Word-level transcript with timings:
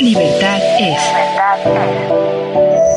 Libertad 0.00 0.60
es. 0.78 0.98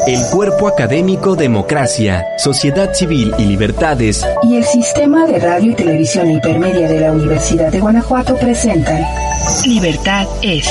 El 0.08 0.20
cuerpo 0.32 0.68
académico 0.68 1.36
Democracia, 1.36 2.24
Sociedad 2.38 2.94
Civil 2.94 3.34
y 3.39 3.46
Libertades 3.46 4.24
y 4.44 4.58
el 4.58 4.63
Sistema 4.63 5.26
de 5.26 5.40
Radio 5.40 5.72
y 5.72 5.76
Televisión 5.76 6.29
Intermedia 6.29 6.88
de 6.88 7.00
la 7.00 7.12
Universidad 7.12 7.72
de 7.72 7.79
Guanajuato 7.79 8.38
presentan 8.38 9.04
Libertad 9.66 10.28
es. 10.44 10.70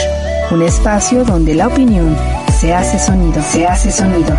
Un 0.53 0.63
espacio 0.63 1.25
donde 1.25 1.55
la 1.55 1.67
opinión 1.67 2.17
se 2.61 2.75
hace 2.75 2.99
sonido, 2.99 3.43
se 3.43 3.67
hace 3.67 3.91
sonido. 3.91 4.37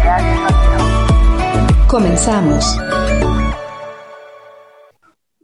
Comenzamos. 1.87 2.77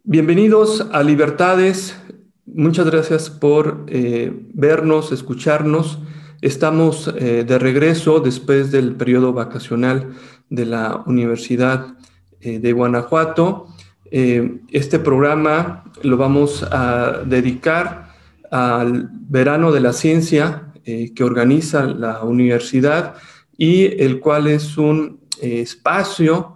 Bienvenidos 0.04 0.88
a 0.94 1.04
Libertades. 1.04 1.98
Muchas 2.46 2.86
gracias 2.86 3.30
por 3.30 3.86
eh, 3.90 4.32
vernos, 4.54 5.12
escucharnos. 5.12 6.00
Estamos 6.42 7.14
eh, 7.18 7.44
de 7.44 7.60
regreso 7.60 8.20
después 8.20 8.72
del 8.72 8.96
periodo 8.96 9.34
vacacional 9.34 10.14
de 10.50 10.66
la 10.66 11.04
Universidad 11.06 11.96
eh, 12.40 12.60
de 12.60 12.72
Guanajuato. 12.74 13.68
este 14.10 15.00
programa 15.00 15.84
lo 16.02 16.16
vamos 16.16 16.64
a 16.72 17.24
dedicar 17.26 18.14
al 18.52 19.10
verano 19.12 19.72
de 19.74 19.82
la 19.82 19.92
ciencia 19.92 20.72
que 20.86 21.24
organiza 21.24 21.84
la 21.84 22.24
universidad 22.24 23.16
y 23.58 24.02
el 24.02 24.22
cual 24.22 24.48
es 24.48 24.78
un 24.78 25.20
espacio 25.42 26.56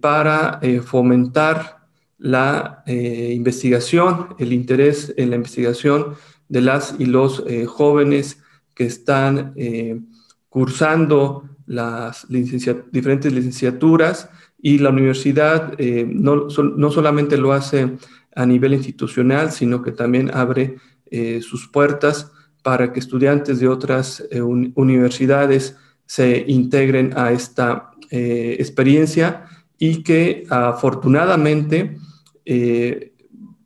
para 0.00 0.60
fomentar 0.84 1.84
la 2.24 2.82
eh, 2.86 3.32
investigación, 3.34 4.34
el 4.38 4.54
interés 4.54 5.12
en 5.18 5.28
la 5.28 5.36
investigación 5.36 6.14
de 6.48 6.62
las 6.62 6.94
y 6.98 7.04
los 7.04 7.44
eh, 7.46 7.66
jóvenes 7.66 8.38
que 8.74 8.84
están 8.84 9.52
eh, 9.56 10.00
cursando 10.48 11.48
las 11.66 12.26
diferentes 12.28 13.32
licenciaturas 13.32 14.28
y 14.60 14.78
la 14.78 14.90
universidad 14.90 15.78
no, 15.78 16.48
no, 16.76 16.90
solamente 16.90 17.38
lo 17.38 17.52
hace 17.52 17.96
a 18.34 18.44
nivel 18.44 18.74
institucional, 18.74 19.50
sino 19.50 19.82
que 19.82 19.92
también 19.92 20.30
abre 20.34 20.76
sus 21.40 21.68
puertas 21.68 22.30
para 22.62 22.92
que 22.92 23.00
estudiantes 23.00 23.60
de 23.60 23.68
otras 23.68 24.22
universidades 24.74 25.76
se 26.04 26.44
integren 26.46 27.14
a 27.16 27.32
esta 27.32 27.92
experiencia 28.10 29.46
y 29.78 30.02
que 30.02 30.46
afortunadamente 30.50 31.96
eh, 32.44 33.12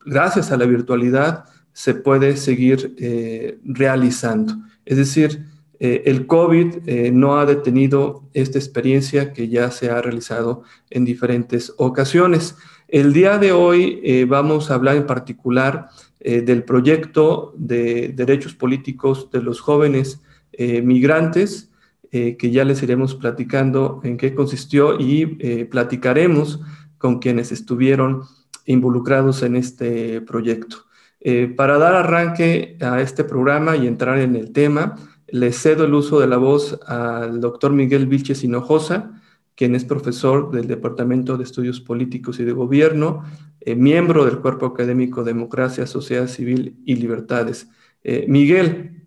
gracias 0.04 0.50
a 0.52 0.56
la 0.56 0.66
virtualidad 0.66 1.44
se 1.72 1.94
puede 1.94 2.36
seguir 2.36 2.94
eh, 2.98 3.58
realizando. 3.64 4.54
Es 4.88 4.96
decir, 4.96 5.44
eh, 5.80 6.04
el 6.06 6.26
COVID 6.26 7.12
no 7.12 7.38
ha 7.38 7.44
detenido 7.44 8.24
esta 8.32 8.58
experiencia 8.58 9.34
que 9.34 9.48
ya 9.48 9.70
se 9.70 9.90
ha 9.90 10.00
realizado 10.00 10.62
en 10.88 11.04
diferentes 11.04 11.74
ocasiones. 11.76 12.56
El 12.88 13.12
día 13.12 13.36
de 13.36 13.52
hoy 13.52 14.24
vamos 14.24 14.70
a 14.70 14.74
hablar 14.76 14.96
en 14.96 15.06
particular 15.06 15.90
del 16.20 16.64
proyecto 16.64 17.52
de 17.58 18.08
derechos 18.08 18.54
políticos 18.54 19.30
de 19.30 19.42
los 19.42 19.60
jóvenes 19.60 20.22
migrantes, 20.58 21.70
que 22.10 22.50
ya 22.50 22.64
les 22.64 22.82
iremos 22.82 23.14
platicando 23.14 24.00
en 24.04 24.16
qué 24.16 24.34
consistió 24.34 24.98
y 24.98 25.26
platicaremos 25.66 26.60
con 26.96 27.18
quienes 27.18 27.52
estuvieron 27.52 28.22
involucrados 28.64 29.42
en 29.42 29.56
este 29.56 30.22
proyecto. 30.22 30.87
Eh, 31.20 31.52
para 31.56 31.78
dar 31.78 31.94
arranque 31.94 32.76
a 32.80 33.00
este 33.00 33.24
programa 33.24 33.76
y 33.76 33.86
entrar 33.86 34.18
en 34.18 34.36
el 34.36 34.52
tema, 34.52 34.96
le 35.26 35.52
cedo 35.52 35.84
el 35.84 35.94
uso 35.94 36.20
de 36.20 36.26
la 36.26 36.36
voz 36.36 36.78
al 36.86 37.40
doctor 37.40 37.72
Miguel 37.72 38.06
Vilches 38.06 38.44
Hinojosa, 38.44 39.20
quien 39.54 39.74
es 39.74 39.84
profesor 39.84 40.50
del 40.52 40.68
Departamento 40.68 41.36
de 41.36 41.44
Estudios 41.44 41.80
Políticos 41.80 42.38
y 42.38 42.44
de 42.44 42.52
Gobierno, 42.52 43.24
eh, 43.60 43.74
miembro 43.74 44.24
del 44.24 44.38
Cuerpo 44.38 44.66
Académico 44.66 45.24
Democracia, 45.24 45.86
Sociedad 45.86 46.28
Civil 46.28 46.76
y 46.84 46.94
Libertades. 46.94 47.68
Eh, 48.04 48.26
Miguel, 48.28 49.06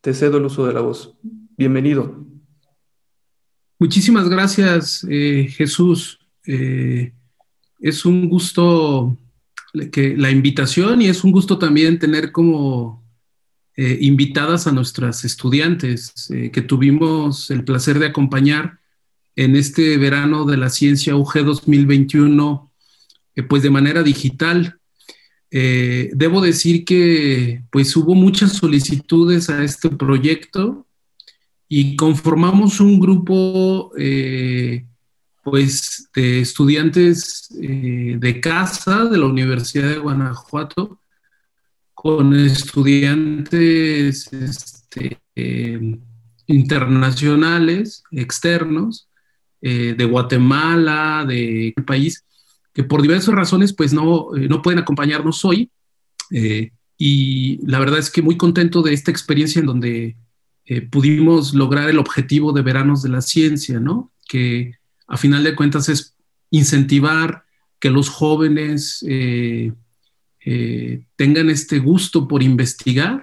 te 0.00 0.12
cedo 0.12 0.38
el 0.38 0.46
uso 0.46 0.66
de 0.66 0.72
la 0.72 0.80
voz. 0.80 1.16
Bienvenido. 1.56 2.26
Muchísimas 3.78 4.28
gracias, 4.28 5.06
Jesús 5.08 6.18
es 7.84 8.06
un 8.06 8.30
gusto 8.30 9.18
que 9.90 10.16
la 10.16 10.30
invitación 10.30 11.02
y 11.02 11.06
es 11.06 11.24
un 11.24 11.32
gusto 11.32 11.58
también 11.58 11.98
tener 11.98 12.32
como 12.32 13.04
eh, 13.76 13.98
invitadas 14.02 14.68
a 14.68 14.72
nuestras 14.72 15.24
estudiantes 15.24 16.30
eh, 16.30 16.52
que 16.52 16.62
tuvimos 16.62 17.50
el 17.50 17.64
placer 17.64 17.98
de 17.98 18.06
acompañar 18.06 18.78
en 19.34 19.56
este 19.56 19.98
verano 19.98 20.44
de 20.44 20.56
la 20.56 20.70
ciencia 20.70 21.16
UG 21.16 21.44
2021, 21.44 22.70
eh, 23.34 23.42
pues 23.42 23.64
de 23.64 23.70
manera 23.70 24.02
digital. 24.02 24.78
debo 25.50 26.40
decir 26.40 26.84
que 26.84 27.62
pues 27.70 27.96
hubo 27.96 28.14
muchas 28.14 28.54
solicitudes 28.54 29.50
a 29.50 29.62
este 29.62 29.88
proyecto 29.88 30.86
y 31.68 31.94
conformamos 31.96 32.80
un 32.80 32.98
grupo 32.98 33.92
pues 35.44 36.08
de 36.14 36.40
estudiantes 36.40 37.48
eh, 37.60 38.16
de 38.18 38.40
casa 38.40 39.04
de 39.04 39.18
la 39.18 39.26
Universidad 39.26 39.90
de 39.90 39.98
Guanajuato 39.98 40.98
con 41.92 42.34
estudiantes 42.34 44.32
este, 44.32 45.18
eh, 45.36 45.98
internacionales, 46.46 48.02
externos, 48.10 49.08
eh, 49.60 49.94
de 49.96 50.04
Guatemala, 50.06 51.24
de 51.28 51.74
país, 51.86 52.24
que 52.72 52.84
por 52.84 53.02
diversas 53.02 53.34
razones 53.34 53.74
pues 53.74 53.92
no, 53.92 54.28
no 54.32 54.62
pueden 54.62 54.80
acompañarnos 54.80 55.44
hoy. 55.44 55.70
y 56.96 57.66
la 57.66 57.78
verdad 57.78 57.98
es 57.98 58.10
que 58.10 58.22
muy 58.22 58.36
contento 58.36 58.82
de 58.82 58.92
esta 58.92 59.10
experiencia 59.10 59.60
en 59.60 59.66
donde 59.66 60.16
pudimos 60.90 61.54
lograr 61.54 61.88
el 61.90 61.98
objetivo 61.98 62.52
de 62.52 62.62
Veranos 62.62 63.02
de 63.02 63.10
la 63.10 63.20
Ciencia, 63.20 63.78
¿no? 63.80 64.10
Que 64.26 64.78
a 65.06 65.16
final 65.16 65.44
de 65.44 65.54
cuentas 65.54 65.88
es 65.88 66.14
incentivar 66.50 67.44
que 67.78 67.90
los 67.90 68.08
jóvenes 68.08 69.04
eh, 69.06 69.72
eh, 70.44 71.04
tengan 71.16 71.50
este 71.50 71.78
gusto 71.78 72.28
por 72.28 72.42
investigar 72.42 73.22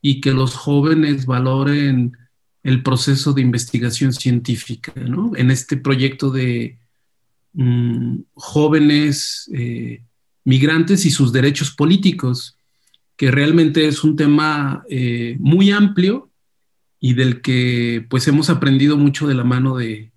y 0.00 0.20
que 0.20 0.32
los 0.32 0.54
jóvenes 0.54 1.26
valoren 1.26 2.16
el 2.62 2.82
proceso 2.82 3.32
de 3.32 3.42
investigación 3.42 4.12
científica, 4.12 4.92
¿no? 4.96 5.32
En 5.36 5.50
este 5.50 5.76
proyecto 5.76 6.30
de 6.30 6.78
mm, 7.52 8.20
jóvenes 8.34 9.50
eh, 9.52 10.02
migrantes 10.44 11.04
y 11.06 11.10
sus 11.10 11.32
derechos 11.32 11.70
políticos, 11.72 12.56
que 13.16 13.30
realmente 13.30 13.86
es 13.86 14.02
un 14.02 14.16
tema 14.16 14.84
muy 15.38 15.70
amplio 15.70 16.30
y 16.98 17.14
del 17.14 17.40
que 17.40 18.04
pues 18.08 18.26
hemos 18.26 18.50
aprendido 18.50 18.96
mucho 18.96 19.28
de 19.28 19.34
la 19.34 19.44
mano 19.44 19.76
de, 19.76 20.11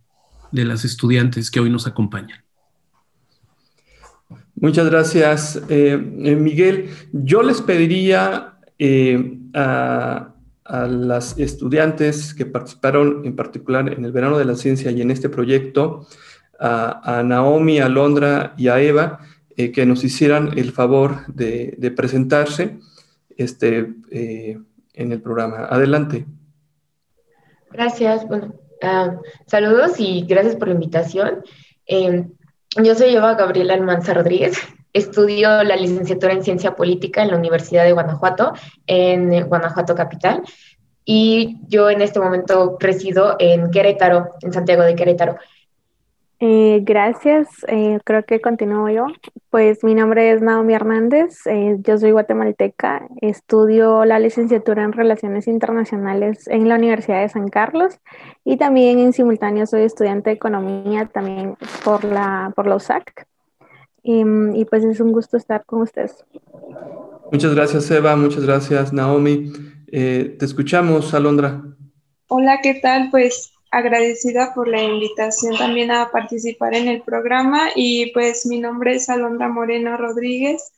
de 0.56 0.66
las 0.66 0.86
estudiantes 0.86 1.52
que 1.52 1.60
hoy 1.60 1.70
nos 1.70 1.86
acompañan. 1.86 2.46
Muchas 4.56 4.90
gracias, 4.90 5.58
eh, 5.70 5.92
eh, 5.92 6.36
Miguel. 6.36 6.90
Yo 7.12 7.44
les 7.44 7.62
pediría 7.62 8.54
eh, 8.80 9.38
a, 9.54 10.32
las 10.68 11.38
estudiantes 11.38 12.34
que 12.34 12.48
participaron 12.48 13.24
en 13.24 13.36
particular 13.36 13.94
en 13.94 14.04
el 14.04 14.12
verano 14.12 14.40
de 14.40 14.46
la 14.46 14.56
ciencia 14.56 14.90
y 14.90 15.00
en 15.00 15.12
este 15.12 15.30
proyecto, 15.30 16.08
a, 16.60 17.22
Naomi, 17.24 17.78
a 17.80 17.88
Londra 17.88 18.56
y 18.58 18.70
a 18.70 18.82
Eva, 18.82 19.20
que 19.56 19.86
nos 19.86 20.04
hicieran 20.04 20.58
el 20.58 20.72
favor 20.72 21.28
de, 21.28 21.94
presentarse 21.96 22.80
este, 23.38 23.94
en 24.10 25.12
el 25.12 25.22
programa. 25.22 25.66
Adelante. 25.70 26.26
Gracias. 27.72 28.28
Bueno, 28.28 28.56
Ah, 28.82 29.18
saludos 29.48 30.00
y 30.00 30.26
gracias 30.28 30.56
por 30.56 30.68
la 30.68 30.74
invitación. 30.74 31.44
Em, 31.86 32.32
yo 32.84 32.96
soy 32.96 33.16
Eva 33.16 33.36
Gabriela 33.36 33.74
Almanza 33.74 34.14
Rodríguez. 34.14 34.58
Estudio 34.94 35.64
la 35.64 35.76
licenciatura 35.76 36.34
en 36.34 36.44
Ciencia 36.44 36.76
Política 36.76 37.22
en 37.22 37.30
la 37.32 37.38
Universidad 37.38 37.84
de 37.84 37.94
Guanajuato, 37.94 38.54
en 38.88 39.48
Guanajuato 39.48 39.96
Capital. 39.96 40.42
Y 41.04 41.58
yo 41.68 41.90
en 41.90 42.02
este 42.02 42.20
momento 42.20 42.78
resido 42.80 43.36
en 43.40 43.70
Querétaro, 43.72 44.30
en 44.42 44.54
Santiago 44.54 44.84
de 44.84 44.96
Querétaro. 44.96 45.38
Eh, 46.42 46.82
gracias, 46.84 47.48
eh, 47.70 48.00
creo 48.04 48.26
que 48.26 48.42
continúo 48.42 48.90
yo. 48.90 49.06
Pues 49.50 49.86
mi 49.86 49.96
nombre 49.96 50.32
es 50.32 50.42
Naomi 50.42 50.74
Hernández, 50.74 51.48
eh, 51.48 51.78
yo 51.80 51.98
soy 51.98 52.12
guatemalteca, 52.12 53.08
estudio 53.22 54.04
la 54.04 54.20
licenciatura 54.20 54.84
en 54.84 54.92
Relaciones 54.92 55.48
Internacionales 55.48 56.48
en 56.48 56.68
la 56.68 56.76
Universidad 56.76 57.22
de 57.22 57.30
San 57.30 57.48
Carlos 57.48 58.00
y 58.44 58.58
también 58.58 59.00
en 59.00 59.14
simultáneo 59.14 59.66
soy 59.66 59.84
estudiante 59.84 60.32
de 60.32 60.36
Economía 60.36 61.06
también 61.06 61.56
por 61.86 62.04
la, 62.04 62.52
por 62.54 62.68
la 62.68 62.76
USAC. 62.76 63.26
Y, 64.08 64.66
pues 64.66 64.84
es 64.84 65.00
un 65.00 65.12
gusto 65.14 65.36
estar 65.36 65.66
con 65.66 65.82
ustedes. 65.82 66.24
Muchas 67.32 67.56
gracias 67.56 67.90
Eva, 67.90 68.16
muchas 68.16 68.46
gracias 68.46 68.94
Naomi. 68.94 69.52
te 69.90 70.46
escuchamos, 70.46 71.14
Alondra. 71.16 71.64
Hola, 72.28 72.60
¿qué 72.62 72.76
tal? 72.76 73.10
Pues 73.10 73.55
agradecida 73.76 74.54
por 74.54 74.70
la 74.70 74.82
invitación 74.82 75.58
también 75.58 75.92
a 75.92 76.10
participar 76.10 76.74
en 76.76 76.88
el 76.88 77.02
programa 77.02 77.68
y 77.76 78.12
pues 78.14 78.46
mi 78.46 78.58
nombre 78.58 78.96
es 78.96 79.10
Alondra 79.10 79.50
Moreno 79.50 79.98
Rodríguez, 79.98 80.72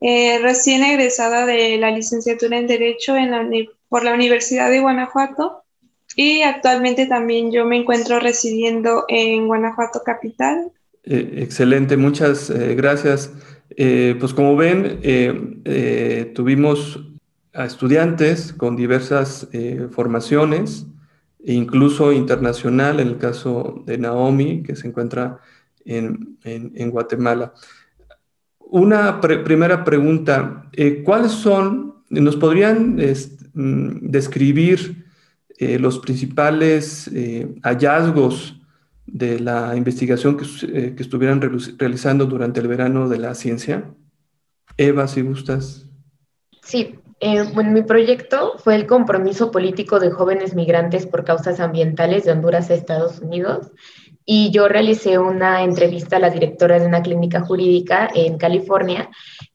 eh, 0.00 0.38
recién 0.40 0.84
egresada 0.84 1.46
de 1.46 1.76
la 1.78 1.90
licenciatura 1.90 2.56
en 2.56 2.68
Derecho 2.68 3.16
en 3.16 3.32
por 3.88 4.04
la 4.04 4.14
Universidad 4.14 4.70
de 4.70 4.78
Guanajuato 4.78 5.64
y 6.14 6.42
actualmente 6.42 7.06
también 7.06 7.50
yo 7.50 7.64
me 7.64 7.76
encuentro 7.76 8.20
residiendo 8.20 9.04
en 9.08 9.48
Guanajuato 9.48 10.02
Capital. 10.04 10.70
Eh, 11.02 11.38
excelente, 11.38 11.96
muchas 11.96 12.50
eh, 12.50 12.76
gracias. 12.76 13.32
pues 13.76 14.32
como 14.32 14.54
ven, 14.54 15.00
tuvimos 16.34 17.00
a 17.52 17.64
estudiantes 17.64 18.52
con 18.52 18.76
diversas 18.76 19.48
formaciones 19.90 20.86
incluso 21.44 22.12
internacional, 22.12 23.00
en 23.00 23.08
el 23.08 23.18
caso 23.18 23.82
de 23.86 23.98
Naomi, 23.98 24.62
que 24.62 24.76
se 24.76 24.88
encuentra 24.88 25.40
en, 25.84 26.90
Guatemala. 26.90 27.52
Una 28.58 29.20
primera 29.20 29.84
pregunta, 29.84 30.68
eh, 30.72 31.02
¿cuáles 31.04 31.32
son, 31.32 32.02
nos 32.08 32.36
podrían 32.36 32.96
mm, 32.96 34.10
describir 34.10 35.04
eh, 35.58 35.78
los 35.78 35.98
principales 35.98 37.08
eh, 37.12 37.54
hallazgos 37.62 38.60
de 39.06 39.38
la 39.38 39.76
investigación 39.76 40.36
que, 40.36 40.94
que 40.94 41.02
estuvieran 41.02 41.40
realizando 41.78 42.26
durante 42.26 42.60
el 42.60 42.68
verano 42.68 43.08
de 43.08 43.18
la 43.18 43.34
ciencia? 43.34 43.94
Eva, 44.76 45.06
si 45.06 45.20
gustas. 45.20 45.86
Sí, 46.62 46.98
eh, 47.24 47.42
mi 47.64 47.80
proyecto 47.80 48.58
fue 48.58 48.74
el 48.74 48.86
compromiso 48.86 49.50
político 49.50 49.98
de 49.98 50.10
jóvenes 50.10 50.54
migrantes 50.54 51.06
por 51.06 51.24
causas 51.24 51.58
ambientales 51.58 52.24
de 52.24 52.32
Honduras 52.32 52.68
a 52.68 52.74
Estados 52.74 53.18
Unidos 53.20 53.72
y 54.26 54.50
yo 54.50 54.68
realicé 54.68 55.18
una 55.18 55.62
entrevista 55.62 56.16
a 56.16 56.18
la 56.18 56.28
directora 56.28 56.78
de 56.78 56.86
una 56.86 57.00
clínica 57.00 57.40
jurídica 57.40 58.10
en 58.14 58.36
California 58.36 59.08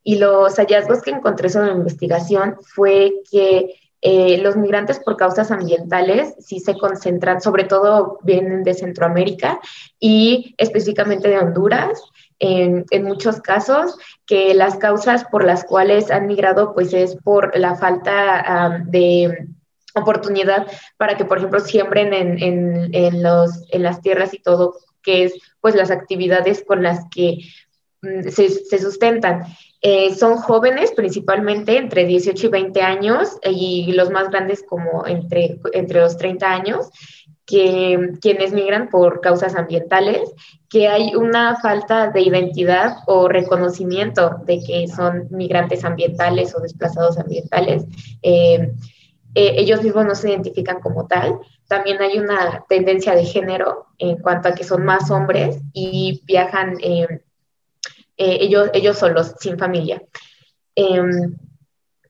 y 0.04 0.18
los 0.18 0.56
hallazgos 0.56 1.04
que 1.04 1.12
encontré 1.12 1.48
sobre 1.50 1.68
la 1.68 1.77
investigación 1.77 2.56
fue 2.74 3.13
que 3.30 3.75
eh, 4.01 4.39
los 4.39 4.56
migrantes 4.56 5.00
por 5.00 5.16
causas 5.16 5.51
ambientales 5.51 6.33
sí 6.39 6.60
se 6.60 6.75
concentran, 6.75 7.39
sobre 7.39 7.66
todo 7.66 8.18
vienen 8.24 8.63
de 8.63 8.74
Centroamérica 8.74 9.60
y 10.00 10.56
específicamente 10.57 11.27
de 11.27 11.38
Honduras 11.38 12.01
en, 12.39 13.03
muchos 13.03 13.41
casos, 13.41 13.97
que 14.25 14.53
las 14.53 14.77
causas 14.77 15.25
por 15.25 15.44
las 15.44 15.63
cuales 15.63 16.12
han 16.12 16.27
migrado 16.27 16.74
pues 16.74 16.94
es 16.94 17.15
por 17.15 17.57
la 17.57 17.75
falta 17.75 18.83
de 18.86 19.47
oportunidad 19.95 20.68
para 20.97 21.18
que, 21.18 21.25
por 21.25 21.38
ejemplo, 21.38 21.59
siembren 21.59 22.13
en, 22.13 22.94
en, 22.94 23.24
los, 23.24 23.63
en 23.71 23.83
las 23.83 24.01
tierras 24.01 24.33
y 24.33 24.39
todo, 24.39 24.75
que 25.01 25.25
es 25.25 25.33
pues 25.62 25.75
las 25.75 25.91
actividades 25.91 26.63
con 26.65 26.83
las 26.83 27.06
que 27.12 27.39
mm, 28.01 28.30
se, 28.30 28.80
sustentan. 28.80 29.45
Eh, 29.81 30.13
son 30.13 30.38
jóvenes 30.38 30.92
principalmente 30.92 31.77
entre 31.77 32.06
18 32.06 32.47
y 32.47 32.50
20 32.50 32.81
años 32.81 33.38
y 33.44 33.92
los 33.94 34.09
más 34.09 34.30
grandes 34.30 34.63
como 34.68 35.07
entre, 35.07 35.57
entre 35.71 36.01
los 36.01 36.18
30 36.18 36.51
años 36.51 36.89
que 37.50 38.12
quienes 38.22 38.54
migran 38.54 38.90
por 38.90 39.22
causas 39.22 39.56
ambientales, 39.56 40.31
que 40.69 40.88
hay 40.88 41.16
una 41.16 41.56
falta 41.60 42.12
de 42.12 42.22
identidad 42.22 42.98
o 43.07 43.28
reconocimiento 43.28 44.42
de 44.46 44.60
que 44.63 44.88
son 44.88 45.28
migrantes 45.31 45.84
ambientales 45.84 46.56
o 46.56 46.60
desplazados 46.60 47.18
ambientales. 47.18 47.86
Eh, 48.22 48.72
eh, 49.34 49.54
ellos 49.57 49.81
mismos 49.81 50.06
no 50.06 50.13
se 50.13 50.30
identifican 50.30 50.80
como 50.80 51.07
tal. 51.07 51.40
También 51.68 52.00
hay 52.01 52.19
una 52.19 52.63
tendencia 52.69 53.16
de 53.16 53.25
género 53.25 53.88
en 53.98 54.18
cuanto 54.18 54.50
a 54.50 54.54
que 54.54 54.63
son 54.63 54.86
más 54.86 55.10
hombres 55.10 55.57
y 55.74 56.22
viajan 56.25 56.78
eh, 56.81 57.07
ellos, 58.16 58.69
ellos 58.74 59.00
solos, 59.00 59.34
sin 59.40 59.57
familia. 59.57 60.04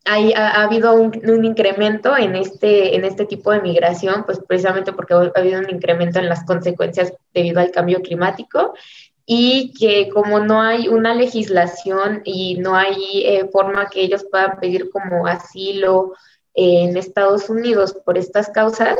Em, 0.05 0.31
ha, 0.35 0.63
habido 0.63 0.93
un, 0.93 1.45
incremento 1.45 2.17
en 2.17 2.35
este, 2.35 2.95
en 2.95 3.05
este 3.05 3.25
tipo 3.25 3.51
de 3.51 3.61
migración, 3.61 4.23
pues 4.25 4.39
precisamente 4.39 4.93
porque 4.93 5.13
ha 5.13 5.31
habido 5.35 5.59
un 5.59 5.69
incremento 5.69 6.19
en 6.19 6.29
las 6.29 6.43
consecuencias 6.45 7.13
debido 7.33 7.59
al 7.59 7.71
cambio 7.71 8.01
climático 8.01 8.73
y 9.25 9.73
que 9.79 10.09
como 10.09 10.39
no 10.39 10.61
hay 10.61 10.87
una 10.87 11.13
legislación 11.13 12.21
y 12.25 12.55
no 12.57 12.75
hay 12.75 13.23
eh, 13.25 13.47
forma 13.51 13.87
que 13.87 14.01
ellos 14.01 14.25
puedan 14.31 14.59
pedir 14.59 14.89
como 14.89 15.27
asilo 15.27 16.13
en 16.55 16.97
Estados 16.97 17.49
Unidos 17.49 17.95
por 18.03 18.17
estas 18.17 18.49
causas, 18.49 18.97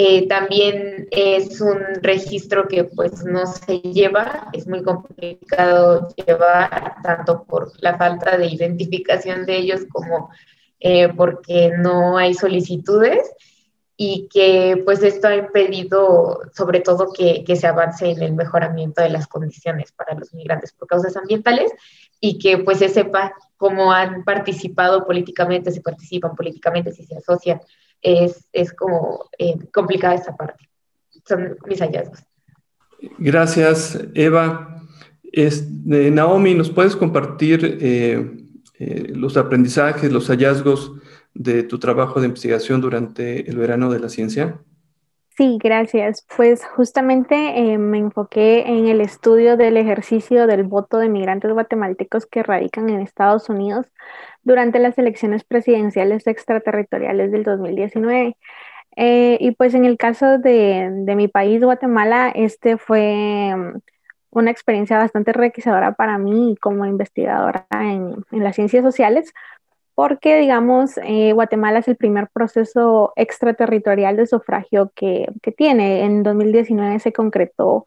eh, 0.00 0.28
también 0.28 1.08
es 1.10 1.60
un 1.60 1.80
registro 2.00 2.68
que 2.68 2.84
pues 2.84 3.24
no 3.24 3.46
se 3.46 3.78
lleva, 3.78 4.46
es 4.52 4.68
muy 4.68 4.84
complicado 4.84 6.06
llevar 6.24 7.02
tanto 7.02 7.42
por 7.42 7.72
la 7.82 7.98
falta 7.98 8.36
de 8.36 8.46
identificación 8.46 9.44
de 9.44 9.56
ellos 9.56 9.80
como 9.90 10.30
eh, 10.78 11.08
porque 11.16 11.72
no 11.76 12.16
hay 12.16 12.34
solicitudes 12.34 13.28
y 13.96 14.28
que 14.32 14.80
pues 14.84 15.02
esto 15.02 15.26
ha 15.26 15.34
impedido 15.34 16.42
sobre 16.54 16.78
todo 16.78 17.12
que, 17.12 17.42
que, 17.42 17.56
se 17.56 17.66
avance 17.66 18.08
en 18.08 18.22
el 18.22 18.34
mejoramiento 18.34 19.02
de 19.02 19.10
las 19.10 19.26
condiciones 19.26 19.90
para 19.90 20.14
los 20.14 20.32
migrantes 20.32 20.72
por 20.74 20.86
causas 20.86 21.16
ambientales 21.16 21.72
y 22.20 22.38
que 22.38 22.58
pues 22.58 22.78
se 22.78 22.88
sepa 22.88 23.32
cómo 23.56 23.90
han 23.92 24.22
participado 24.22 25.04
políticamente, 25.04 25.72
si 25.72 25.80
participan 25.80 26.36
políticamente, 26.36 26.92
si 26.92 27.02
se 27.02 27.16
asocian. 27.16 27.60
Es, 28.02 28.48
es 28.52 28.72
como 28.72 29.28
eh, 29.38 29.56
complicada 29.72 30.14
esa 30.14 30.36
parte. 30.36 30.68
Son 31.26 31.56
mis 31.66 31.80
hallazgos. 31.80 32.24
Gracias, 33.18 33.98
Eva. 34.14 34.82
Es, 35.32 35.68
eh, 35.90 36.10
Naomi, 36.10 36.54
¿nos 36.54 36.70
puedes 36.70 36.96
compartir 36.96 37.78
eh, 37.80 38.38
eh, 38.78 39.12
los 39.14 39.36
aprendizajes, 39.36 40.12
los 40.12 40.28
hallazgos 40.28 40.92
de 41.34 41.62
tu 41.62 41.78
trabajo 41.78 42.20
de 42.20 42.26
investigación 42.26 42.80
durante 42.80 43.48
el 43.48 43.56
verano 43.58 43.90
de 43.90 44.00
la 44.00 44.08
ciencia? 44.08 44.60
Sí, 45.36 45.56
gracias. 45.62 46.26
Pues 46.36 46.64
justamente 46.64 47.36
eh, 47.36 47.78
me 47.78 47.98
enfoqué 47.98 48.62
en 48.66 48.88
el 48.88 49.00
estudio 49.00 49.56
del 49.56 49.76
ejercicio 49.76 50.48
del 50.48 50.64
voto 50.64 50.98
de 50.98 51.08
migrantes 51.08 51.52
guatemaltecos 51.52 52.26
que 52.26 52.42
radican 52.42 52.90
en 52.90 53.00
Estados 53.00 53.48
Unidos 53.48 53.86
durante 54.48 54.80
las 54.80 54.98
elecciones 54.98 55.44
presidenciales 55.44 56.26
extraterritoriales 56.26 57.30
del 57.30 57.44
2019. 57.44 58.36
Eh, 58.96 59.38
y 59.40 59.52
pues 59.52 59.74
en 59.74 59.84
el 59.84 59.96
caso 59.96 60.38
de, 60.38 60.88
de 60.92 61.14
mi 61.14 61.28
país, 61.28 61.62
Guatemala, 61.62 62.30
este 62.34 62.78
fue 62.78 63.54
una 64.30 64.50
experiencia 64.50 64.98
bastante 64.98 65.30
enriquecedora 65.30 65.92
para 65.92 66.18
mí 66.18 66.56
como 66.60 66.86
investigadora 66.86 67.66
en, 67.70 68.24
las 68.30 68.56
ciencias 68.56 68.84
sociales, 68.84 69.32
porque, 69.94 70.38
digamos, 70.38 70.98
eh, 71.02 71.32
Guatemala 71.32 71.80
es 71.80 71.88
el 71.88 71.96
primer 71.96 72.28
proceso 72.28 73.12
extraterritorial 73.16 74.16
de 74.16 74.26
sufragio 74.26 74.92
que, 74.94 75.26
tiene. 75.56 76.04
En 76.04 76.22
2019 76.22 77.00
se 77.00 77.12
concretó 77.12 77.84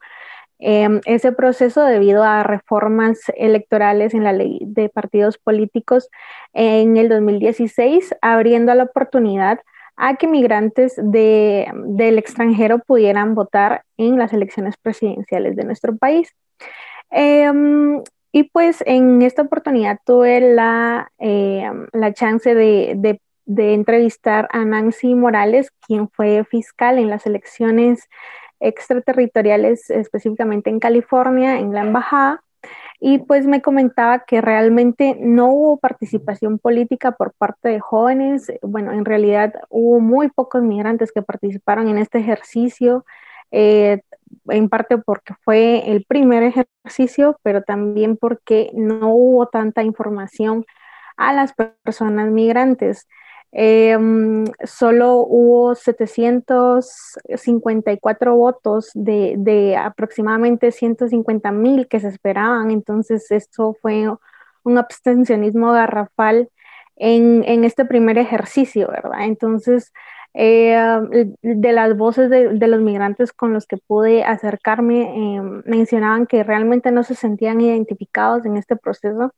em, 0.64 1.00
ese 1.06 1.32
proceso 1.32 1.84
debido 1.84 2.22
a 2.22 2.44
reformas 2.44 3.20
electorales 3.36 4.14
en 4.14 4.24
la 4.24 4.32
ley 4.32 4.60
de 4.62 4.88
partidos 4.88 5.36
políticos 5.36 6.08
en 6.52 6.96
el 6.96 7.08
2016, 7.08 8.14
abriendo 8.20 8.72
la 8.74 8.84
oportunidad 8.84 9.60
a 9.96 10.16
que 10.16 10.26
migrantes 10.26 10.94
del 10.96 12.18
extranjero 12.18 12.78
pudieran 12.78 13.34
votar 13.34 13.84
en 13.96 14.18
las 14.18 14.32
elecciones 14.32 14.76
presidenciales 14.76 15.56
de 15.56 15.64
nuestro 15.64 15.96
país. 15.96 16.34
Em, 17.10 18.02
y 18.32 18.44
pues 18.44 18.82
en 18.86 19.20
esta 19.22 19.42
oportunidad 19.42 19.98
tuve 20.06 20.40
la, 20.40 21.10
em, 21.18 21.86
la 21.92 22.12
chance 22.14 22.54
de, 22.54 22.94
de, 23.44 23.74
entrevistar 23.74 24.48
a 24.52 24.64
Nancy 24.64 25.14
Morales, 25.14 25.70
quien 25.86 26.08
fue 26.08 26.44
fiscal 26.44 26.98
en 26.98 27.10
las 27.10 27.26
elecciones 27.26 28.08
extraterritoriales, 28.62 29.90
específicamente 29.90 30.70
en 30.70 30.80
California, 30.80 31.58
en 31.58 31.72
la 31.72 31.82
embajada 31.82 32.42
y 33.04 33.18
pues 33.18 33.46
me 33.46 33.62
comentaba 33.62 34.20
que 34.20 34.40
realmente 34.40 35.16
no 35.18 35.48
hubo 35.48 35.76
participación 35.78 36.60
política 36.60 37.10
por 37.10 37.32
parte 37.32 37.68
de 37.68 37.80
jóvenes. 37.80 38.52
Bueno, 38.62 38.92
en 38.92 39.04
realidad 39.04 39.54
hubo 39.70 39.98
muy 39.98 40.28
pocos 40.28 40.62
migrantes 40.62 41.10
que 41.10 41.20
participaron 41.20 41.88
en 41.88 41.98
este 41.98 42.20
ejercicio, 42.20 43.04
eh, 43.50 44.02
en 44.48 44.68
parte 44.68 44.98
porque 44.98 45.34
fue 45.44 45.90
el 45.90 46.04
primer 46.04 46.44
ejercicio, 46.44 47.40
pero 47.42 47.62
también 47.64 48.16
porque 48.16 48.70
no 48.72 49.08
hubo 49.08 49.48
tanta 49.48 49.82
información 49.82 50.64
a 51.16 51.32
las 51.32 51.54
personas 51.54 52.30
migrantes. 52.30 53.08
Em, 53.52 54.44
solo 54.64 55.18
hubo 55.18 55.74
754 55.74 58.34
votos 58.34 58.90
de, 58.94 59.34
de 59.38 59.76
aproximadamente 59.76 60.72
150 60.72 61.52
mil 61.52 61.86
que 61.86 62.00
se 62.00 62.08
esperaban, 62.08 62.70
entonces 62.70 63.30
esto 63.30 63.76
fue 63.82 64.08
un 64.64 64.78
abstencionismo 64.78 65.72
garrafal 65.72 66.48
en, 66.96 67.44
en 67.44 67.64
este 67.64 67.84
primer 67.84 68.16
ejercicio, 68.18 68.88
¿verdad? 68.88 69.24
Entonces, 69.24 69.92
Eh, 70.34 70.74
de 71.42 71.72
las 71.72 71.94
voces 71.96 72.30
de, 72.30 72.66
los 72.66 72.80
migrantes 72.80 73.32
con 73.34 73.52
los 73.52 73.66
que 73.66 73.76
pude 73.76 74.24
acercarme, 74.24 75.36
eh, 75.36 75.42
mencionaban 75.66 76.26
que 76.26 76.42
realmente 76.42 76.90
no 76.90 77.02
se 77.02 77.14
sentían 77.14 77.60
identificados 77.60 78.46
en 78.46 78.56
este 78.56 78.76
proceso, 78.76 79.34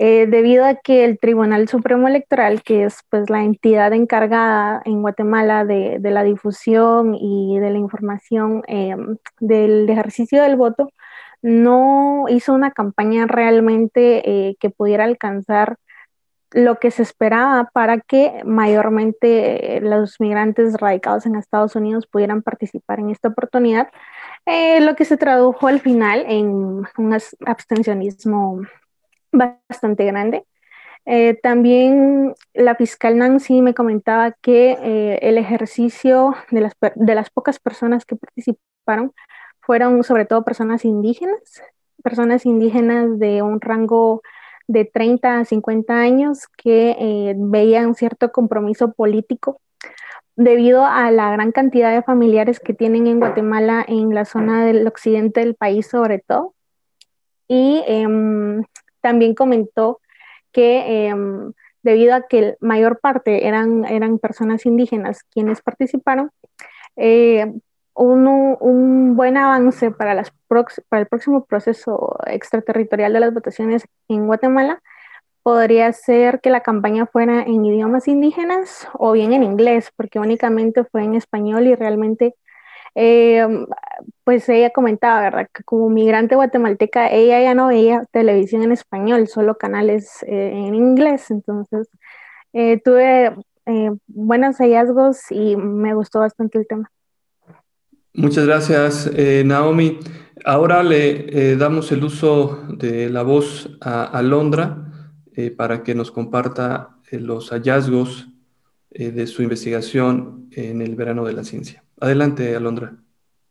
eh, 0.00 0.26
debido 0.26 0.64
a 0.64 0.74
que 0.76 1.04
el 1.04 1.18
Tribunal 1.18 1.68
Supremo 1.68 2.08
Electoral, 2.08 2.62
que 2.62 2.84
es 2.84 3.00
pues 3.10 3.30
la 3.30 3.44
entidad 3.44 3.92
encargada 3.92 4.82
en 4.84 5.02
Guatemala 5.02 5.64
de, 5.64 6.00
la 6.02 6.24
difusión 6.24 7.14
y 7.14 7.58
de 7.58 7.70
la 7.70 7.78
información 7.78 8.62
del 9.40 9.88
ejercicio 9.88 10.42
del 10.42 10.56
voto, 10.56 10.90
no 11.42 12.24
hizo 12.28 12.52
una 12.54 12.70
campaña 12.70 13.26
realmente 13.26 14.56
que 14.58 14.70
pudiera 14.70 15.04
alcanzar 15.04 15.76
lo 16.52 16.78
que 16.78 16.90
se 16.90 17.02
esperaba 17.02 17.70
para 17.72 18.00
que 18.00 18.42
mayormente 18.44 19.76
eh, 19.76 19.80
los 19.80 20.20
migrantes 20.20 20.74
radicados 20.80 21.26
en 21.26 21.36
Estados 21.36 21.76
Unidos 21.76 22.06
pudieran 22.06 22.42
participar 22.42 22.98
en 22.98 23.10
esta 23.10 23.28
oportunidad, 23.28 23.88
eh, 24.46 24.80
lo 24.80 24.96
que 24.96 25.04
se 25.04 25.16
tradujo 25.16 25.68
al 25.68 25.80
final 25.80 26.24
en 26.26 26.48
un 26.48 27.18
abstencionismo 27.46 28.62
bastante 29.32 30.04
grande. 30.04 30.44
Eh, 31.06 31.38
también 31.42 32.34
la 32.52 32.74
fiscal 32.74 33.16
Nancy 33.18 33.62
me 33.62 33.74
comentaba 33.74 34.32
que 34.32 35.18
el 35.22 35.38
ejercicio 35.38 36.34
de 36.50 36.60
las, 36.60 36.74
de 36.94 37.14
las 37.14 37.30
pocas 37.30 37.58
personas 37.58 38.04
que 38.04 38.16
participaron 38.16 39.12
fueron 39.60 40.04
sobre 40.04 40.26
todo 40.26 40.44
personas 40.44 40.84
indígenas, 40.84 41.62
personas 42.02 42.44
indígenas 42.46 43.18
de 43.18 43.42
un 43.42 43.60
rango 43.60 44.22
de 44.70 44.84
30 44.84 45.40
a 45.40 45.44
50 45.44 45.94
años 45.94 46.46
que 46.56 46.96
eh, 46.98 47.34
veían 47.36 47.94
cierto 47.94 48.30
compromiso 48.30 48.92
político 48.92 49.60
debido 50.36 50.86
a 50.86 51.10
la 51.10 51.32
gran 51.32 51.50
cantidad 51.50 51.92
de 51.92 52.02
familiares 52.02 52.60
que 52.60 52.72
tienen 52.72 53.08
en 53.08 53.18
Guatemala 53.18 53.84
en 53.86 54.14
la 54.14 54.24
zona 54.24 54.64
del 54.64 54.86
occidente 54.86 55.40
del 55.40 55.56
país 55.56 55.88
sobre 55.88 56.20
todo. 56.20 56.54
Y 57.48 57.82
em, 57.86 58.62
también 59.00 59.34
comentó 59.34 60.00
que 60.52 61.08
em, 61.08 61.52
debido 61.82 62.14
a 62.14 62.22
que 62.22 62.40
la 62.42 62.54
mayor 62.60 63.00
parte 63.00 63.46
eran, 63.46 63.84
eran 63.84 64.18
personas 64.18 64.66
indígenas 64.66 65.22
quienes 65.32 65.62
participaron, 65.62 66.30
eh, 66.96 67.52
un, 67.94 69.16
buen 69.16 69.36
avance 69.36 69.90
para, 69.90 70.14
las 70.14 70.32
para 70.88 71.02
el 71.02 71.08
próximo 71.08 71.44
proceso 71.44 72.16
extraterritorial 72.26 73.12
de 73.12 73.20
las 73.20 73.34
votaciones 73.34 73.84
en 74.08 74.26
Guatemala 74.26 74.80
podría 75.42 75.92
ser 75.92 76.40
que 76.40 76.50
la 76.50 76.60
campaña 76.60 77.06
fuera 77.06 77.42
en 77.42 77.64
idiomas 77.64 78.08
indígenas 78.08 78.88
o 78.94 79.12
bien 79.12 79.32
en 79.32 79.42
inglés, 79.42 79.90
porque 79.96 80.18
únicamente 80.18 80.84
fue 80.84 81.04
en 81.04 81.14
español 81.14 81.66
y 81.66 81.74
realmente, 81.74 82.34
eh, 82.94 83.46
pues 84.24 84.48
ella 84.48 84.70
comentaba, 84.70 85.20
¿verdad? 85.20 85.48
Que 85.52 85.62
como 85.64 85.88
migrante 85.88 86.34
guatemalteca, 86.34 87.10
ella 87.10 87.40
ya 87.40 87.54
no 87.54 87.68
veía 87.68 88.04
televisión 88.12 88.62
en 88.62 88.72
español, 88.72 89.28
solo 89.28 89.56
canales 89.56 90.22
eh, 90.22 90.52
en 90.52 90.74
inglés. 90.74 91.30
Entonces, 91.30 91.88
eh, 92.52 92.80
tuve 92.84 93.34
buenos 94.08 94.56
hallazgos 94.56 95.30
y 95.30 95.56
me 95.56 95.94
gustó 95.94 96.20
bastante 96.20 96.58
el 96.58 96.66
tema. 96.66 96.90
Muchas 98.14 98.44
gracias, 98.44 99.08
Naomi. 99.44 100.00
Ahora 100.44 100.82
le 100.82 101.56
damos 101.56 101.92
el 101.92 102.02
uso 102.02 102.64
de 102.68 103.08
la 103.10 103.22
voz 103.22 103.70
a 103.80 104.02
Alondra 104.04 104.90
para 105.56 105.84
que 105.84 105.94
nos 105.94 106.10
comparta 106.10 106.96
los 107.12 107.50
hallazgos 107.50 108.28
de 108.90 109.26
su 109.28 109.44
investigación 109.44 110.48
en 110.50 110.82
el 110.82 110.96
verano 110.96 111.24
de 111.24 111.34
la 111.34 111.44
ciencia. 111.44 111.84
Adelante, 112.00 112.56
Alondra. 112.56 112.96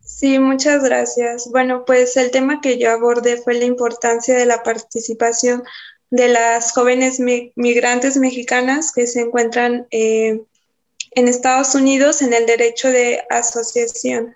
Sí, 0.03 0.39
muchas 0.39 0.83
gracias. 0.83 1.49
Bueno, 1.51 1.85
pues 1.85 2.17
el 2.17 2.31
tema 2.31 2.61
que 2.61 2.77
yo 2.77 2.91
abordé 2.91 3.37
fue 3.37 3.53
la 3.53 3.65
importancia 3.65 4.35
de 4.35 4.45
la 4.45 4.63
participación 4.63 5.63
de 6.09 6.29
las 6.29 6.73
jóvenes 6.73 7.19
migrantes 7.55 8.17
mexicanas 8.17 8.91
que 8.91 9.05
se 9.05 9.21
encuentran 9.21 9.87
en 9.91 10.47
Estados 11.13 11.75
Unidos 11.75 12.21
en 12.21 12.33
el 12.33 12.45
derecho 12.45 12.89
de 12.89 13.21
asociación. 13.29 14.35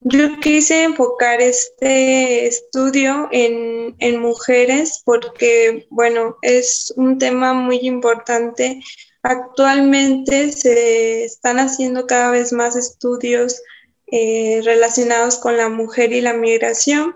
Yo 0.00 0.38
quise 0.40 0.84
enfocar 0.84 1.40
este 1.40 2.46
estudio 2.46 3.28
en, 3.32 4.20
mujeres 4.20 5.02
porque, 5.04 5.86
bueno, 5.90 6.36
es 6.42 6.92
un 6.96 7.18
tema 7.18 7.52
muy 7.52 7.80
importante. 7.82 8.80
Actualmente 9.22 10.52
se 10.52 11.24
están 11.24 11.58
haciendo 11.58 12.06
cada 12.06 12.30
vez 12.30 12.52
más 12.52 12.76
estudios 12.76 13.60
eh, 14.06 14.60
relacionados 14.64 15.38
con 15.38 15.56
la 15.56 15.68
mujer 15.68 16.12
y 16.12 16.20
la 16.20 16.34
migración. 16.34 17.14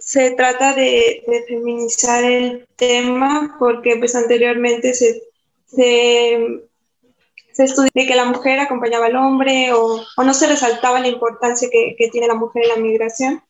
Se 0.00 0.32
trata 0.32 0.74
de, 0.74 1.22
feminizar 1.48 2.24
el 2.24 2.66
tema 2.76 3.56
porque 3.58 3.96
pues 3.96 4.14
anteriormente 4.14 4.92
se 4.92 5.22
se 7.54 7.62
estudió 7.62 7.90
de 7.94 8.06
que 8.06 8.16
la 8.16 8.24
mujer 8.24 8.58
acompañaba 8.58 9.06
al 9.06 9.16
hombre 9.16 9.72
o, 9.72 10.02
no 10.22 10.34
se 10.34 10.48
resaltaba 10.48 10.98
la 10.98 11.06
importancia 11.06 11.68
que, 11.70 12.08
tiene 12.10 12.26
la 12.26 12.34
mujer 12.34 12.64
en 12.64 12.68
la 12.70 12.76
migración. 12.76 13.42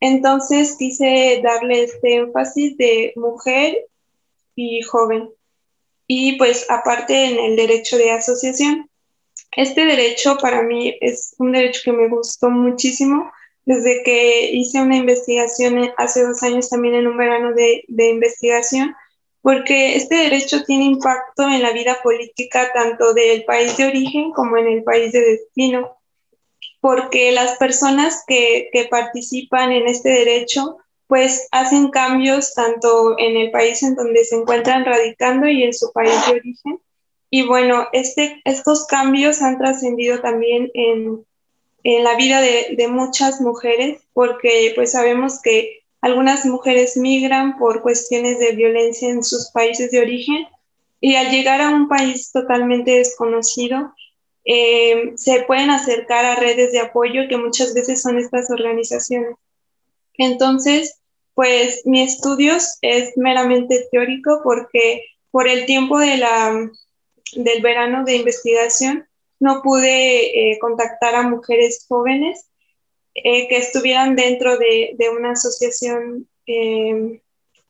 Entonces 0.00 0.76
quise 0.76 1.40
darle 1.44 1.84
este 1.84 2.16
énfasis 2.16 2.76
de 2.76 3.12
mujer 3.14 3.86
y 4.56 4.82
joven. 4.82 5.30
Y 6.06 6.36
pues 6.36 6.66
aparte 6.70 7.26
en 7.26 7.38
el 7.38 7.56
derecho 7.56 7.96
de 7.96 8.10
asociación. 8.10 8.88
Este 9.56 9.84
derecho 9.84 10.38
para 10.38 10.62
mí 10.62 10.96
es 11.00 11.34
un 11.38 11.52
derecho 11.52 11.82
que 11.84 11.92
me 11.92 12.08
gustó 12.08 12.50
muchísimo 12.50 13.30
desde 13.64 14.02
que 14.02 14.50
hice 14.52 14.80
una 14.80 14.96
investigación 14.96 15.90
hace 15.96 16.24
dos 16.24 16.42
años 16.42 16.68
también 16.68 16.94
en 16.94 17.06
un 17.06 17.16
verano 17.16 17.52
de, 17.54 17.84
de 17.86 18.08
investigación 18.08 18.94
porque 19.42 19.96
este 19.96 20.14
derecho 20.14 20.62
tiene 20.64 20.84
impacto 20.84 21.42
en 21.42 21.62
la 21.62 21.72
vida 21.72 22.00
política 22.02 22.70
tanto 22.72 23.12
del 23.12 23.44
país 23.44 23.76
de 23.76 23.86
origen 23.86 24.30
como 24.30 24.56
en 24.56 24.68
el 24.68 24.84
país 24.84 25.12
de 25.12 25.20
destino, 25.20 25.96
porque 26.80 27.32
las 27.32 27.58
personas 27.58 28.24
que, 28.26 28.70
participan 28.88 29.72
en 29.72 29.88
este 29.88 30.10
derecho 30.10 30.78
pues 31.12 31.46
hacen 31.50 31.90
cambios 31.90 32.54
tanto 32.54 33.18
en 33.18 33.36
el 33.36 33.50
país 33.50 33.82
en 33.82 33.94
donde 33.96 34.24
se 34.24 34.34
encuentran 34.34 34.86
radicando 34.86 35.46
y 35.46 35.62
en 35.62 35.74
su 35.74 35.92
país 35.92 36.14
de 36.26 36.36
origen. 36.36 36.80
Y 37.28 37.42
bueno, 37.42 37.86
este, 37.92 38.40
estos 38.46 38.86
cambios 38.86 39.42
han 39.42 39.58
trascendido 39.58 40.22
también 40.22 40.70
en, 40.72 41.22
la 42.02 42.16
vida 42.16 42.40
de, 42.40 42.76
de, 42.78 42.88
muchas 42.88 43.42
mujeres, 43.42 44.00
porque 44.14 44.72
pues 44.74 44.92
sabemos 44.92 45.42
que 45.42 45.82
algunas 46.00 46.46
mujeres 46.46 46.96
migran 46.96 47.58
por 47.58 47.82
cuestiones 47.82 48.38
de 48.38 48.52
violencia 48.52 49.10
en 49.10 49.22
sus 49.22 49.50
países 49.50 49.90
de 49.90 50.00
origen 50.00 50.46
y 50.98 51.16
al 51.16 51.30
llegar 51.30 51.60
a 51.60 51.68
un 51.68 51.88
país 51.88 52.32
totalmente 52.32 52.92
desconocido, 52.92 53.92
eh, 54.46 55.12
se 55.16 55.42
pueden 55.42 55.68
acercar 55.68 56.24
a 56.24 56.36
redes 56.36 56.72
de 56.72 56.80
apoyo 56.80 57.28
que 57.28 57.36
muchas 57.36 57.74
veces 57.74 58.00
son 58.00 58.16
estas 58.16 58.50
organizaciones. 58.50 59.36
Entonces, 60.16 61.01
pues 61.34 61.82
mi 61.86 62.02
estudio 62.02 62.54
es 62.82 63.16
meramente 63.16 63.86
teórico 63.90 64.40
porque 64.44 65.04
por 65.30 65.48
el 65.48 65.66
tiempo 65.66 65.98
de 65.98 66.18
la, 66.18 66.70
del 67.34 67.62
verano 67.62 68.04
de 68.04 68.16
investigación 68.16 69.06
no 69.40 69.62
pude 69.62 70.52
eh, 70.52 70.58
contactar 70.60 71.14
a 71.14 71.28
mujeres 71.28 71.84
jóvenes 71.88 72.46
eh, 73.14 73.48
que 73.48 73.58
estuvieran 73.58 74.16
dentro 74.16 74.56
de, 74.56 74.96
una 75.18 75.32
asociación 75.32 76.28
eh, 76.46 77.20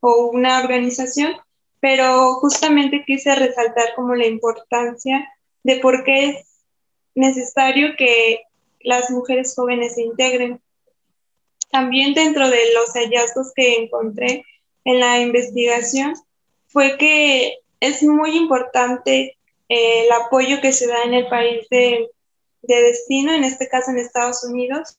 o 0.01 0.31
una 0.33 0.61
organización, 0.61 1.33
pero 1.81 2.35
justamente 2.35 3.05
quise 3.07 3.35
resaltar 3.35 3.95
como 3.97 4.15
la 4.15 4.27
importancia 4.27 5.29
de 5.65 5.77
por 5.77 6.05
qué 6.05 6.29
es 6.29 6.47
necesario 7.15 7.97
que 7.97 8.43
las 8.81 9.11
mujeres 9.11 9.55
jóvenes 9.55 9.95
se 9.95 10.03
integren. 10.03 10.61
También 11.73 12.13
dentro 12.13 12.49
de 12.49 12.61
los 12.75 12.93
hallazgos 12.93 13.53
que 13.55 13.77
encontré 13.77 14.45
en 14.85 15.01
la 15.01 15.21
investigación 15.21 16.15
fue 16.69 16.97
que 16.99 17.59
es 17.81 18.03
muy 18.03 18.37
importante 18.37 19.39
eh, 19.69 20.05
el 20.05 20.13
apoyo 20.13 20.61
que 20.61 20.73
se 20.73 20.87
da 20.87 21.03
en 21.03 21.15
el 21.15 21.29
país 21.29 21.67
de, 21.71 22.09
de 22.63 22.83
destino, 22.83 23.33
en 23.33 23.43
este 23.43 23.69
caso 23.69 23.91
en 23.91 23.99
Estados 23.99 24.45
Unidos, 24.45 24.99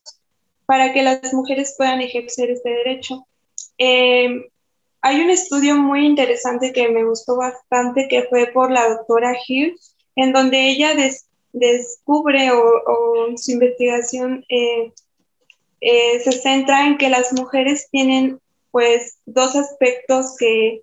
para 0.66 0.92
que 0.92 1.02
las 1.02 1.32
mujeres 1.32 1.74
puedan 1.78 2.00
ejercer 2.00 2.50
este 2.50 2.70
derecho. 2.70 3.24
Eh, 3.78 4.50
hay 5.00 5.20
un 5.20 5.30
estudio 5.30 5.76
muy 5.76 6.04
interesante 6.04 6.72
que 6.72 6.88
me 6.88 7.04
gustó 7.04 7.36
bastante 7.36 8.08
que 8.08 8.24
fue 8.24 8.46
por 8.48 8.72
la 8.72 8.88
doctora 8.88 9.36
Hill, 9.46 9.78
en 10.16 10.32
donde 10.32 10.70
ella 10.70 10.94
descubre 11.52 12.50
o, 12.50 13.36
su 13.36 13.52
investigación 13.52 14.44
eh, 14.48 14.92
eh, 15.86 16.18
se 16.20 16.32
centra 16.32 16.86
en 16.86 16.96
que 16.96 17.10
las 17.10 17.34
mujeres 17.34 17.88
tienen 17.90 18.40
pues 18.70 19.18
dos 19.26 19.54
aspectos 19.54 20.34
que 20.38 20.80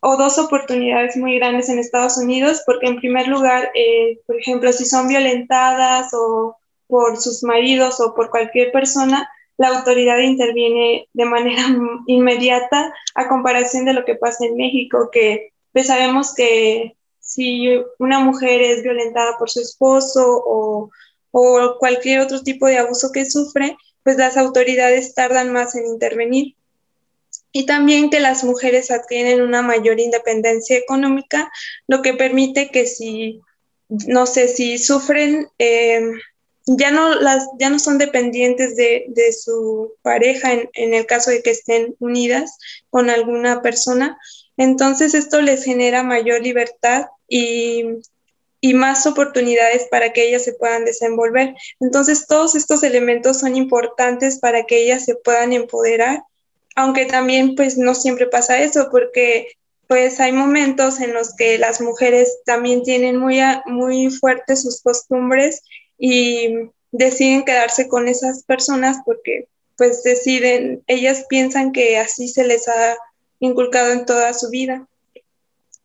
o 0.00 0.16
dos 0.16 0.38
oportunidades 0.38 1.14
muy 1.16 1.38
grandes 1.38 1.68
en 1.68 1.78
Estados 1.78 2.16
Unidos, 2.16 2.62
porque 2.64 2.86
en 2.86 2.96
primer 2.96 3.28
lugar, 3.28 3.70
eh, 3.74 4.18
por 4.26 4.40
ejemplo, 4.40 4.72
si 4.72 4.86
son 4.86 5.08
violentadas 5.08 6.14
o 6.14 6.56
por 6.86 7.18
sus 7.18 7.42
maridos 7.42 8.00
o 8.00 8.14
por 8.14 8.30
cualquier 8.30 8.72
persona, 8.72 9.28
la 9.58 9.68
autoridad 9.68 10.18
interviene 10.18 11.06
de 11.12 11.24
manera 11.26 11.62
inmediata 12.06 12.94
a 13.14 13.28
comparación 13.28 13.84
de 13.84 13.92
lo 13.92 14.06
que 14.06 14.14
pasa 14.14 14.46
en 14.46 14.56
México, 14.56 15.10
que 15.12 15.52
pues 15.72 15.88
sabemos 15.88 16.34
que 16.34 16.96
si 17.20 17.68
una 17.98 18.20
mujer 18.20 18.62
es 18.62 18.82
violentada 18.82 19.36
por 19.38 19.50
su 19.50 19.60
esposo 19.60 20.42
o, 20.46 20.90
o 21.30 21.76
cualquier 21.78 22.20
otro 22.20 22.42
tipo 22.42 22.66
de 22.66 22.78
abuso 22.78 23.12
que 23.12 23.26
sufre, 23.26 23.76
pues 24.04 24.16
las 24.16 24.36
autoridades 24.36 25.14
tardan 25.14 25.52
más 25.52 25.74
en 25.74 25.86
intervenir 25.86 26.54
y 27.56 27.66
también 27.66 28.10
que 28.10 28.20
las 28.20 28.44
mujeres 28.44 28.90
adquieren 28.90 29.40
una 29.40 29.62
mayor 29.62 30.00
independencia 30.00 30.76
económica, 30.76 31.50
lo 31.86 32.02
que 32.02 32.14
permite 32.14 32.70
que 32.70 32.86
si, 32.86 33.40
no 33.88 34.26
sé, 34.26 34.48
si 34.48 34.76
sufren, 34.78 35.46
eh, 35.60 36.02
ya, 36.66 36.90
no 36.90 37.14
las, 37.14 37.48
ya 37.58 37.70
no 37.70 37.78
son 37.78 37.98
dependientes 37.98 38.74
de, 38.74 39.04
de 39.08 39.32
su 39.32 39.92
pareja 40.02 40.52
en, 40.52 40.68
en, 40.72 40.94
el 40.94 41.06
caso 41.06 41.30
de 41.30 41.42
que 41.42 41.50
estén 41.50 41.94
unidas 42.00 42.58
con 42.90 43.08
alguna 43.08 43.62
persona. 43.62 44.18
Entonces 44.56 45.14
esto 45.14 45.40
les 45.40 45.64
genera 45.64 46.02
mayor 46.02 46.42
libertad 46.42 47.06
y, 47.28 47.84
y 48.64 48.72
más 48.72 49.06
oportunidades 49.06 49.86
para 49.90 50.12
que 50.12 50.26
ellas 50.26 50.44
se 50.44 50.54
puedan 50.54 50.84
desenvolver. 50.84 51.54
Entonces 51.80 52.26
todos 52.26 52.54
estos 52.54 52.82
elementos 52.82 53.40
son 53.40 53.56
importantes 53.56 54.38
para 54.38 54.64
que 54.64 54.78
ellas 54.78 55.04
se 55.04 55.14
puedan 55.16 55.52
empoderar 55.52 56.22
aunque 56.74 57.06
también 57.06 57.54
pues 57.54 57.78
no 57.78 57.94
siempre 57.94 58.26
pasa 58.26 58.60
eso 58.60 58.88
porque 58.90 59.48
pues 59.86 60.18
hay 60.18 60.32
momentos 60.32 61.00
en 61.00 61.12
los 61.12 61.34
que 61.36 61.58
las 61.58 61.80
mujeres 61.80 62.38
también 62.44 62.82
tienen 62.82 63.16
muy, 63.18 63.38
muy 63.66 64.10
fuertes 64.10 64.62
sus 64.62 64.80
costumbres 64.82 65.62
y 65.98 66.70
deciden 66.90 67.44
quedarse 67.44 67.86
con 67.88 68.08
esas 68.08 68.44
personas 68.44 68.98
porque 69.04 69.46
pues 69.76 70.02
deciden, 70.02 70.82
ellas 70.86 71.26
piensan 71.28 71.72
que 71.72 71.98
así 71.98 72.28
se 72.28 72.44
les 72.44 72.68
ha 72.68 72.96
inculcado 73.40 73.92
en 73.92 74.06
toda 74.06 74.32
su 74.32 74.48
vida. 74.48 74.86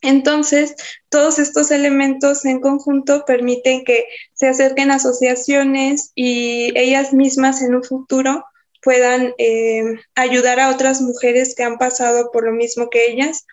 Entonces, 0.01 0.75
todos 1.09 1.39
estos 1.39 1.71
elementos 1.71 2.45
en 2.45 2.61
conjunto 2.61 3.25
permiten 3.25 3.83
que 3.83 4.05
se 4.33 4.47
acerquen 4.47 4.91
asociaciones 4.91 6.11
y 6.15 6.71
ellas 6.77 7.11
mismas 7.13 7.61
en 7.61 7.75
un 7.75 7.83
futuro 7.83 8.45
puedan 8.81 9.33
eh, 9.37 9.83
ayudar 10.15 10.59
a 10.61 10.69
otras 10.69 11.01
mujeres 11.01 11.53
que 11.53 11.63
han 11.63 11.77
pasado 11.77 12.31
por 12.31 12.45
lo 12.45 12.53
mismo 12.53 12.89
que 12.89 13.11
ellas. 13.11 13.45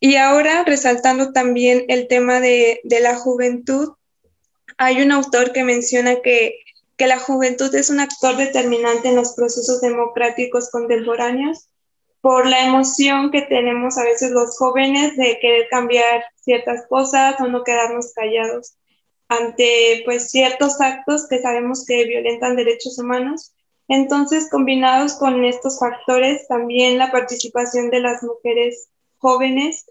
Y 0.00 0.16
ahora, 0.16 0.64
resaltando 0.64 1.32
también 1.32 1.84
el 1.88 2.08
tema 2.08 2.40
de, 2.40 2.80
la 2.84 3.16
juventud, 3.16 3.94
hay 4.78 5.02
un 5.02 5.12
autor 5.12 5.52
que 5.52 5.64
menciona 5.64 6.22
que, 6.22 6.58
que 6.96 7.06
la 7.06 7.18
juventud 7.18 7.74
es 7.74 7.90
un 7.90 8.00
actor 8.00 8.36
determinante 8.36 9.08
en 9.08 9.16
los 9.16 9.34
procesos 9.34 9.82
democráticos 9.82 10.70
contemporáneos 10.70 11.68
por 12.26 12.44
la 12.48 12.66
emoción 12.66 13.30
que 13.30 13.42
tenemos 13.42 13.96
a 13.98 14.02
veces 14.02 14.32
los 14.32 14.58
jóvenes 14.58 15.16
de 15.16 15.38
querer 15.38 15.68
cambiar 15.68 16.24
ciertas 16.34 16.84
cosas 16.88 17.40
o 17.40 17.46
no 17.46 17.62
quedarnos 17.62 18.12
callados 18.14 18.74
ante 19.28 20.02
pues 20.04 20.30
ciertos 20.32 20.80
actos 20.80 21.28
que 21.28 21.40
sabemos 21.40 21.84
que 21.86 22.04
violentan 22.04 22.56
derechos 22.56 22.98
humanos 22.98 23.52
entonces, 23.88 24.48
combinados 24.50 25.14
con 25.14 25.44
estos 25.44 25.78
factores, 25.78 26.48
también 26.48 26.98
la 26.98 27.12
participación 27.12 27.90
de 27.90 28.00
las 28.00 28.22
mujeres 28.22 28.88
jóvenes, 29.18 29.86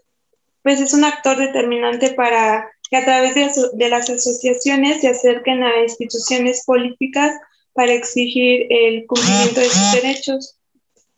pues 0.62 0.80
es 0.80 0.92
un 0.92 1.04
actor 1.04 1.38
determinante 1.38 2.10
para 2.10 2.70
que 2.90 2.96
a 2.96 3.04
través 3.04 3.34
de, 3.34 3.88
las 3.88 4.10
asociaciones 4.10 5.00
se 5.00 5.08
acerquen 5.08 5.62
a 5.62 5.82
instituciones 5.82 6.64
políticas 6.66 7.34
para 7.72 7.92
exigir 7.92 8.66
el 8.70 9.06
cumplimiento 9.06 9.60
de 9.60 9.68
sus 9.68 9.92
derechos. 9.92 10.55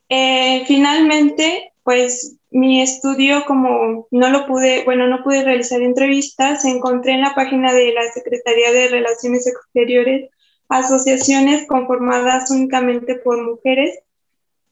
Eh, 0.08 0.64
finalmente, 0.66 1.72
pues 1.82 2.36
mi 2.50 2.80
estudio, 2.82 3.44
como 3.46 4.06
no 4.10 4.30
lo 4.30 4.46
pude, 4.46 4.84
bueno, 4.84 5.06
no 5.06 5.22
pude 5.22 5.44
realizar 5.44 5.80
entrevistas, 5.82 6.64
encontré 6.64 7.12
en 7.12 7.22
la 7.22 7.34
página 7.34 7.72
de 7.72 7.92
la 7.92 8.02
Secretaría 8.12 8.72
de 8.72 8.88
Relaciones 8.88 9.46
Exteriores 9.46 10.30
asociaciones 10.68 11.66
conformadas 11.66 12.50
únicamente 12.50 13.16
por 13.16 13.42
mujeres 13.42 13.98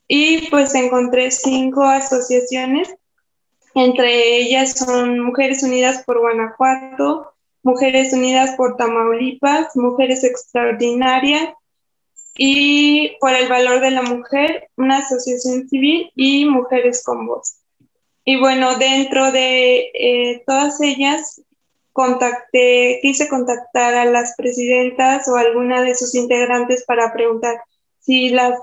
y 0.08 0.48
pues 0.50 0.74
encontré 0.74 1.30
cinco 1.30 1.84
asociaciones, 1.84 2.94
entre 3.74 4.36
ellas 4.38 4.72
son 4.78 5.20
Mujeres 5.20 5.62
Unidas 5.62 6.04
por 6.04 6.20
Guanajuato, 6.20 7.32
Mujeres 7.62 8.12
Unidas 8.12 8.54
por 8.56 8.76
Tamaulipas, 8.76 9.74
Mujeres 9.74 10.22
Extraordinarias 10.22 11.50
y 12.36 13.16
por 13.20 13.32
el 13.32 13.48
Valor 13.48 13.80
de 13.80 13.90
la 13.90 14.02
Mujer, 14.02 14.68
una 14.76 14.98
asociación 14.98 15.68
civil 15.68 16.10
y 16.14 16.44
Mujeres 16.44 17.02
con 17.04 17.26
Voz. 17.26 17.58
Y 18.24 18.38
bueno, 18.38 18.76
dentro 18.76 19.30
de 19.32 19.90
eh, 19.94 20.42
todas 20.46 20.80
ellas 20.80 21.42
contacté, 21.92 22.98
quise 23.00 23.28
contactar 23.28 23.94
a 23.94 24.04
las 24.04 24.34
presidentas 24.36 25.28
o 25.28 25.36
alguna 25.36 25.80
de 25.82 25.94
sus 25.94 26.14
integrantes 26.14 26.84
para 26.84 27.12
preguntar 27.12 27.56
si 28.00 28.30
las 28.30 28.58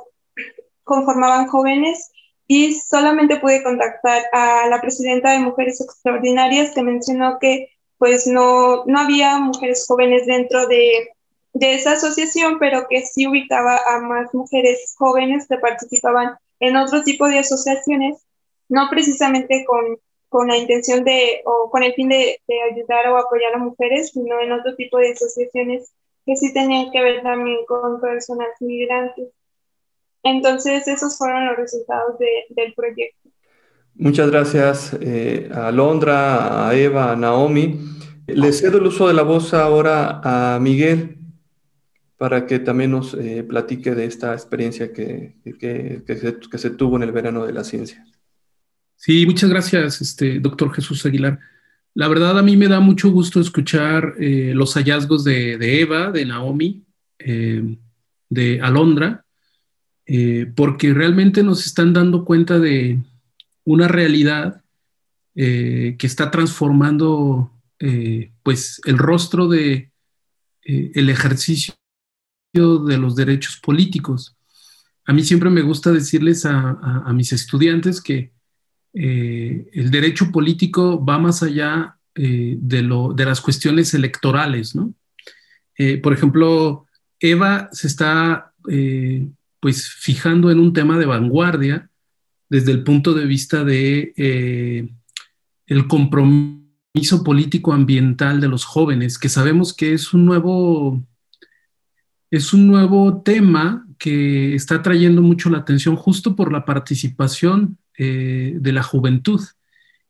conformaban 0.84 1.48
jóvenes 1.48 2.12
y 2.46 2.76
solamente 2.76 3.38
pude 3.38 3.64
contactar 3.64 4.24
a 4.34 4.68
la 4.68 4.82
presidenta 4.82 5.32
de 5.32 5.40
Mujeres 5.40 5.82
Extraordinarias 5.82 6.72
que 6.76 6.84
mencionó 6.84 7.40
que 7.40 7.70
pues 7.98 8.28
no, 8.28 8.84
no 8.86 9.00
había 9.00 9.40
mujeres 9.40 9.86
jóvenes 9.88 10.26
dentro 10.26 10.68
de, 10.68 11.13
de 11.54 11.76
esa 11.76 11.94
asociación, 11.94 12.58
pero 12.60 12.88
que 12.90 13.06
sí 13.06 13.28
ubicaba 13.28 13.80
a 13.88 14.00
más 14.00 14.34
mujeres 14.34 14.96
jóvenes 14.98 15.48
que 15.48 15.58
participaban 15.58 16.36
en 16.60 16.76
otro 16.76 17.04
tipo 17.04 17.28
de 17.28 17.40
asociaciones, 17.40 18.26
no 18.70 18.88
precisamente 18.90 19.64
con 19.66 19.98
con 20.34 20.48
la 20.48 20.58
intención 20.58 21.04
de, 21.04 21.44
o 21.46 21.70
con 21.70 21.84
el 21.84 21.94
fin 21.94 22.10
de, 22.10 22.40
ayudar 22.72 23.08
o 23.10 23.18
apoyar 23.20 23.54
a 23.54 23.60
mujeres, 23.60 24.10
sino 24.10 24.42
en 24.42 24.52
otro 24.52 24.76
tipo 24.76 24.98
de 24.98 25.12
asociaciones 25.12 25.94
que 26.26 26.36
sí 26.36 26.52
tenían 26.52 26.92
que 26.92 27.04
ver 27.04 27.22
también 27.22 27.60
con 27.68 28.02
personas 28.02 28.48
migrantes. 28.60 29.28
Entonces, 30.24 30.88
esos 30.88 31.20
fueron 31.20 31.46
los 31.46 31.58
resultados 31.58 32.18
del 32.18 32.74
proyecto. 32.74 33.30
Muchas 33.94 34.32
gracias 34.32 34.98
eh, 35.00 35.52
a 35.54 35.72
Londra, 35.72 36.68
a 36.68 36.74
Eva, 36.74 37.12
a 37.12 37.16
Naomi. 37.16 37.80
Le 38.26 38.54
cedo 38.54 38.80
el 38.80 38.88
uso 38.88 39.08
de 39.08 39.14
la 39.14 39.22
voz 39.22 39.54
ahora 39.54 40.20
a 40.24 40.58
Miguel 40.60 41.23
para 42.24 42.48
que 42.48 42.60
también 42.60 42.92
nos 42.92 43.14
eh, 43.16 43.44
platique 43.44 43.94
de 43.96 44.06
esta 44.06 44.32
experiencia 44.32 44.94
que, 44.94 45.36
que, 45.60 46.04
que 46.06 46.58
se 46.58 46.70
tuvo 46.70 46.96
en 46.96 47.04
el 47.04 47.12
verano 47.12 47.46
de 47.46 47.52
la 47.52 47.66
ciencia. 47.66 48.08
Sí, 48.96 49.26
muchas 49.26 49.50
gracias, 49.50 50.00
este, 50.00 50.40
doctor 50.40 50.74
Jesús 50.74 51.06
Aguilar. 51.06 51.38
La 51.94 52.08
verdad, 52.08 52.40
a 52.40 52.42
mí 52.42 52.56
me 52.56 52.70
da 52.70 52.80
mucho 52.80 53.12
gusto 53.12 53.42
escuchar 53.42 54.16
eh, 54.22 54.54
los 54.56 54.74
hallazgos 54.76 55.26
de, 55.26 55.82
Eva, 55.82 56.12
de 56.12 56.26
Naomi, 56.26 56.86
eh, 57.20 57.76
de 58.30 58.62
Alondra, 58.62 59.26
porque 60.56 60.94
realmente 60.94 61.44
nos 61.44 61.66
están 61.66 61.92
dando 61.92 62.24
cuenta 62.24 62.58
de 62.58 63.00
una 63.66 63.90
realidad 63.90 64.62
que 65.34 65.98
está 66.00 66.32
transformando 66.32 67.52
pues 68.44 68.80
el 68.86 68.98
rostro 68.98 69.50
de 69.50 69.92
el 70.64 71.10
ejercicio 71.10 71.74
de 72.54 72.98
los 72.98 73.16
derechos 73.16 73.58
políticos. 73.58 74.36
A 75.06 75.14
mí 75.14 75.24
siempre 75.24 75.50
me 75.50 75.62
gusta 75.62 75.92
decirles 75.92 76.46
a 76.46 77.12
mis 77.14 77.34
estudiantes 77.34 78.02
que 78.02 78.34
eh, 78.94 79.70
el 79.74 79.90
derecho 79.90 80.32
político 80.32 81.04
va 81.04 81.18
más 81.18 81.42
allá 81.42 81.98
eh, 82.14 82.58
de, 82.60 82.84
lo, 82.84 83.14
de, 83.14 83.26
las 83.26 83.42
cuestiones 83.42 83.94
electorales, 83.96 84.76
¿no? 84.76 84.94
Eh, 85.76 85.98
por 85.98 86.14
ejemplo, 86.14 86.86
Eva 87.20 87.70
se 87.72 87.88
está 87.88 88.52
pues 89.60 89.90
fijando 89.90 90.52
en 90.52 90.60
un 90.60 90.72
tema 90.72 90.98
de 90.98 91.06
vanguardia 91.06 91.90
desde 92.50 92.72
el 92.72 92.84
punto 92.84 93.14
de 93.14 93.26
vista 93.26 93.64
de 93.66 94.94
el 95.66 95.88
compromiso 95.88 97.24
político 97.26 97.74
ambiental 97.74 98.40
de 98.40 98.48
los 98.48 98.64
jóvenes, 98.64 99.18
que 99.18 99.28
sabemos 99.28 99.74
que 99.74 99.94
es 99.94 100.14
un 100.14 100.26
nuevo 100.26 101.04
es 102.34 102.52
un 102.52 102.66
nuevo 102.66 103.22
tema 103.22 103.86
que 104.00 104.56
está 104.56 104.82
trayendo 104.82 105.22
mucho 105.22 105.52
la 105.52 105.60
atención 105.60 105.96
justo 105.96 106.36
por 106.36 106.52
la 106.52 106.66
participación 106.66 107.78
eh, 107.96 108.56
de 108.60 108.72
la 108.72 108.82
juventud. 108.82 109.40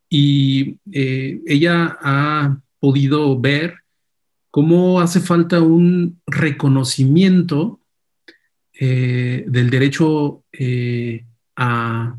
Y 0.10 0.78
eh, 0.94 1.42
ella 1.46 1.98
ha 2.02 2.58
podido 2.80 3.38
ver 3.38 3.76
cómo 4.52 5.02
hace 5.02 5.20
falta 5.20 5.60
un 5.60 6.22
reconocimiento 6.26 7.82
eh, 8.80 9.44
del 9.46 9.70
derecho 9.70 10.46
a 11.58 12.18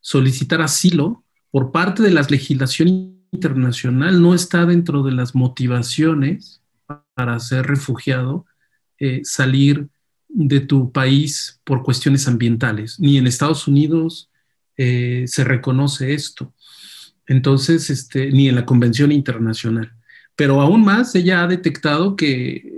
solicitar 0.00 0.62
asilo 0.62 1.22
por 1.52 1.70
parte 1.70 2.02
de 2.02 2.10
la 2.10 2.22
legislación 2.22 3.20
internacional. 3.30 4.20
No 4.20 4.34
está 4.34 4.66
dentro 4.66 5.04
de 5.04 5.12
las 5.12 5.36
motivaciones 5.36 6.60
para 7.14 7.38
ser 7.38 7.66
refugiado 7.66 8.46
eh, 9.04 9.20
salir 9.22 9.88
de 10.28 10.60
tu 10.60 10.90
país 10.90 11.60
por 11.64 11.82
cuestiones 11.82 12.26
ambientales. 12.26 12.98
Ni 12.98 13.18
en 13.18 13.26
Estados 13.26 13.68
Unidos 13.68 14.30
eh, 14.76 15.24
se 15.26 15.44
reconoce 15.44 16.14
esto. 16.14 16.54
Entonces, 17.26 17.90
este, 17.90 18.30
ni 18.30 18.48
en 18.48 18.54
la 18.54 18.64
Convención 18.64 19.12
Internacional. 19.12 19.92
Pero 20.36 20.60
aún 20.60 20.84
más, 20.84 21.14
ella 21.14 21.42
ha 21.42 21.46
detectado 21.46 22.16
que 22.16 22.74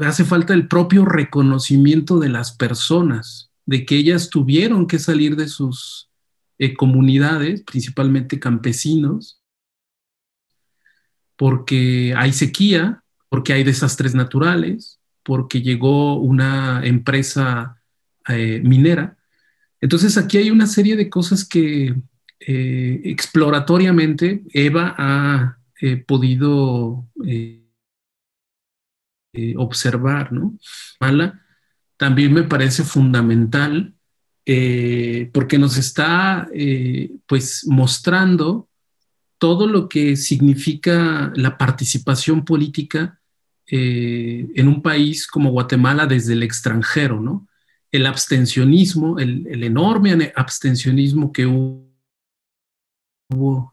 hace 0.00 0.24
falta 0.24 0.54
el 0.54 0.66
propio 0.66 1.04
reconocimiento 1.04 2.18
de 2.18 2.30
las 2.30 2.52
personas, 2.52 3.50
de 3.66 3.84
que 3.84 3.96
ellas 3.96 4.30
tuvieron 4.30 4.86
que 4.86 4.98
salir 4.98 5.36
de 5.36 5.48
sus 5.48 6.10
eh, 6.58 6.74
comunidades, 6.74 7.62
principalmente 7.62 8.40
campesinos, 8.40 9.42
porque 11.36 12.14
hay 12.16 12.32
sequía, 12.32 13.02
porque 13.28 13.52
hay 13.52 13.64
desastres 13.64 14.14
naturales, 14.14 15.01
porque 15.22 15.62
llegó 15.62 16.16
una 16.16 16.84
empresa 16.84 17.80
eh, 18.28 18.60
minera. 18.64 19.16
Entonces 19.80 20.16
aquí 20.16 20.38
hay 20.38 20.50
una 20.50 20.66
serie 20.66 20.96
de 20.96 21.10
cosas 21.10 21.44
que 21.44 21.94
eh, 22.40 23.00
exploratoriamente 23.04 24.42
Eva 24.52 24.94
ha 24.98 25.58
podido 26.06 27.08
observar, 29.56 30.32
¿no? 30.32 30.56
Mala 31.00 31.42
también 32.02 32.32
me 32.32 32.42
parece 32.42 32.82
fundamental 32.82 33.94
eh, 34.44 35.30
porque 35.32 35.56
nos 35.56 35.76
está 35.76 36.48
eh, 36.52 37.12
pues 37.28 37.64
mostrando 37.68 38.68
todo 39.38 39.68
lo 39.68 39.88
que 39.88 40.16
significa 40.16 41.32
la 41.36 41.56
participación 41.56 42.44
política 42.44 43.20
eh, 43.74 44.48
en 44.54 44.68
un 44.68 44.82
país 44.82 45.26
como 45.26 45.50
Guatemala 45.50 46.06
desde 46.06 46.34
el 46.34 46.42
extranjero, 46.42 47.22
¿no? 47.22 47.48
El 47.90 48.04
abstencionismo, 48.04 49.18
el, 49.18 49.64
enorme 49.64 50.30
abstencionismo 50.36 51.32
que 51.32 51.46
hubo 51.46 51.88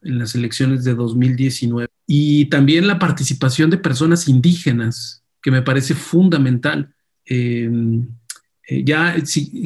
en 0.01 0.17
las 0.17 0.35
elecciones 0.35 0.85
de 0.85 0.95
2019 0.95 1.89
y 2.07 2.45
también 2.45 2.87
la 2.87 2.97
participación 2.97 3.69
de 3.69 3.77
personas 3.77 4.29
indígenas, 4.29 5.25
que 5.41 5.51
me 5.51 5.63
parece 5.63 5.95
fundamental. 5.95 6.95
Eh, 7.25 7.69
ya 8.85 9.17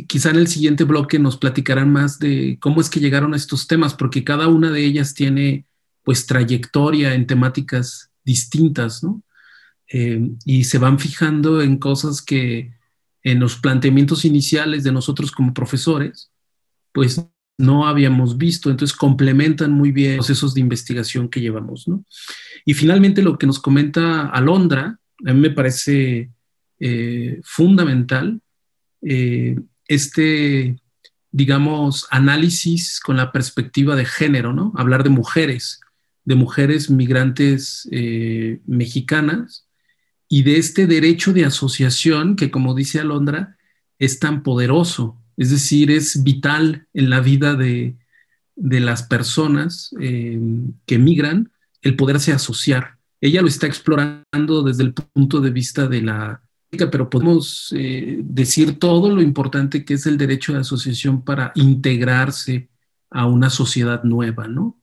quizá 0.08 0.32
en 0.32 0.38
el 0.38 0.48
siguiente 0.48 0.84
bloque 0.84 1.20
nos 1.20 1.38
platicarán 1.38 1.92
más 1.92 2.18
de 2.18 2.58
cómo 2.60 2.82
es 2.82 2.90
que 2.90 3.00
llegaron 3.00 3.36
a 3.36 3.38
estos 3.38 3.68
temas, 3.68 3.94
porque 3.94 4.24
cada 4.24 4.48
una 4.48 4.72
de 4.72 4.84
ellas 4.84 5.14
tiene 5.14 5.68
pues 6.02 6.26
trayectoria 6.26 7.14
en 7.14 7.28
temáticas 7.28 8.10
distintas, 8.26 9.04
¿no? 9.04 9.22
Eh, 9.90 10.30
y 10.46 10.64
se 10.64 10.78
van 10.78 11.00
fijando 11.00 11.62
en 11.62 11.78
cosas 11.78 12.22
que 12.22 12.74
en 13.22 13.40
los 13.40 13.58
planteamientos 13.58 14.26
iniciales 14.26 14.84
de 14.84 14.92
nosotros 14.92 15.32
como 15.32 15.54
profesores, 15.54 16.32
pues 16.92 17.24
no 17.58 17.88
habíamos 17.88 18.38
visto, 18.38 18.70
entonces 18.70 18.98
complementan 18.98 19.72
muy 19.72 19.92
bien 19.92 20.18
los 20.18 20.26
procesos 20.26 20.54
de 20.54 20.62
investigación 20.62 21.30
que 21.30 21.42
llevamos, 21.42 21.88
¿no? 21.88 22.04
Y 22.66 22.74
finalmente 22.74 23.22
lo 23.22 23.38
que 23.38 23.46
nos 23.46 23.60
comenta 23.60 24.28
Alondra, 24.28 25.00
a 25.26 25.34
mí 25.34 25.40
me 25.40 25.52
parece 25.52 26.32
eh, 26.80 27.40
fundamental, 27.44 28.42
eh, 29.02 29.58
este, 29.88 30.78
digamos, 31.32 32.08
análisis 32.10 33.00
con 33.00 33.18
la 33.18 33.32
perspectiva 33.32 33.96
de 33.96 34.06
género, 34.06 34.54
¿no? 34.54 34.74
Hablar 34.76 35.04
de 35.04 35.12
mujeres, 35.12 35.80
de 36.26 36.36
mujeres 36.36 36.90
migrantes 36.90 37.88
mexicanas 38.66 39.68
y 40.34 40.42
de 40.42 40.58
este 40.58 40.88
derecho 40.88 41.32
de 41.32 41.46
asociación 41.46 42.36
que, 42.36 42.50
como 42.50 42.74
dice 42.74 43.00
Alondra, 43.00 43.56
es 44.00 44.18
tan 44.18 44.42
poderoso, 44.42 45.22
es 45.38 45.52
decir, 45.52 45.92
es 45.92 46.24
vital 46.24 46.88
en 46.92 47.12
la 47.12 47.20
vida 47.20 47.54
de, 47.54 47.98
las 48.56 49.04
personas 49.04 49.94
eh, 50.02 50.40
que 50.88 50.98
migran 50.98 51.52
el 51.84 51.96
poderse 51.96 52.32
asociar. 52.32 52.98
Ella 53.22 53.44
lo 53.44 53.48
está 53.48 53.68
explorando 53.68 54.64
desde 54.64 54.82
el 54.82 54.96
punto 54.96 55.40
de 55.40 55.52
vista 55.52 55.86
de 55.88 56.02
la 56.02 56.42
pero 56.90 57.12
podemos 57.12 57.72
eh, 57.78 58.18
decir 58.24 58.80
todo 58.80 59.16
lo 59.16 59.22
importante 59.22 59.86
que 59.86 59.94
es 59.94 60.08
el 60.08 60.18
derecho 60.18 60.54
de 60.54 60.62
asociación 60.62 61.24
para 61.24 61.52
integrarse 61.54 62.72
a 63.12 63.28
una 63.28 63.52
sociedad 63.52 64.04
nueva, 64.04 64.48
¿no? 64.48 64.80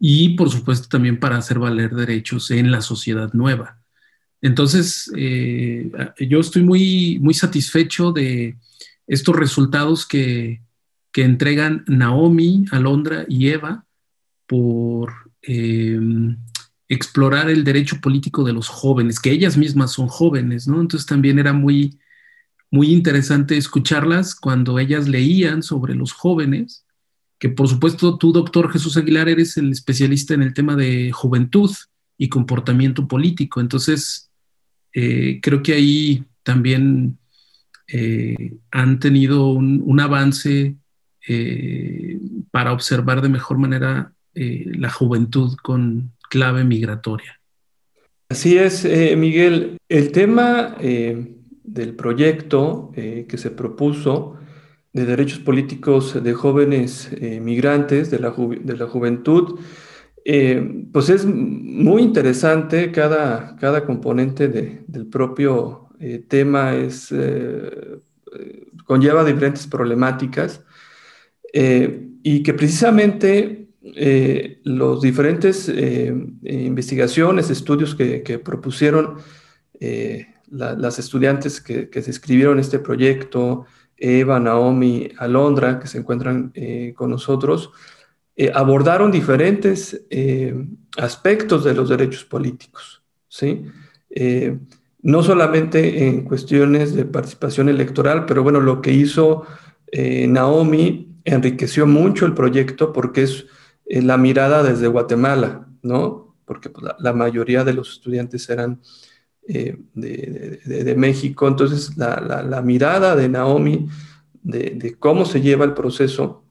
Y 0.00 0.30
por 0.30 0.50
supuesto 0.50 0.88
también 0.88 1.20
para 1.20 1.36
hacer 1.36 1.60
valer 1.60 1.94
derechos 1.94 2.50
en 2.50 2.72
la 2.72 2.80
sociedad 2.80 3.32
nueva. 3.32 3.81
Entonces, 4.42 5.10
eh, 5.16 5.90
yo 6.28 6.40
estoy 6.40 6.62
muy, 6.62 7.18
muy 7.20 7.32
satisfecho 7.32 8.12
de 8.12 8.56
estos 9.06 9.36
resultados 9.36 10.04
que, 10.06 10.60
que 11.12 11.22
entregan 11.22 11.84
Naomi, 11.86 12.64
Alondra 12.72 13.24
y 13.28 13.48
Eva 13.48 13.86
por 14.46 15.12
eh, 15.42 15.98
explorar 16.88 17.50
el 17.50 17.62
derecho 17.62 18.00
político 18.00 18.42
de 18.42 18.52
los 18.52 18.68
jóvenes, 18.68 19.20
que 19.20 19.30
ellas 19.30 19.56
mismas 19.56 19.92
son 19.92 20.08
jóvenes, 20.08 20.66
¿no? 20.66 20.80
Entonces 20.80 21.06
también 21.06 21.38
era 21.38 21.52
muy, 21.52 21.98
muy 22.70 22.92
interesante 22.92 23.56
escucharlas 23.56 24.34
cuando 24.34 24.78
ellas 24.78 25.06
leían 25.08 25.62
sobre 25.62 25.94
los 25.94 26.12
jóvenes, 26.12 26.84
que 27.38 27.48
por 27.48 27.68
supuesto 27.68 28.18
tú, 28.18 28.32
doctor 28.32 28.72
Jesús 28.72 28.96
Aguilar, 28.96 29.28
eres 29.28 29.56
el 29.56 29.70
especialista 29.70 30.34
en 30.34 30.42
el 30.42 30.52
tema 30.52 30.74
de 30.74 31.12
juventud 31.12 31.70
y 32.18 32.28
comportamiento 32.28 33.06
político. 33.06 33.60
Entonces, 33.60 34.31
eh, 34.92 35.40
creo 35.42 35.62
que 35.62 35.72
ahí 35.72 36.24
también 36.42 37.18
eh, 37.88 38.54
han 38.70 38.98
tenido 38.98 39.48
un, 39.48 40.00
avance 40.00 40.76
eh, 41.28 42.18
para 42.50 42.72
observar 42.72 43.22
de 43.22 43.28
mejor 43.28 43.58
manera 43.58 44.12
la 44.34 44.90
juventud 44.90 45.56
con, 45.62 46.12
clave 46.30 46.64
migratoria. 46.64 47.38
Así 48.30 48.56
es, 48.56 48.86
Miguel. 49.18 49.76
El 49.86 50.10
tema 50.12 50.74
del 50.78 51.94
proyecto 51.94 52.90
que 52.94 53.36
se 53.36 53.50
propuso 53.50 54.38
de 54.94 55.04
derechos 55.04 55.40
políticos 55.40 56.24
de 56.24 56.32
jóvenes 56.32 57.10
migrantes 57.20 58.10
de 58.10 58.18
la, 58.18 58.30
de 58.30 58.76
la 58.78 58.86
juventud, 58.86 59.60
pues 60.92 61.08
es 61.08 61.24
muy 61.24 62.02
interesante. 62.02 62.92
Cada, 62.92 63.56
cada 63.56 63.84
componente 63.84 64.48
del 64.48 65.06
propio 65.06 65.88
tema 66.28 66.74
es, 66.74 67.12
conlleva 68.84 69.24
diferentes 69.24 69.66
problemáticas 69.66 70.62
y 71.52 72.42
que 72.42 72.54
precisamente 72.54 73.62
eh, 73.84 74.60
los 74.62 75.02
diferentes 75.02 75.68
eh, 75.68 76.14
investigaciones, 76.44 77.50
estudios 77.50 77.96
que, 77.96 78.38
propusieron 78.38 79.18
eh, 79.80 80.28
las 80.50 80.98
estudiantes 81.00 81.60
que, 81.60 81.88
se 81.92 82.10
inscribieron 82.10 82.54
en 82.54 82.60
este 82.60 82.78
proyecto, 82.78 83.66
Eva, 83.96 84.38
Naomi, 84.38 85.08
Alondra, 85.18 85.80
que 85.80 85.88
se 85.88 85.98
encuentran 85.98 86.52
con 86.94 87.10
nosotros, 87.10 87.70
abordaron 88.54 89.10
diferentes 89.10 90.06
aspectos 90.96 91.64
de 91.64 91.74
los 91.74 91.88
derechos 91.88 92.24
políticos, 92.24 93.02
¿sí? 93.28 93.66
no 95.02 95.22
solamente 95.22 96.06
en 96.06 96.22
cuestiones 96.22 96.94
de 96.94 97.04
participación 97.04 97.68
electoral, 97.68 98.24
pero 98.26 98.42
bueno, 98.42 98.60
lo 98.60 98.80
que 98.80 98.92
hizo 98.92 99.44
Naomi 99.92 101.12
enriqueció 101.24 101.86
mucho 101.86 102.26
el 102.26 102.34
proyecto 102.34 102.92
porque 102.92 103.22
es 103.22 103.46
la 103.86 104.16
mirada 104.16 104.62
desde 104.62 104.86
Guatemala, 104.88 105.68
¿no? 105.82 106.34
Porque 106.44 106.70
pues, 106.70 106.86
la, 106.98 107.12
mayoría 107.12 107.64
de 107.64 107.72
los 107.72 107.92
estudiantes 107.92 108.48
eran 108.48 108.80
eh, 109.46 109.76
de, 109.94 110.94
México. 110.96 111.48
Entonces, 111.48 111.96
la, 111.96 112.62
mirada 112.64 113.16
de 113.16 113.28
Naomi 113.28 113.88
de, 114.42 114.96
cómo 114.98 115.24
se 115.24 115.40
lleva 115.40 115.64
el 115.64 115.74
proceso 115.74 116.41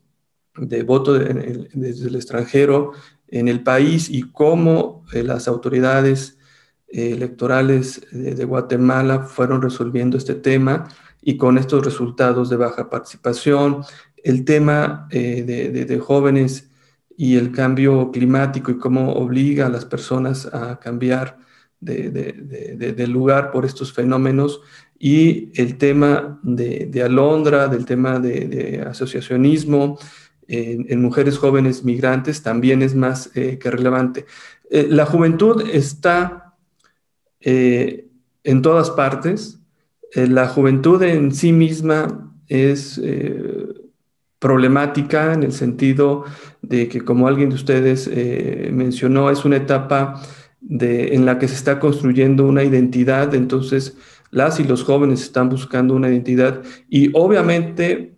de 0.58 0.84
voto 0.84 1.14
desde 1.14 2.08
el 2.08 2.16
extranjero 2.16 2.92
en 3.28 3.48
el 3.48 3.64
país 3.64 4.10
y 4.10 4.24
cómo 4.32 5.06
eh, 5.14 5.24
las 5.24 5.48
autoridades 5.48 6.38
eh, 6.88 7.12
electorales 7.12 8.02
de, 8.12 8.46
Guatemala 8.46 9.24
fueron 9.24 9.62
resolviendo 9.62 10.18
este 10.18 10.36
tema 10.36 10.90
y 11.22 11.38
con 11.38 11.58
estos 11.58 11.86
resultados 11.86 12.50
de 12.50 12.58
baja 12.58 12.90
participación, 12.90 13.84
el 14.24 14.44
tema 14.44 15.08
de, 15.12 16.00
jóvenes 16.04 16.70
y 17.16 17.38
el 17.38 17.52
cambio 17.52 18.12
climático 18.12 18.72
y 18.72 18.78
cómo 18.78 19.14
obliga 19.14 19.68
a 19.68 19.70
las 19.70 19.86
personas 19.86 20.48
a 20.48 20.80
cambiar 20.80 21.38
de, 21.80 23.08
lugar 23.08 23.52
por 23.52 23.66
estos 23.66 23.94
fenómenos 23.94 24.62
y 25.00 25.52
el 25.60 25.78
tema 25.78 26.40
de, 26.44 27.02
Alondra, 27.04 27.68
del 27.68 27.86
tema 27.86 28.20
de, 28.20 28.84
asociacionismo, 28.88 29.98
en, 30.52 31.02
mujeres 31.02 31.38
jóvenes 31.38 31.84
migrantes 31.84 32.44
también 32.44 32.82
es 32.82 32.94
más 32.96 33.30
que 33.30 33.60
relevante. 33.64 34.26
la 34.70 35.06
juventud 35.06 35.64
está 35.72 36.56
en 37.40 38.62
todas 38.62 38.90
partes. 38.92 39.60
la 40.14 40.48
juventud 40.48 41.02
en 41.04 41.32
sí 41.32 41.54
misma 41.54 42.34
es 42.48 43.02
problemática 44.40 45.34
en 45.34 45.44
el 45.44 45.54
sentido 45.54 46.26
de 46.62 46.90
que, 46.90 47.02
como 47.02 47.28
alguien 47.28 47.50
de 47.50 47.56
ustedes 47.56 48.10
mencionó, 48.72 49.30
es 49.30 49.46
una 49.46 49.58
etapa 49.58 50.22
en 50.70 51.26
la 51.26 51.40
que 51.40 51.48
se 51.48 51.56
está 51.56 51.80
construyendo 51.80 52.46
una 52.46 52.64
identidad, 52.64 53.34
entonces 53.34 53.98
las 54.30 54.60
y 54.60 54.64
los 54.64 54.84
jóvenes 54.84 55.22
están 55.22 55.50
buscando 55.50 55.94
una 55.94 56.10
identidad 56.10 56.62
y 56.90 57.12
obviamente 57.14 58.16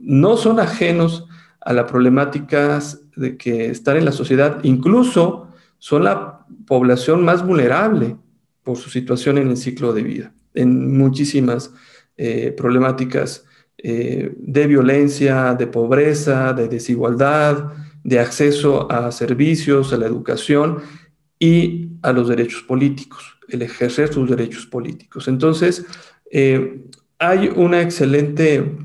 no 0.00 0.36
son 0.36 0.60
ajenos 0.60 1.28
a 1.64 1.72
las 1.72 1.90
problemáticas 1.90 3.00
de 3.16 3.36
que 3.36 3.66
están 3.66 3.96
en 3.96 4.04
la 4.04 4.12
sociedad, 4.12 4.58
incluso 4.62 5.48
son 5.78 6.04
la 6.04 6.46
población 6.66 7.24
más 7.24 7.44
vulnerable 7.46 8.16
por 8.62 8.76
su 8.76 8.90
situación 8.90 9.38
en 9.38 9.48
el 9.48 9.56
ciclo 9.56 9.92
de 9.92 10.02
vida, 10.02 10.32
en 10.54 10.96
muchísimas 10.96 11.72
eh, 12.16 12.54
problemáticas 12.56 13.44
eh, 13.78 14.32
de 14.36 14.66
violencia, 14.66 15.54
de 15.54 15.66
pobreza, 15.66 16.52
de 16.52 16.68
desigualdad, 16.68 17.72
de 18.04 18.20
acceso 18.20 18.90
a 18.90 19.10
servicios, 19.10 19.92
a 19.92 19.96
la 19.96 20.06
educación 20.06 20.78
y 21.38 21.88
a 22.02 22.12
los 22.12 22.28
derechos 22.28 22.62
políticos, 22.62 23.38
el 23.48 23.62
ejercer 23.62 24.12
sus 24.12 24.28
derechos 24.28 24.66
políticos. 24.66 25.26
Entonces, 25.28 25.84
eh, 26.30 26.84
hay 27.18 27.50
una 27.54 27.82
excelente 27.82 28.76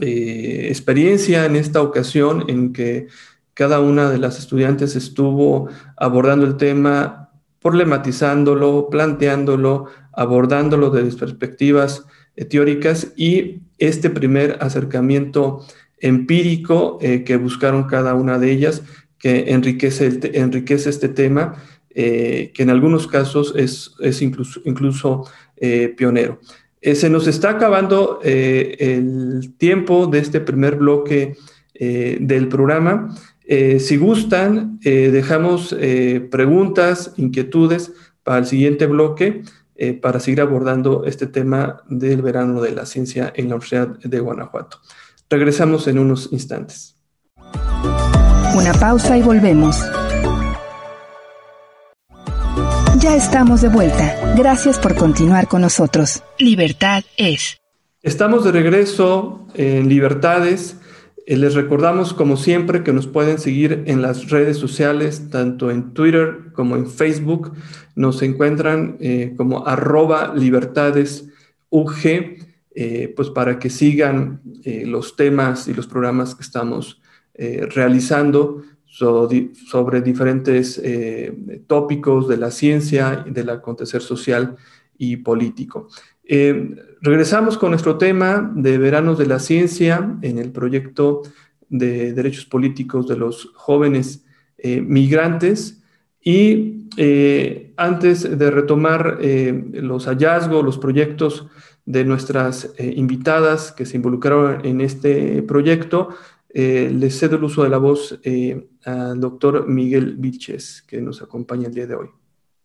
eh, 0.00 0.66
experiencia 0.68 1.46
en 1.46 1.56
esta 1.56 1.82
ocasión 1.82 2.44
en 2.48 2.72
que 2.72 3.08
cada 3.54 3.80
una 3.80 4.10
de 4.10 4.18
las 4.18 4.38
estudiantes 4.38 4.96
estuvo 4.96 5.68
abordando 5.96 6.46
el 6.46 6.56
tema, 6.56 7.30
problematizándolo, 7.60 8.88
planteándolo, 8.90 9.86
abordándolo 10.12 10.90
desde 10.90 11.18
perspectivas 11.18 12.06
eh, 12.36 12.44
teóricas 12.44 13.12
y 13.16 13.60
este 13.78 14.10
primer 14.10 14.58
acercamiento 14.60 15.64
empírico 15.98 16.98
que 16.98 17.36
buscaron 17.36 17.84
cada 17.84 18.14
una 18.14 18.38
de 18.38 18.50
ellas, 18.50 18.82
que 19.18 19.52
enriquece, 19.52 20.18
enriquece 20.34 20.90
este 20.90 21.08
tema 21.08 21.54
eh, 21.94 22.52
que 22.54 22.62
en 22.62 22.70
algunos 22.70 23.06
casos 23.06 23.54
es, 23.54 24.22
incluso, 24.22 25.24
eh, 25.56 25.92
pionero. 25.94 26.40
Eh, 26.82 26.94
se 26.94 27.08
nos 27.08 27.26
está 27.26 27.50
acabando 27.50 28.20
el 28.22 29.54
tiempo 29.56 30.06
de 30.06 30.18
este 30.18 30.40
primer 30.40 30.76
bloque 30.76 31.36
del 31.74 32.48
programa. 32.48 33.16
si 33.78 33.96
gustan, 33.96 34.78
dejamos 34.80 35.74
preguntas, 36.30 37.12
inquietudes 37.16 37.92
para 38.22 38.38
el 38.38 38.46
siguiente 38.46 38.86
bloque 38.86 39.42
para 40.00 40.20
seguir 40.20 40.40
abordando 40.40 41.04
este 41.06 41.26
tema 41.26 41.82
del 41.88 42.22
verano 42.22 42.60
de 42.60 42.72
la 42.72 42.86
ciencia 42.86 43.32
en 43.34 43.48
la 43.48 43.56
Universidad 43.56 43.88
de 43.98 44.20
Guanajuato. 44.20 44.78
Regresamos 45.32 45.88
en 45.88 45.98
unos 45.98 46.28
instantes. 46.30 46.94
Una 48.54 48.74
pausa 48.78 49.16
y 49.16 49.22
volvemos. 49.22 49.76
Ya 53.02 53.16
estamos 53.16 53.60
de 53.60 53.68
vuelta. 53.68 54.14
Gracias 54.36 54.78
por 54.78 54.94
continuar 54.94 55.48
con 55.48 55.62
nosotros. 55.62 56.22
Libertad 56.38 57.02
es. 57.16 57.60
Estamos 58.00 58.44
de 58.44 58.52
regreso 58.52 59.44
en 59.54 59.88
Libertades. 59.88 60.76
Eh, 61.26 61.36
les 61.36 61.54
recordamos, 61.54 62.14
como 62.14 62.36
siempre, 62.36 62.84
que 62.84 62.92
nos 62.92 63.08
pueden 63.08 63.40
seguir 63.40 63.82
en 63.86 64.02
las 64.02 64.30
redes 64.30 64.56
sociales, 64.56 65.30
tanto 65.30 65.72
en 65.72 65.94
Twitter 65.94 66.52
como 66.52 66.76
en 66.76 66.88
Facebook. 66.88 67.54
Nos 67.96 68.22
encuentran 68.22 68.98
eh, 69.00 69.34
como 69.36 69.66
arroba 69.66 70.32
libertadesug, 70.36 71.92
eh, 72.04 73.12
pues 73.16 73.30
para 73.30 73.58
que 73.58 73.68
sigan 73.68 74.42
los 74.64 75.16
temas 75.16 75.66
y 75.66 75.74
los 75.74 75.88
programas 75.88 76.36
que 76.36 76.42
estamos 76.42 77.02
realizando 77.34 78.62
sobre 78.92 80.02
diferentes 80.02 80.78
eh, 80.84 81.62
tópicos 81.66 82.28
de 82.28 82.36
la 82.36 82.50
ciencia, 82.50 83.24
del 83.26 83.48
acontecer 83.48 84.02
social 84.02 84.56
y 84.98 85.16
político. 85.16 85.88
Eh, 86.24 86.76
regresamos 87.00 87.56
con 87.56 87.70
nuestro 87.70 87.96
tema 87.96 88.52
de 88.54 88.76
Veranos 88.76 89.16
de 89.16 89.26
la 89.26 89.38
Ciencia 89.38 90.18
en 90.20 90.38
el 90.38 90.52
proyecto 90.52 91.22
de 91.70 92.12
derechos 92.12 92.44
políticos 92.44 93.08
de 93.08 93.16
los 93.16 93.50
jóvenes 93.54 94.26
eh, 94.58 94.82
migrantes 94.82 95.82
y 96.22 96.78
antes 97.78 98.38
de 98.38 98.50
retomar 98.50 99.18
los 99.72 100.04
hallazgos, 100.04 100.62
los 100.62 100.76
proyectos 100.76 101.46
de 101.86 102.04
nuestras 102.04 102.74
invitadas 102.78 103.72
que 103.72 103.86
se 103.86 103.96
involucraron 103.96 104.62
en 104.66 104.82
este 104.82 105.42
proyecto, 105.42 106.10
eh, 106.54 106.92
le 106.94 107.10
cedo 107.10 107.36
el 107.36 107.44
uso 107.44 107.62
de 107.62 107.70
la 107.70 107.78
voz 107.78 108.18
eh, 108.24 108.68
al 108.84 109.18
doctor 109.18 109.66
Miguel 109.68 110.16
Vilches, 110.18 110.82
que 110.86 111.00
nos 111.00 111.22
acompaña 111.22 111.68
el 111.68 111.74
día 111.74 111.86
de 111.86 111.94
hoy. 111.94 112.08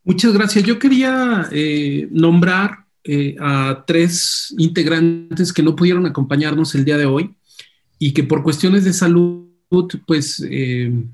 Muchas 0.03 0.33
gracias. 0.33 0.65
Yo 0.65 0.77
quería 0.77 1.47
eh, 1.51 2.07
nombrar 2.11 2.85
a 3.39 3.85
tres 3.87 4.53
integrantes 4.57 5.53
que 5.53 5.63
no 5.63 5.77
pudieron 5.77 6.05
acompañarnos 6.05 6.75
el 6.75 6.83
día 6.83 6.97
de 6.97 7.05
hoy 7.05 7.37
y 7.97 8.11
que 8.11 8.25
por 8.25 8.43
cuestiones 8.43 8.83
de 8.83 8.91
salud, 8.91 9.47
pues 10.05 10.45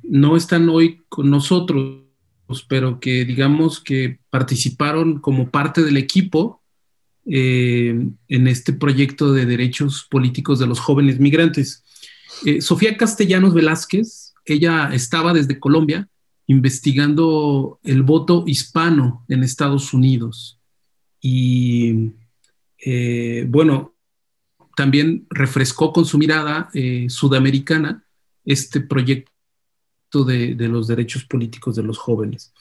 no 0.01 0.36
están 0.36 0.69
hoy 0.69 1.03
con 1.07 1.29
nosotros, 1.29 2.01
pero 2.67 2.99
que 2.99 3.25
digamos 3.25 3.79
que 3.79 4.17
participaron 4.31 5.19
como 5.19 5.51
parte 5.51 5.83
del 5.83 5.97
equipo 5.97 6.63
en 7.25 8.17
este 8.27 8.73
proyecto 8.73 9.31
de 9.31 9.45
derechos 9.45 10.07
políticos 10.09 10.57
de 10.57 10.65
los 10.65 10.79
jóvenes 10.79 11.19
migrantes. 11.19 11.83
Eh, 12.45 12.62
Sofía 12.62 12.97
Castellanos 12.97 13.53
Velázquez, 13.53 14.34
ella 14.45 14.89
estaba 14.93 15.34
desde 15.34 15.60
Colombia 15.60 16.10
investigando 16.47 17.79
el 17.84 18.03
voto 18.03 18.43
hispano 18.47 19.25
en 19.29 19.43
Estados 19.43 19.93
Unidos. 19.93 20.60
Y 21.21 22.12
eh, 22.86 23.45
bueno, 23.47 23.95
también 24.75 25.25
refrescó 25.29 25.93
con 25.93 26.06
su 26.06 26.17
mirada 26.17 26.69
eh, 26.73 27.06
sudamericana 27.10 28.03
este 28.43 28.82
proyecto 28.82 29.29
de, 30.25 30.56
los 30.67 30.88
derechos 30.88 31.23
políticos 31.23 31.75
de 31.75 31.84
los 31.84 31.97
jóvenes. 31.97 32.53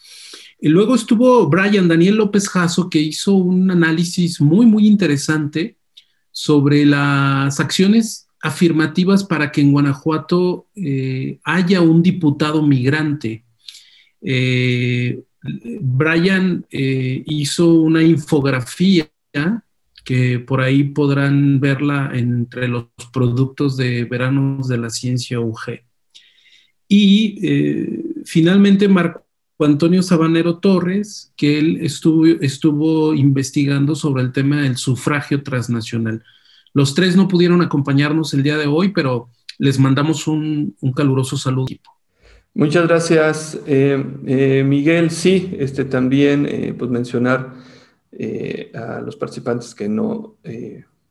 Y 0.58 0.68
luego 0.68 0.94
estuvo 0.94 1.48
Brian 1.48 1.88
Daniel 1.88 2.16
López 2.16 2.48
Jasso, 2.48 2.88
que 2.88 3.00
hizo 3.00 3.34
un 3.34 3.70
análisis 3.70 4.40
muy, 4.40 4.64
muy 4.64 4.86
interesante 4.86 5.76
sobre 6.30 6.86
las 6.86 7.60
acciones 7.60 8.28
afirmativas 8.42 9.22
para 9.22 9.52
que 9.52 9.60
en 9.60 9.72
Guanajuato 9.72 10.66
eh, 10.74 11.38
haya 11.44 11.80
un 11.80 12.02
diputado 12.02 12.60
migrante. 12.60 13.44
Eh, 14.20 15.22
Brian 15.80 16.66
eh, 16.70 17.22
hizo 17.26 17.72
una 17.72 18.02
infografía 18.02 19.08
que 20.04 20.40
por 20.40 20.60
ahí 20.60 20.84
podrán 20.84 21.60
verla 21.60 22.10
entre 22.12 22.66
los 22.66 22.86
productos 23.12 23.76
de 23.76 24.04
Veranos 24.04 24.66
de 24.66 24.78
la 24.78 24.90
Ciencia 24.90 25.38
UG. 25.40 25.80
Y 26.88 27.38
finalmente 28.24 28.86
Marco 28.86 29.24
Antonio 29.60 30.02
Sabanero 30.02 30.58
Torres, 30.58 31.32
que 31.36 31.58
él 31.58 31.78
estuvo, 31.80 32.26
estuvo 32.26 33.14
investigando 33.14 33.94
sobre 33.94 34.22
el 34.22 34.32
tema 34.32 34.62
del 34.62 34.76
sufragio 34.76 35.42
transnacional. 35.42 36.22
Los 36.74 36.94
tres 36.94 37.16
no 37.16 37.28
pudieron 37.28 37.60
acompañarnos 37.62 38.32
el 38.34 38.42
día 38.42 38.56
de 38.56 38.66
hoy, 38.66 38.88
pero 38.88 39.28
les 39.58 39.78
mandamos 39.78 40.26
un, 40.26 40.76
caluroso 40.96 41.36
saludo. 41.36 41.68
Muchas 42.54 42.86
gracias, 42.86 43.58
eh, 43.66 44.04
eh, 44.26 44.64
Miguel. 44.64 45.10
Sí, 45.10 45.54
este, 45.58 45.84
también 45.84 46.46
eh, 46.46 46.74
pues 46.76 46.90
mencionar 46.90 47.54
a 48.74 49.00
los 49.00 49.16
participantes 49.16 49.74
que 49.74 49.88
no, 49.88 50.36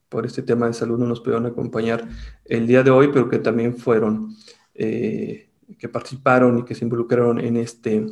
por 0.07 0.25
este 0.25 0.43
tema 0.43 0.67
de 0.67 0.73
salud, 0.73 0.99
no 0.99 1.07
nos 1.07 1.19
pudieron 1.19 1.47
acompañar 1.47 2.07
el 2.45 2.67
día 2.67 2.83
de 2.83 2.91
hoy, 2.91 3.09
pero 3.11 3.27
que 3.27 3.39
también 3.39 3.75
fueron, 3.75 4.35
que 4.75 5.89
participaron 5.91 6.59
y 6.59 6.63
que 6.63 6.75
se 6.75 6.85
involucraron 6.85 7.39
en 7.39 7.57
este, 7.57 8.05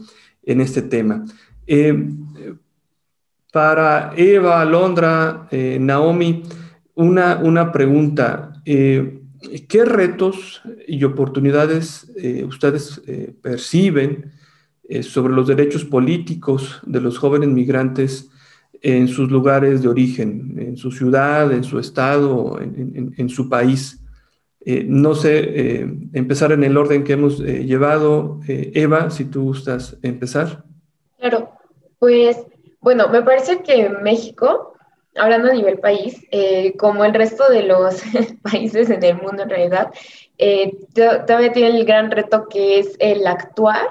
en 0.44 0.62
este 0.62 0.82
tema. 0.82 1.24
para 3.54 4.14
Eva, 4.18 4.62
Alondra, 4.62 5.48
Naomi, 5.52 6.44
una, 7.00 7.72
pregunta. 7.72 8.52
Eh, 8.66 9.22
¿Qué 9.68 9.86
retos 9.86 10.62
y 10.88 11.04
oportunidades 11.06 12.12
eh, 12.18 12.44
ustedes 12.44 13.02
eh, 13.08 13.34
perciben 13.42 14.34
sobre 15.02 15.34
los 15.34 15.46
derechos 15.48 15.86
políticos 15.86 16.82
de 16.84 17.00
los 17.00 17.20
jóvenes 17.20 17.50
migrantes 17.50 18.32
en 18.82 19.08
sus 19.08 19.30
lugares 19.30 19.84
de 19.84 19.88
origen, 19.88 20.56
en 20.58 20.78
su 20.78 20.92
ciudad, 20.92 21.52
en 21.52 21.64
su 21.64 21.78
estado, 21.78 22.60
en, 22.60 23.30
su 23.30 23.48
país? 23.50 24.04
no 24.88 25.14
sé, 25.14 25.86
empezar 26.14 26.54
en 26.54 26.64
el 26.64 26.76
orden 26.76 27.04
que 27.04 27.14
hemos 27.14 27.38
llevado. 27.38 28.40
Eva, 28.48 29.12
si 29.12 29.26
tú 29.26 29.44
gustas 29.44 29.96
empezar. 30.02 30.64
Claro, 31.20 31.52
pues 32.00 32.38
bueno, 32.82 33.10
me 33.10 33.22
parece 33.22 33.62
que 33.62 33.90
México, 34.02 34.74
hablando 35.15 35.50
a 35.50 35.54
nivel 35.54 35.80
país, 35.80 36.26
como 36.78 37.06
el 37.06 37.13
resto 37.13 37.50
de 37.50 37.63
los 37.63 38.02
países 38.43 38.89
en 38.89 39.04
el 39.04 39.15
mundo 39.15 39.43
en 39.43 39.50
realidad, 39.50 39.91
todavía 40.93 41.52
tiene 41.52 41.78
el 41.78 41.86
gran 41.86 42.12
reto 42.12 42.48
que 42.48 42.80
es 42.80 42.95
el 43.00 43.26
actuar 43.28 43.88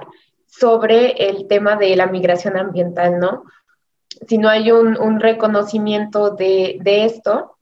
sobre 0.59 1.28
el 1.28 1.46
tema 1.46 1.76
de 1.76 1.94
la 1.94 2.07
migración 2.07 2.57
ambiental, 2.57 3.18
¿no? 3.18 3.44
Si 4.26 4.38
no 4.38 4.48
hay 4.48 4.72
un, 4.72 5.20
reconocimiento 5.20 6.31
de, 6.31 6.81
esto, 6.85 7.57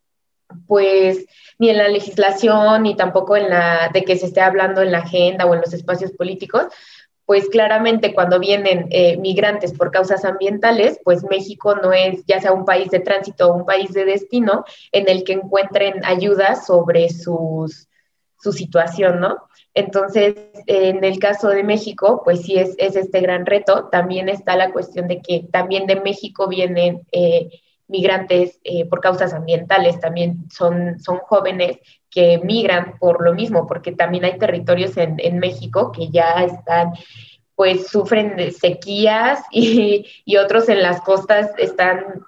pues 0.67 1.27
ni 1.59 1.69
en 1.69 1.79
la 1.79 1.89
legislación, 1.89 2.85
ni 2.85 2.97
tampoco 2.97 3.37
en 3.37 3.51
la 3.51 3.91
de 3.93 4.05
que 4.05 4.17
se 4.17 4.27
esté 4.27 4.41
hablando 4.41 4.81
en 4.81 4.93
la 4.93 4.99
agenda 4.99 5.45
o 5.45 5.55
en 5.55 5.61
los 5.61 5.75
espacios 5.75 6.13
políticos, 6.13 6.67
pues 7.27 7.49
claramente 7.49 8.15
cuando 8.15 8.39
vienen 8.39 8.87
eh, 8.91 9.17
migrantes 9.19 9.73
por 9.73 9.91
causas 9.91 10.25
ambientales, 10.25 11.01
pues 11.05 11.25
México 11.25 11.75
no 11.75 11.93
es 11.93 12.25
ya 12.27 12.41
sea 12.41 12.53
un 12.53 12.65
país 12.65 12.89
de 12.91 13.01
tránsito 13.01 13.49
o 13.49 13.55
un 13.55 13.67
país 13.67 13.93
de 13.93 14.05
destino 14.05 14.65
en 14.93 15.09
el 15.09 15.25
que 15.25 15.33
encuentren 15.33 16.05
ayuda 16.05 16.55
sobre 16.55 17.09
sus, 17.11 17.89
su 18.41 18.53
situación, 18.53 19.21
¿no? 19.21 19.39
Entonces, 19.75 20.37
en 20.67 21.05
el 21.05 21.19
caso 21.19 21.49
de 21.49 21.65
México, 21.65 22.23
pues 22.25 22.43
sí 22.43 22.57
es, 22.57 22.77
este 22.79 23.21
gran 23.21 23.45
reto. 23.45 23.89
También 23.91 24.29
está 24.29 24.57
la 24.57 24.73
cuestión 24.73 25.09
de 25.09 25.21
que 25.21 25.47
también 25.51 25.87
de 25.87 26.01
México 26.01 26.49
vienen 26.49 27.03
eh, 27.13 27.51
migrantes 27.89 28.59
eh, 28.65 28.85
por 28.87 29.01
causas 29.01 29.33
ambientales, 29.33 30.01
también 30.01 30.51
son, 30.51 30.99
son 31.01 31.19
jóvenes 31.19 31.79
que 32.11 32.39
migran 32.39 32.99
por 32.99 33.25
lo 33.25 33.35
mismo, 33.35 33.67
porque 33.67 33.93
también 33.93 34.25
hay 34.25 34.39
territorios 34.39 34.97
en, 34.97 35.39
México 35.39 35.93
que 35.93 36.09
ya 36.09 36.45
están 36.45 36.93
pues 37.55 37.89
sufren 37.89 38.37
de 38.37 38.51
sequías 38.51 39.41
y, 39.51 40.37
otros 40.37 40.69
en 40.69 40.83
las 40.83 41.01
costas 41.01 41.51
están, 41.59 42.21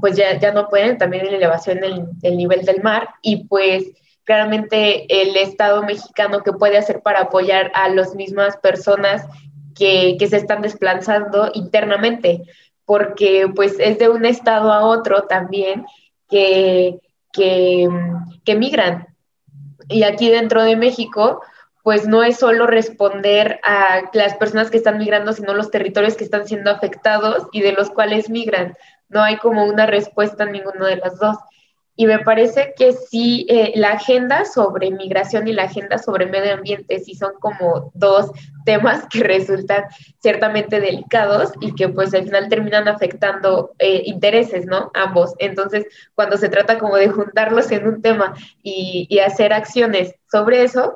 pues 0.00 0.16
ya, 0.16 0.38
ya 0.38 0.52
no 0.52 0.68
pueden, 0.68 0.98
también 0.98 1.26
en 1.26 1.34
elevación 1.34 1.80
del 1.80 2.36
nivel 2.36 2.64
del 2.64 2.82
mar. 2.82 3.08
Y 3.22 3.44
pues 3.44 3.92
claramente 4.24 5.22
el 5.22 5.36
Estado 5.36 5.82
mexicano 5.82 6.42
que 6.42 6.52
puede 6.52 6.78
hacer 6.78 7.02
para 7.02 7.22
apoyar 7.22 7.72
a 7.74 7.88
las 7.88 8.14
mismas 8.14 8.56
personas 8.56 9.26
que, 9.74 10.16
se 10.28 10.36
están 10.36 10.62
desplazando 10.62 11.50
internamente, 11.54 12.42
porque 12.84 13.50
pues 13.54 13.76
es 13.78 13.98
de 13.98 14.08
un 14.08 14.24
estado 14.24 14.72
a 14.72 14.84
otro 14.84 15.22
también 15.22 15.86
que, 16.28 16.98
que, 17.32 17.88
migran. 18.56 19.08
Y 19.88 20.04
aquí 20.04 20.30
dentro 20.30 20.62
de 20.62 20.76
México, 20.76 21.42
pues 21.82 22.06
no 22.06 22.22
es 22.22 22.38
solo 22.38 22.66
responder 22.66 23.60
a 23.64 24.10
las 24.12 24.34
personas 24.36 24.70
que 24.70 24.76
están 24.76 24.98
migrando, 24.98 25.32
sino 25.32 25.54
los 25.54 25.70
territorios 25.70 26.16
que 26.16 26.24
están 26.24 26.46
siendo 26.46 26.70
afectados 26.70 27.46
y 27.52 27.60
de 27.60 27.72
los 27.72 27.90
cuales 27.90 28.30
migran. 28.30 28.74
No 29.08 29.22
hay 29.22 29.36
como 29.36 29.64
una 29.64 29.86
respuesta 29.86 30.44
en 30.44 30.52
ninguno 30.52 30.86
de 30.86 30.96
las 30.96 31.18
dos. 31.18 31.36
Y 31.94 32.06
me 32.06 32.20
parece 32.20 32.72
que 32.76 32.92
sí, 32.92 33.46
eh, 33.50 33.72
la 33.74 33.92
agenda 33.92 34.44
sobre 34.44 34.90
migración 34.90 35.46
y 35.46 35.52
la 35.52 35.64
agenda 35.64 35.98
sobre 35.98 36.26
medio 36.26 36.54
ambiente 36.54 36.98
sí 37.00 37.14
son 37.14 37.32
como 37.38 37.90
dos 37.94 38.30
temas 38.64 39.06
que 39.10 39.22
resultan 39.22 39.84
ciertamente 40.20 40.80
delicados 40.80 41.52
y 41.60 41.74
que 41.74 41.88
pues 41.88 42.14
al 42.14 42.24
final 42.24 42.48
terminan 42.48 42.88
afectando 42.88 43.72
eh, 43.78 44.02
intereses, 44.06 44.64
¿no? 44.64 44.90
Ambos. 44.94 45.34
Entonces, 45.38 45.86
cuando 46.14 46.38
se 46.38 46.48
trata 46.48 46.78
como 46.78 46.96
de 46.96 47.08
juntarlos 47.08 47.70
en 47.72 47.86
un 47.86 48.00
tema 48.00 48.34
y, 48.62 49.06
y 49.10 49.18
hacer 49.18 49.52
acciones 49.52 50.14
sobre 50.30 50.62
eso, 50.62 50.94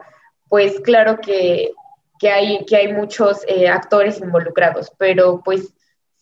pues 0.49 0.81
claro 0.81 1.19
que, 1.21 1.73
que, 2.19 2.31
hay, 2.31 2.65
que 2.65 2.77
hay 2.77 2.93
muchos 2.93 3.43
eh, 3.49 3.69
actores 3.69 4.21
involucrados, 4.21 4.93
pero 4.99 5.43
pues 5.45 5.73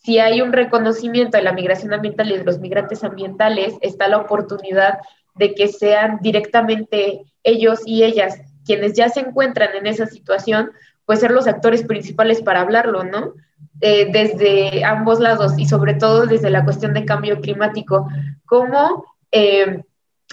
si 0.05 0.19
hay 0.19 0.41
un 0.41 0.53
reconocimiento 0.53 1.37
de 1.37 1.43
la 1.43 1.53
migración 1.53 1.93
ambiental 1.93 2.29
y 2.29 2.37
de 2.37 2.43
los 2.43 2.59
migrantes 2.59 3.03
ambientales, 3.03 3.73
está 3.81 4.07
la 4.07 4.17
oportunidad 4.17 4.99
de 5.33 5.55
que 5.55 5.67
sean 5.67 6.19
directamente 6.21 7.23
ellos 7.43 7.81
y 7.85 8.03
ellas 8.03 8.39
quienes 8.65 8.93
ya 8.93 9.09
se 9.09 9.21
encuentran 9.21 9.75
en 9.75 9.87
esa 9.87 10.05
situación, 10.05 10.71
pues 11.05 11.19
ser 11.19 11.31
los 11.31 11.47
actores 11.47 11.83
principales 11.83 12.41
para 12.41 12.61
hablarlo, 12.61 13.03
¿no? 13.03 13.33
Eh, 13.81 14.09
desde 14.11 14.83
ambos 14.85 15.19
lados 15.19 15.53
y 15.57 15.67
sobre 15.67 15.95
todo 15.95 16.25
desde 16.25 16.49
la 16.49 16.63
cuestión 16.63 16.93
de 16.93 17.05
cambio 17.05 17.41
climático. 17.41 18.07
¿Cómo 18.45 19.05
eh, 19.31 19.83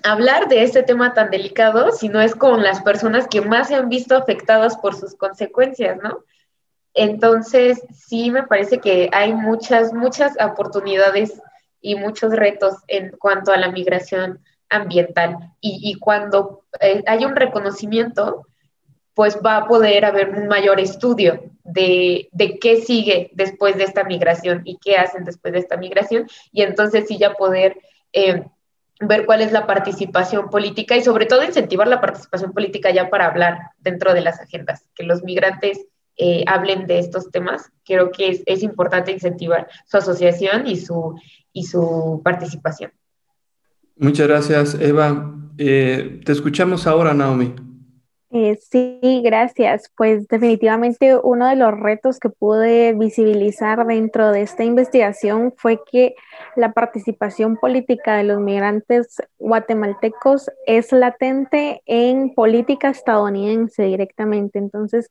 hablar 0.04 0.48
de 0.48 0.62
este 0.62 0.82
tema 0.82 1.14
tan 1.14 1.30
delicado 1.30 1.92
si 1.92 2.08
no 2.08 2.20
es 2.20 2.34
con 2.34 2.62
las 2.62 2.80
personas 2.82 3.26
que 3.26 3.40
más 3.40 3.68
se 3.68 3.74
han 3.74 3.88
visto 3.88 4.16
afectadas 4.16 4.76
por 4.76 4.94
sus 4.94 5.14
consecuencias, 5.14 5.98
¿no? 6.02 6.24
Entonces, 6.94 7.82
sí 7.94 8.30
me 8.30 8.42
parece 8.42 8.78
que 8.78 9.08
hay 9.12 9.32
muchas, 9.32 9.92
muchas 9.92 10.34
oportunidades 10.40 11.40
y 11.80 11.96
muchos 11.96 12.32
retos 12.32 12.76
en 12.86 13.10
cuanto 13.18 13.52
a 13.52 13.56
la 13.56 13.70
migración 13.70 14.40
ambiental. 14.68 15.36
Y, 15.60 15.98
cuando 15.98 16.64
eh, 16.80 17.02
hay 17.06 17.24
un 17.24 17.36
reconocimiento, 17.36 18.46
pues 19.14 19.38
va 19.44 19.58
a 19.58 19.68
poder 19.68 20.04
haber 20.04 20.30
un 20.30 20.48
mayor 20.48 20.80
estudio 20.80 21.42
de, 21.64 22.28
qué 22.60 22.80
sigue 22.80 23.30
después 23.34 23.76
de 23.76 23.84
esta 23.84 24.04
migración 24.04 24.62
y 24.64 24.78
qué 24.78 24.96
hacen 24.96 25.24
después 25.24 25.52
de 25.52 25.60
esta 25.60 25.76
migración. 25.76 26.26
Y 26.50 26.62
entonces 26.62 27.06
sí 27.06 27.18
ya 27.18 27.34
poder 27.34 27.76
eh, 28.12 28.44
ver 29.00 29.26
cuál 29.26 29.42
es 29.42 29.52
la 29.52 29.66
participación 29.66 30.48
política 30.48 30.96
y 30.96 31.02
sobre 31.02 31.26
todo 31.26 31.44
incentivar 31.44 31.88
la 31.88 32.00
participación 32.00 32.52
política 32.52 32.90
ya 32.90 33.10
para 33.10 33.26
hablar 33.26 33.58
dentro 33.78 34.14
de 34.14 34.22
las 34.22 34.40
agendas, 34.40 34.88
que 34.94 35.04
los 35.04 35.22
migrantes 35.22 35.86
eh, 36.16 36.44
hablen 36.46 36.86
de 36.86 36.98
estos 36.98 37.30
temas. 37.30 37.70
Creo 37.84 38.10
que 38.10 38.42
es, 38.44 38.62
importante 38.62 39.12
incentivar 39.12 39.68
su 39.86 39.96
asociación 39.96 40.66
y 40.66 40.76
su, 40.76 41.14
y 41.52 41.64
su 41.64 42.20
participación. 42.24 42.92
Muchas 43.96 44.28
gracias, 44.28 44.74
Eva. 44.80 45.34
Eh, 45.58 46.20
te 46.24 46.32
escuchamos 46.32 46.86
ahora, 46.86 47.14
Naomi. 47.14 47.54
Eh, 48.34 48.58
sí, 48.70 49.20
gracias. 49.22 49.92
Pues 49.94 50.26
definitivamente 50.26 51.16
uno 51.22 51.48
de 51.48 51.56
los 51.56 51.78
retos 51.78 52.18
que 52.18 52.30
pude 52.30 52.94
visibilizar 52.94 53.86
dentro 53.86 54.32
de 54.32 54.40
esta 54.40 54.64
investigación 54.64 55.52
fue 55.54 55.80
que 55.90 56.14
la 56.56 56.72
participación 56.72 57.56
política 57.56 58.16
de 58.16 58.24
los 58.24 58.40
migrantes 58.40 59.22
guatemaltecos 59.38 60.50
es 60.66 60.92
latente 60.92 61.82
en 61.86 62.34
política 62.34 62.90
estadounidense 62.90 63.84
directamente. 63.84 64.58
Entonces, 64.58 65.10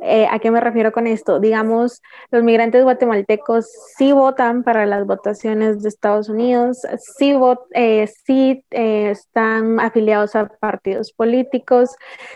eh, 0.00 0.26
¿a 0.30 0.38
qué 0.38 0.50
me 0.50 0.60
refiero 0.60 0.92
con 0.92 1.06
esto? 1.06 1.40
Digamos, 1.40 2.02
los 2.30 2.42
migrantes 2.42 2.84
guatemaltecos 2.84 3.70
sí 3.96 4.12
votan 4.12 4.62
para 4.62 4.86
las 4.86 5.06
votaciones 5.06 5.82
de 5.82 5.88
Estados 5.88 6.28
Unidos, 6.28 6.82
sí, 7.16 7.34
eh, 7.74 8.08
sí 8.24 8.64
están 8.70 9.80
afiliados 9.80 10.36
a 10.36 10.46
partidos 10.46 11.12
políticos, 11.12 11.94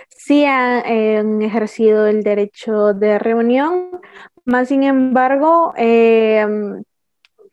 sí 0.08 0.44
han 0.44 1.42
ejercido 1.42 2.06
el 2.06 2.22
derecho 2.22 2.94
de 2.94 3.18
reunión, 3.18 4.00
más 4.44 4.68
sin 4.68 4.84
embargo, 4.84 5.72
em, 5.76 6.82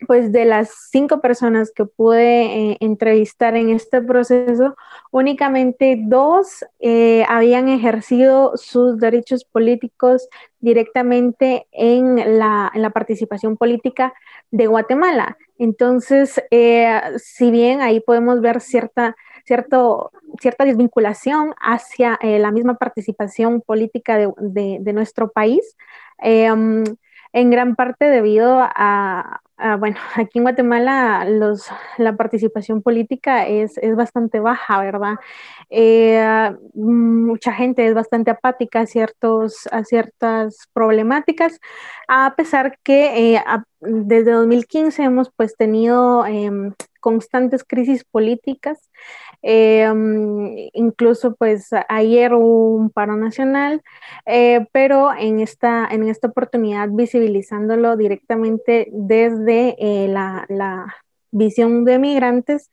pues 0.06 0.32
de 0.32 0.44
las 0.44 0.88
cinco 0.90 1.20
personas 1.20 1.72
que 1.74 1.84
pude 1.84 2.70
eh, 2.70 2.76
entrevistar 2.80 3.56
en 3.56 3.70
este 3.70 4.02
proceso, 4.02 4.74
únicamente 5.10 5.98
dos 6.00 6.64
eh, 6.80 7.24
habían 7.28 7.68
ejercido 7.68 8.52
sus 8.56 8.98
derechos 8.98 9.44
políticos 9.44 10.28
directamente 10.60 11.66
en 11.72 12.38
la, 12.38 12.70
participación 12.94 13.56
política 13.56 14.14
de 14.50 14.66
Guatemala. 14.66 15.36
Entonces, 15.58 16.42
eh, 16.50 17.00
si 17.16 17.50
bien 17.50 17.80
ahí 17.80 18.00
podemos 18.00 18.40
ver 18.40 18.60
cierta 18.60 19.16
cierto, 19.44 20.10
cierta 20.40 20.64
desvinculación 20.64 21.54
hacia 21.60 22.18
la 22.22 22.50
misma 22.50 22.76
participación 22.76 23.60
política 23.60 24.16
de, 24.38 24.92
nuestro 24.94 25.30
país, 25.32 25.76
en 27.34 27.50
gran 27.50 27.74
parte 27.74 28.04
debido 28.06 28.60
a, 28.60 29.40
bueno, 29.78 29.96
aquí 30.14 30.38
en 30.38 30.44
Guatemala 30.44 31.24
los, 31.28 31.66
la 31.98 32.16
participación 32.16 32.80
política 32.80 33.46
es, 33.46 33.74
bastante 33.96 34.38
baja, 34.38 34.80
¿verdad? 34.80 35.16
Eh, 35.68 36.54
mucha 36.74 37.52
gente 37.52 37.86
es 37.86 37.94
bastante 37.94 38.30
apática 38.30 38.80
a, 38.80 38.86
ciertos, 38.86 39.66
a 39.72 39.82
ciertas 39.84 40.68
problemáticas, 40.72 41.60
a 42.06 42.34
pesar 42.36 42.78
que 42.84 43.34
eh, 43.34 43.44
desde 43.80 44.30
2015 44.30 45.02
hemos 45.02 45.30
pues 45.34 45.56
tenido 45.56 46.24
em, 46.26 46.72
constantes 47.00 47.64
crisis 47.64 48.04
políticas 48.04 48.90
Em, 49.46 50.70
incluso 50.72 51.34
pues 51.34 51.68
ayer 51.90 52.32
hubo 52.32 52.76
un 52.76 52.88
paro 52.88 53.14
nacional, 53.14 53.82
eh, 54.24 54.66
pero 54.72 55.12
en 55.14 55.40
esta, 55.40 55.86
en 55.90 56.08
esta 56.08 56.28
oportunidad 56.28 56.88
visibilizándolo 56.90 57.94
directamente 57.98 58.88
desde 58.90 59.76
eh, 59.78 60.08
la, 60.08 60.46
visión 61.30 61.84
de 61.84 61.98
migrantes, 61.98 62.70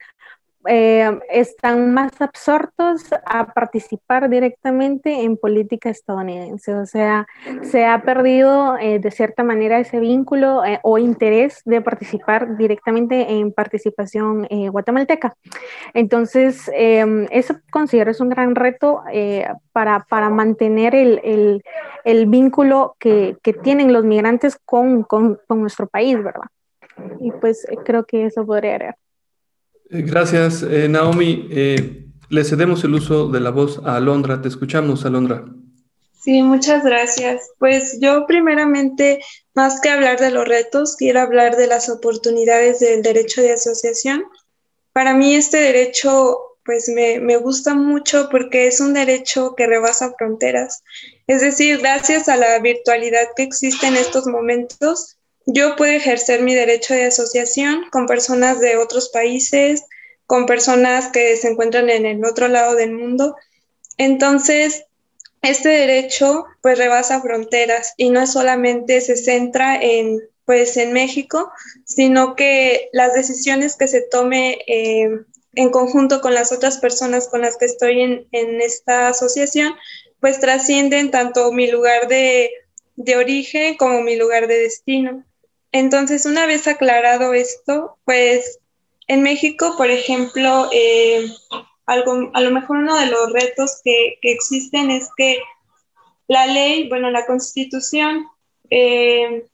eh, 0.68 1.20
están 1.30 1.94
más 1.94 2.22
absortos 2.22 3.06
a 3.26 3.52
participar 3.54 4.30
directamente 4.30 5.24
en 5.24 5.38
política 5.38 5.90
estadounidense. 5.90 6.76
O 6.76 6.86
sea, 6.86 7.26
se 7.64 7.86
ha 7.86 8.04
perdido 8.04 8.78
eh, 8.78 9.00
de 9.00 9.12
cierta 9.12 9.44
manera 9.44 9.80
ese 9.80 10.00
vínculo 10.00 10.64
eh, 10.64 10.80
o 10.84 10.98
interés 10.98 11.62
de 11.66 11.82
participar 11.82 12.58
directamente 12.58 13.32
en 13.32 13.52
participación 13.52 14.48
guatemalteca. 14.72 15.34
Entonces, 15.94 16.70
em, 16.74 17.28
eso 17.32 17.56
considero 17.72 18.12
es 18.12 18.20
un 18.20 18.30
gran 18.30 18.56
reto 18.56 19.02
para, 19.72 20.06
para, 20.10 20.30
mantener 20.30 20.94
el, 20.96 21.22
el, 21.24 21.64
el 22.04 22.26
vínculo 22.28 22.96
que, 23.00 23.38
que, 23.42 23.54
tienen 23.54 23.94
los 23.94 24.04
migrantes 24.04 24.58
con, 24.64 25.04
con, 25.04 25.40
nuestro 25.50 25.88
país, 25.88 26.22
¿verdad? 26.24 26.48
Y 27.20 27.32
pues 27.32 27.66
creo 27.86 28.06
que 28.06 28.26
eso 28.26 28.46
podría 28.46 28.78
ser. 28.78 28.96
Eh, 29.92 30.04
gracias, 30.04 30.64
eh, 30.64 30.88
Naomi. 30.88 31.48
Eh, 31.52 32.06
le 32.30 32.44
cedemos 32.46 32.84
el 32.86 32.94
uso 32.94 33.28
de 33.28 33.42
la 33.42 33.50
voz 33.50 33.82
a 33.86 33.98
Alondra. 33.98 34.42
Te 34.42 34.48
escuchamos, 34.48 35.06
Alondra. 35.06 35.44
Sí, 36.18 36.42
muchas 36.44 36.84
gracias. 36.84 37.52
Pues 37.60 37.98
yo 38.00 38.26
primeramente, 38.26 39.20
más 39.54 39.82
que 39.82 39.90
hablar 39.90 40.20
de 40.20 40.32
los 40.32 40.48
retos, 40.48 40.96
quiero 40.96 41.20
hablar 41.20 41.58
de 41.58 41.68
las 41.68 41.90
oportunidades 41.90 42.80
del 42.80 43.02
derecho 43.02 43.42
de 43.42 43.54
asociación. 43.54 44.24
Para 44.94 45.14
mí 45.14 45.36
este 45.36 45.58
derecho 45.58 46.38
pues 46.64 46.90
me, 46.90 47.20
me, 47.20 47.38
gusta 47.38 47.74
mucho 47.74 48.30
porque 48.30 48.68
es 48.68 48.80
un 48.80 48.94
derecho 48.94 49.56
que 49.56 49.66
rebasa 49.66 50.14
fronteras. 50.16 50.84
Es 51.26 51.42
decir, 51.42 51.80
gracias 51.80 52.30
a 52.30 52.38
la 52.38 52.60
virtualidad 52.60 53.30
que 53.36 53.44
existe 53.44 53.88
en 53.88 53.96
estos 53.96 54.28
momentos, 54.28 55.18
yo 55.46 55.76
puedo 55.76 55.92
ejercer 55.92 56.42
mi 56.42 56.54
derecho 56.54 56.94
de 56.94 57.06
asociación 57.06 57.90
con 57.92 58.06
personas 58.06 58.60
de 58.60 58.78
otros 58.78 59.10
países, 59.10 59.84
con 60.26 60.46
personas 60.46 61.08
que 61.08 61.36
se 61.38 61.50
encuentran 61.50 61.90
en 61.90 62.06
el 62.06 62.24
otro 62.24 62.48
lado 62.48 62.76
del 62.76 62.94
mundo. 62.94 63.36
Entonces, 63.98 64.86
este 65.42 65.70
derecho 65.70 66.46
pues 66.62 66.78
rebasa 66.78 67.22
fronteras 67.22 67.94
y 67.98 68.10
no 68.10 68.28
solamente 68.28 69.02
se 69.02 69.18
centra 69.18 69.82
en 69.82 70.22
pues 70.46 70.76
en 70.78 70.92
México, 70.92 71.52
sino 71.86 72.36
que 72.36 72.90
las 72.94 73.14
decisiones 73.14 73.78
que 73.78 73.88
se 73.88 74.02
tome 74.02 74.60
eh, 74.68 75.10
en 75.54 75.70
conjunto 75.70 76.20
con 76.20 76.34
las 76.34 76.52
otras 76.52 76.78
personas 76.78 77.28
con 77.28 77.42
las 77.42 77.58
que 77.58 77.66
estoy 77.66 78.02
en, 78.02 78.28
en 78.32 78.60
esta 78.60 79.10
asociación, 79.10 79.76
pues 80.20 80.40
trascienden 80.40 81.12
tanto 81.12 81.52
mi 81.52 81.70
lugar 81.70 82.08
de, 82.08 82.52
de 82.96 83.16
origen 83.16 83.78
como 83.78 84.02
mi 84.02 84.16
lugar 84.16 84.48
de 84.48 84.58
destino. 84.58 85.24
Entonces, 85.72 86.26
una 86.26 86.46
vez 86.46 86.68
aclarado 86.68 87.34
esto, 87.34 87.98
pues 88.04 88.60
en 89.08 89.24
México, 89.24 89.76
por 89.78 89.90
ejemplo, 89.90 90.70
eh, 90.74 91.26
algo, 91.86 92.30
a 92.34 92.42
lo 92.42 92.52
mejor 92.52 92.78
uno 92.78 92.98
de 93.00 93.08
los 93.08 93.32
retos 93.32 93.82
que, 93.84 94.20
existen 94.22 94.92
es 94.92 95.10
que 95.16 95.40
la 96.28 96.46
ley, 96.48 96.90
bueno, 96.90 97.10
la 97.10 97.26
constitución 97.26 98.26
eh, 98.70 99.46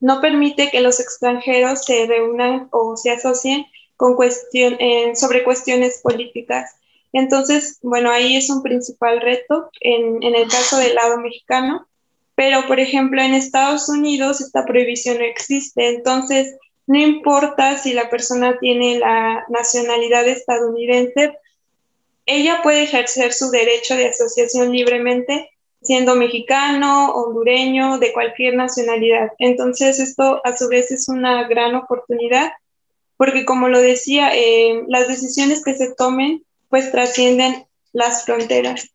no 0.00 0.20
permite 0.20 0.70
que 0.70 0.80
los 0.80 1.00
extranjeros 1.00 1.84
se 1.84 2.06
reúnan 2.06 2.68
o 2.72 2.96
se 2.96 3.10
asocien 3.10 3.66
con 3.96 4.14
cuestión, 4.14 4.78
sobre 5.14 5.42
cuestiones 5.42 6.00
políticas. 6.02 6.76
Entonces, 7.12 7.78
bueno, 7.82 8.10
ahí 8.10 8.36
es 8.36 8.48
un 8.48 8.62
principal 8.62 9.20
reto 9.20 9.70
en 9.80 10.22
el 10.22 10.48
caso 10.48 10.76
del 10.76 10.94
lado 10.94 11.18
mexicano 11.18 11.88
pero 12.38 12.68
por 12.68 12.78
ejemplo 12.78 13.20
en 13.20 13.34
Estados 13.34 13.88
Unidos 13.88 14.40
esta 14.40 14.64
prohibición 14.64 15.18
no 15.18 15.24
existe, 15.24 15.88
entonces 15.88 16.54
no 16.86 16.96
importa 16.96 17.76
si 17.76 17.92
la 17.94 18.08
persona 18.08 18.56
tiene 18.60 19.00
la 19.00 19.44
nacionalidad 19.48 20.24
estadounidense, 20.28 21.36
ella 22.26 22.60
puede 22.62 22.84
ejercer 22.84 23.32
su 23.32 23.50
derecho 23.50 23.96
de 23.96 24.06
asociación 24.06 24.70
libremente 24.70 25.50
siendo 25.82 26.14
mexicano, 26.14 27.10
hondureño, 27.10 27.98
de 27.98 28.12
cualquier 28.12 28.54
nacionalidad. 28.54 29.32
Entonces 29.40 29.98
esto 29.98 30.40
a 30.44 30.56
su 30.56 30.68
vez 30.68 30.92
es 30.92 31.08
una 31.08 31.48
gran 31.48 31.74
oportunidad 31.74 32.52
porque 33.16 33.44
como 33.44 33.68
lo 33.68 33.80
decía, 33.80 34.30
eh, 34.32 34.84
las 34.86 35.08
decisiones 35.08 35.64
que 35.64 35.74
se 35.74 35.92
tomen 35.92 36.44
pues 36.68 36.92
trascienden 36.92 37.66
las 37.92 38.24
fronteras. 38.24 38.88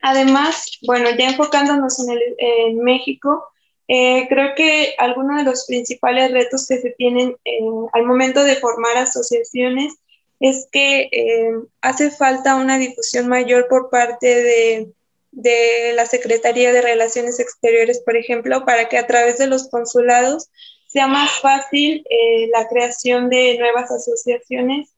Además, 0.00 0.78
bueno, 0.86 1.10
ya 1.18 1.30
enfocándonos 1.30 1.98
en, 2.00 2.18
el, 2.38 2.74
México, 2.76 3.44
eh, 3.88 4.26
creo 4.28 4.54
que 4.54 4.94
algunos 4.98 5.38
de 5.38 5.44
los 5.44 5.66
principales 5.66 6.30
retos 6.30 6.66
que 6.66 6.78
se 6.78 6.90
tienen 6.90 7.36
eh, 7.44 7.58
al 7.92 8.04
momento 8.04 8.44
de 8.44 8.56
formar 8.56 8.96
asociaciones 8.96 9.94
es 10.40 10.68
que 10.70 11.08
eh, 11.10 11.50
hace 11.80 12.10
falta 12.10 12.56
una 12.56 12.78
difusión 12.78 13.28
mayor 13.28 13.66
por 13.68 13.90
parte 13.90 14.26
de, 14.26 14.92
de, 15.32 15.92
la 15.94 16.06
Secretaría 16.06 16.72
de 16.72 16.82
Relaciones 16.82 17.40
Exteriores, 17.40 18.00
por 18.04 18.16
ejemplo, 18.16 18.64
para 18.64 18.88
que 18.88 18.98
a 18.98 19.06
través 19.06 19.38
de 19.38 19.48
los 19.48 19.68
consulados 19.68 20.48
sea 20.86 21.06
más 21.08 21.40
fácil 21.40 22.04
la 22.50 22.66
creación 22.68 23.28
de 23.28 23.58
nuevas 23.58 23.90
asociaciones 23.90 24.88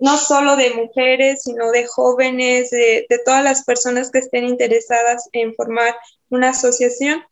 no 0.00 0.16
solo 0.16 0.56
de 0.56 0.70
mujeres, 0.70 1.42
sino 1.42 1.70
de 1.70 1.86
jóvenes, 1.86 2.70
de, 2.70 3.06
todas 3.24 3.44
las 3.44 3.64
personas 3.64 4.10
que 4.10 4.18
estén 4.18 4.44
interesadas 4.44 5.28
en 5.32 5.54
formar 5.54 5.94
una 6.30 6.50
asociación, 6.50 7.22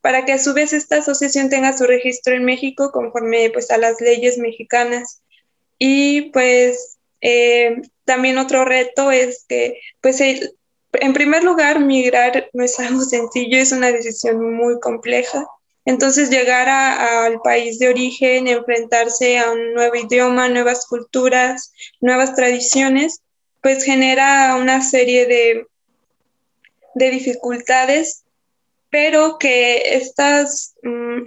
para 0.00 0.24
que 0.24 0.32
a 0.32 0.38
su 0.38 0.52
vez 0.54 0.72
esta 0.72 0.98
asociación 0.98 1.50
tenga 1.50 1.76
su 1.76 1.84
registro 1.84 2.34
en 2.34 2.44
México 2.44 2.90
conforme 2.90 3.50
pues 3.50 3.70
a 3.70 3.78
las 3.78 4.00
leyes 4.00 4.38
mexicanas. 4.38 5.22
Y 5.78 6.30
pues 6.32 6.98
eh, 7.20 7.82
también 8.04 8.38
otro 8.38 8.64
reto 8.64 9.10
es 9.10 9.44
que 9.48 9.78
pues 10.00 10.20
en 10.20 11.12
primer 11.12 11.44
lugar 11.44 11.80
migrar 11.80 12.48
no 12.54 12.64
es 12.64 12.80
algo 12.80 13.02
sencillo, 13.02 13.58
es 13.58 13.72
una 13.72 13.92
decisión 13.92 14.54
muy 14.54 14.80
compleja 14.80 15.46
entonces 15.90 16.30
llegar 16.30 16.68
al 16.68 17.40
país 17.40 17.80
de 17.80 17.88
origen, 17.88 18.46
enfrentarse 18.46 19.38
a 19.38 19.50
un 19.50 19.74
nuevo 19.74 19.96
idioma, 19.96 20.48
nuevas 20.48 20.86
culturas, 20.86 21.72
nuevas 22.00 22.36
tradiciones, 22.36 23.22
pues 23.60 23.82
genera 23.82 24.54
una 24.54 24.82
serie 24.82 25.26
de, 25.26 25.66
de 26.94 27.10
dificultades, 27.10 28.22
pero 28.88 29.36
que 29.38 29.96
estas, 29.96 30.74
mm, 30.84 31.24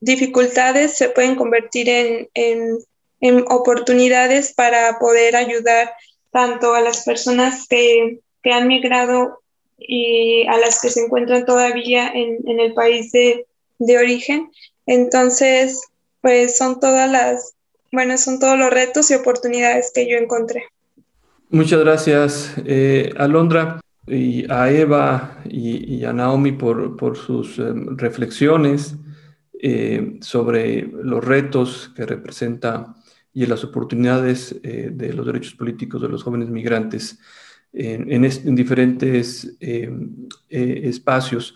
dificultades 0.00 0.96
se 0.96 1.10
pueden 1.10 1.36
convertir 1.36 1.90
en, 1.90 2.28
en, 3.20 3.44
oportunidades 3.48 4.54
para 4.54 4.98
poder 4.98 5.36
ayudar 5.36 5.92
tanto 6.30 6.74
a 6.74 6.80
las 6.80 7.04
personas 7.04 7.66
que, 7.68 8.20
que, 8.42 8.50
han 8.50 8.66
migrado 8.66 9.42
y 9.76 10.46
a 10.46 10.56
las 10.56 10.80
que 10.80 10.88
se 10.88 11.00
encuentran 11.00 11.44
todavía 11.44 12.08
en, 12.08 12.38
en 12.46 12.60
el 12.60 12.72
país 12.72 13.12
de, 13.12 13.46
de 13.80 13.98
origen. 13.98 14.50
Entonces, 14.86 15.82
pues 16.20 16.56
son 16.56 16.78
todas 16.78 17.10
las, 17.10 17.54
bueno, 17.90 18.16
son 18.18 18.38
todos 18.38 18.56
los 18.56 18.70
retos 18.70 19.10
y 19.10 19.14
oportunidades 19.14 19.90
que 19.92 20.08
yo 20.08 20.16
encontré. 20.16 20.64
Muchas 21.48 21.80
gracias, 21.80 22.54
eh, 22.64 23.12
Alondra, 23.16 23.80
y 24.06 24.50
a 24.50 24.70
Eva 24.70 25.42
y, 25.48 26.04
a 26.04 26.12
Naomi 26.12 26.52
por, 26.52 27.16
sus 27.16 27.58
eh, 27.58 27.72
reflexiones 27.96 28.94
eh, 29.60 30.18
sobre 30.20 30.82
los 30.82 31.24
retos 31.24 31.92
que 31.96 32.06
representa 32.06 32.94
y 33.32 33.46
las 33.46 33.62
oportunidades 33.62 34.60
de 34.62 35.12
los 35.12 35.24
derechos 35.24 35.54
políticos 35.54 36.02
de 36.02 36.08
los 36.08 36.24
jóvenes 36.24 36.48
migrantes 36.48 37.20
en, 37.72 38.24
en 38.24 38.54
diferentes 38.56 39.56
espacios. 40.48 41.54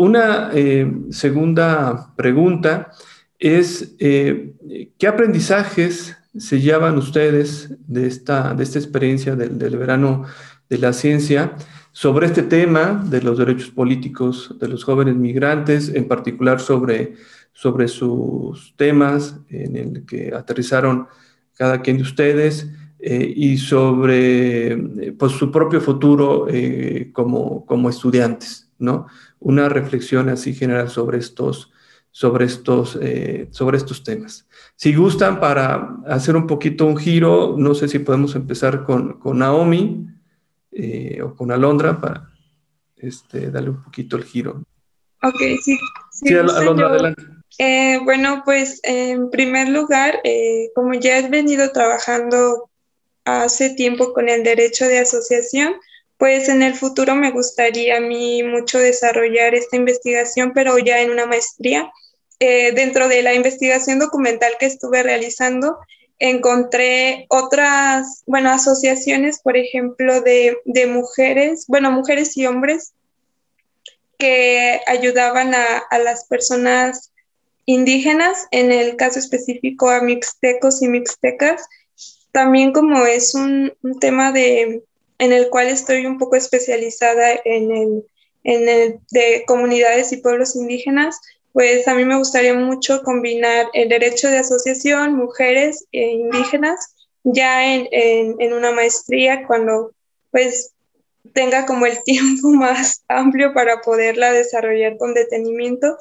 Una 0.00 0.48
eh, 0.54 0.90
segunda 1.10 2.14
pregunta 2.16 2.90
es, 3.38 3.96
eh, 3.98 4.54
¿qué 4.96 5.06
aprendizajes 5.06 6.16
se 6.38 6.58
llevan 6.58 6.96
ustedes 6.96 7.76
de 7.86 8.06
esta, 8.06 8.54
de 8.54 8.62
esta 8.62 8.78
experiencia 8.78 9.36
del, 9.36 9.76
verano 9.76 10.24
de 10.70 10.78
la 10.78 10.94
ciencia 10.94 11.54
sobre 11.92 12.28
este 12.28 12.42
tema 12.42 13.04
de 13.10 13.20
los 13.20 13.36
derechos 13.36 13.68
políticos 13.68 14.56
de 14.58 14.68
los 14.68 14.84
jóvenes 14.84 15.16
migrantes, 15.16 15.90
en 15.90 16.08
particular 16.08 16.60
sobre, 16.60 17.16
sobre 17.52 17.86
sus 17.86 18.74
temas 18.78 19.36
en 19.50 19.76
el 19.76 20.06
que 20.06 20.32
aterrizaron 20.34 21.08
cada 21.52 21.82
quien 21.82 21.98
de 21.98 22.04
ustedes 22.04 22.70
eh, 23.00 23.34
y 23.36 23.58
sobre 23.58 25.12
pues, 25.18 25.32
su 25.32 25.50
propio 25.50 25.82
futuro 25.82 26.46
como, 27.12 27.66
como 27.66 27.90
estudiantes, 27.90 28.70
¿no? 28.78 29.06
Una 29.40 29.68
reflexión 29.68 30.28
así 30.28 30.54
general 30.54 30.90
sobre 30.90 31.18
estos, 31.18 31.72
sobre 32.10 32.44
estos, 32.44 32.98
eh, 33.00 33.48
sobre 33.50 33.78
estos 33.78 34.04
temas. 34.04 34.46
Si 34.76 34.94
gustan, 34.94 35.40
para 35.40 35.96
hacer 36.06 36.36
un 36.36 36.46
poquito 36.46 36.86
un 36.86 36.96
giro, 36.96 37.56
no 37.58 37.74
sé 37.74 37.88
si 37.88 37.98
podemos 37.98 38.34
empezar 38.36 38.84
con, 38.84 39.18
con 39.18 39.38
Naomi 39.38 40.06
eh, 40.72 41.20
o 41.22 41.34
con 41.34 41.50
Alondra 41.50 42.00
para 42.00 42.30
este, 42.96 43.50
darle 43.50 43.70
un 43.70 43.82
poquito 43.82 44.16
el 44.16 44.24
giro. 44.24 44.62
Ok, 45.22 45.40
sí. 45.62 45.78
Sí, 46.12 46.34
Alondra, 46.34 46.88
adelante. 46.88 47.22
Eh, 47.58 47.98
bueno, 48.04 48.42
pues 48.44 48.80
en 48.84 49.30
primer 49.30 49.68
lugar, 49.68 50.20
como 50.74 50.94
ya 50.94 51.18
he 51.18 51.28
venido 51.28 51.72
trabajando 51.72 52.70
hace 53.24 53.74
tiempo 53.74 54.12
con 54.12 54.28
el 54.28 54.42
derecho 54.44 54.86
de 54.86 55.00
asociación, 55.00 55.74
pues 56.20 56.50
en 56.50 56.60
el 56.60 56.74
futuro 56.74 57.14
me 57.14 57.30
gustaría 57.30 57.96
a 57.96 58.00
mí 58.00 58.42
mucho 58.42 58.78
desarrollar 58.78 59.54
esta 59.54 59.76
investigación, 59.76 60.52
pero 60.54 60.78
ya 60.78 61.00
en 61.00 61.10
una 61.10 61.24
maestría. 61.24 61.90
Eh, 62.38 62.72
dentro 62.72 63.08
de 63.08 63.22
la 63.22 63.32
investigación 63.32 63.98
documental 63.98 64.52
que 64.60 64.66
estuve 64.66 65.02
realizando, 65.02 65.78
encontré 66.18 67.24
otras, 67.30 68.22
bueno, 68.26 68.50
asociaciones, 68.50 69.40
por 69.40 69.56
ejemplo, 69.56 70.20
de, 70.20 70.58
de 70.66 70.86
mujeres, 70.86 71.64
bueno, 71.68 71.90
mujeres 71.90 72.36
y 72.36 72.46
hombres 72.46 72.92
que 74.18 74.82
ayudaban 74.86 75.54
a, 75.54 75.78
a, 75.90 75.98
las 76.00 76.26
personas 76.26 77.12
indígenas, 77.64 78.46
en 78.50 78.72
el 78.72 78.96
caso 78.96 79.18
específico 79.18 79.88
a 79.88 80.02
mixtecos 80.02 80.82
y 80.82 80.88
mixtecas. 80.88 81.66
También 82.30 82.72
como 82.72 83.06
es 83.06 83.34
un, 83.34 83.72
un 83.82 83.98
tema 83.98 84.32
de, 84.32 84.84
en 85.20 85.32
el 85.32 85.50
cual 85.50 85.68
estoy 85.68 86.06
un 86.06 86.18
poco 86.18 86.34
especializada 86.36 87.32
en 87.44 87.70
el, 87.70 88.06
en 88.42 88.68
el 88.68 89.00
de 89.10 89.44
comunidades 89.46 90.12
y 90.12 90.16
pueblos 90.16 90.56
indígenas, 90.56 91.20
pues 91.52 91.86
a 91.86 91.94
mí 91.94 92.06
me 92.06 92.16
gustaría 92.16 92.54
mucho 92.54 93.02
combinar 93.02 93.66
el 93.74 93.90
derecho 93.90 94.28
de 94.28 94.38
asociación, 94.38 95.14
mujeres 95.16 95.84
e 95.92 96.06
indígenas, 96.06 96.94
ya 97.22 97.74
en, 97.74 97.86
en, 97.92 98.52
una 98.54 98.72
maestría 98.72 99.46
cuando 99.46 99.92
pues 100.30 100.72
tenga 101.34 101.66
como 101.66 101.84
el 101.84 102.02
tiempo 102.04 102.48
más 102.48 103.04
amplio 103.06 103.52
para 103.52 103.82
poderla 103.82 104.32
desarrollar 104.32 104.96
con 104.96 105.12
detenimiento, 105.12 105.98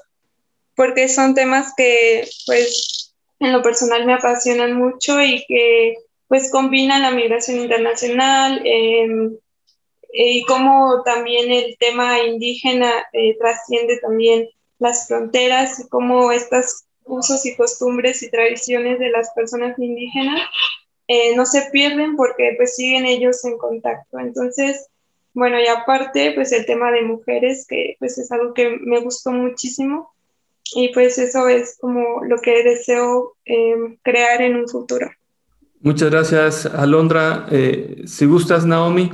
porque 0.76 1.10
son 1.10 1.36
temas 1.36 1.74
que 1.76 2.26
pues 2.46 3.14
en 3.42 3.52
lo 3.52 3.62
personal 3.62 4.06
me 4.06 4.14
apasionan 4.14 4.74
mucho 4.74 5.22
y 5.22 5.44
que 5.46 5.96
pues 6.30 6.52
combinan 6.52 7.02
la 7.02 7.12
migración 7.12 7.60
internacional 7.60 8.62
em, 8.64 9.36
y 10.14 10.44
cómo 10.44 11.02
también 11.04 11.52
el 11.52 11.76
tema 11.78 12.20
indígena 12.20 12.92
eh, 13.12 13.38
trasciende 13.38 13.98
también 13.98 14.48
las 14.78 15.08
fronteras 15.08 15.80
y 15.80 15.90
cómo 15.90 16.32
estos 16.32 16.86
usos 17.04 17.46
y 17.46 17.56
costumbres 17.56 18.22
y 18.24 18.30
tradiciones 18.30 19.00
de 19.00 19.10
las 19.10 19.32
personas 19.32 19.78
indígenas 19.80 20.40
eh, 21.08 21.36
no 21.36 21.46
se 21.48 21.70
pierden 21.72 22.16
porque 22.16 22.54
pues 22.56 22.76
siguen 22.76 23.08
ellos 23.08 23.44
en 23.44 23.58
contacto. 23.58 24.20
Entonces, 24.20 24.88
bueno, 25.34 25.60
y 25.60 25.66
aparte, 25.66 26.34
pues 26.34 26.52
el 26.52 26.68
tema 26.68 26.92
de 26.92 27.02
mujeres, 27.02 27.66
que 27.68 27.96
pues 27.98 28.20
es 28.20 28.32
algo 28.32 28.54
que 28.54 28.78
me 28.82 29.00
gustó 29.00 29.32
muchísimo 29.32 30.12
y 30.76 30.94
pues 30.94 31.18
eso 31.18 31.48
es 31.48 31.78
como 31.80 32.24
lo 32.24 32.38
que 32.40 32.64
deseo 32.64 33.36
em, 33.46 33.98
crear 34.04 34.44
en 34.44 34.58
un 34.58 34.68
futuro. 34.68 35.10
Muchas 35.82 36.10
gracias, 36.10 36.66
Alondra. 36.66 37.46
Eh, 37.52 38.04
si 38.06 38.26
gustas, 38.26 38.66
Naomi. 38.66 39.12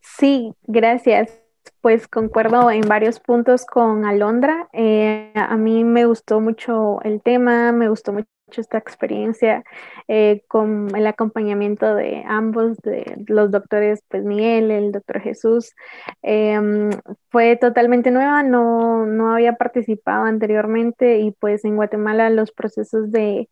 Sí, 0.00 0.52
gracias. 0.66 1.40
Pues 1.82 2.08
concuerdo 2.08 2.70
en 2.70 2.82
varios 2.82 3.20
puntos 3.20 3.66
con 3.66 4.04
Alondra. 4.04 4.68
Eh, 4.72 5.32
a 5.34 5.56
mí 5.56 5.84
me 5.84 6.06
gustó 6.06 6.40
mucho 6.40 7.02
el 7.02 7.20
tema, 7.22 7.72
me 7.72 7.88
gustó 7.88 8.12
mucho 8.12 8.28
esta 8.56 8.78
experiencia 8.78 9.62
eh, 10.08 10.42
con 10.48 10.94
el 10.96 11.06
acompañamiento 11.06 11.94
de 11.94 12.24
ambos, 12.26 12.78
de 12.78 13.22
los 13.28 13.50
doctores, 13.50 14.02
pues 14.08 14.24
Miguel, 14.24 14.70
el 14.70 14.92
doctor 14.92 15.20
Jesús. 15.20 15.74
Em, 16.22 16.90
fue 17.30 17.56
totalmente 17.56 18.10
nueva, 18.10 18.42
no, 18.42 19.06
no 19.06 19.34
había 19.34 19.54
participado 19.54 20.24
anteriormente 20.24 21.20
y 21.20 21.30
pues 21.32 21.64
en 21.64 21.76
Guatemala 21.76 22.30
los 22.30 22.52
procesos 22.52 23.12
de 23.12 23.48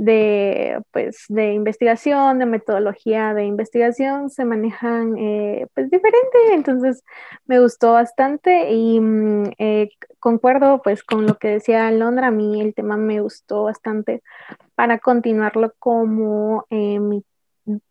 de, 0.00 0.80
pues, 0.92 1.26
de 1.28 1.52
investigación, 1.52 2.38
de 2.38 2.46
metodología 2.46 3.34
de 3.34 3.44
investigación, 3.44 4.30
se 4.30 4.46
manejan 4.46 5.18
eh, 5.18 5.66
pues 5.74 5.90
diferente, 5.90 6.38
entonces 6.52 7.04
me 7.44 7.60
gustó 7.60 7.92
bastante 7.92 8.70
y 8.70 8.98
mm, 8.98 9.50
eh, 9.58 9.90
concuerdo 10.18 10.80
pues 10.82 11.04
con 11.04 11.26
lo 11.26 11.34
que 11.36 11.48
decía 11.48 11.90
Londra, 11.90 12.28
a 12.28 12.30
mí 12.30 12.62
el 12.62 12.72
tema 12.72 12.96
me 12.96 13.20
gustó 13.20 13.64
bastante 13.64 14.22
para 14.74 14.98
continuarlo 15.00 15.74
como 15.78 16.64
eh, 16.70 16.98
mi, 16.98 17.22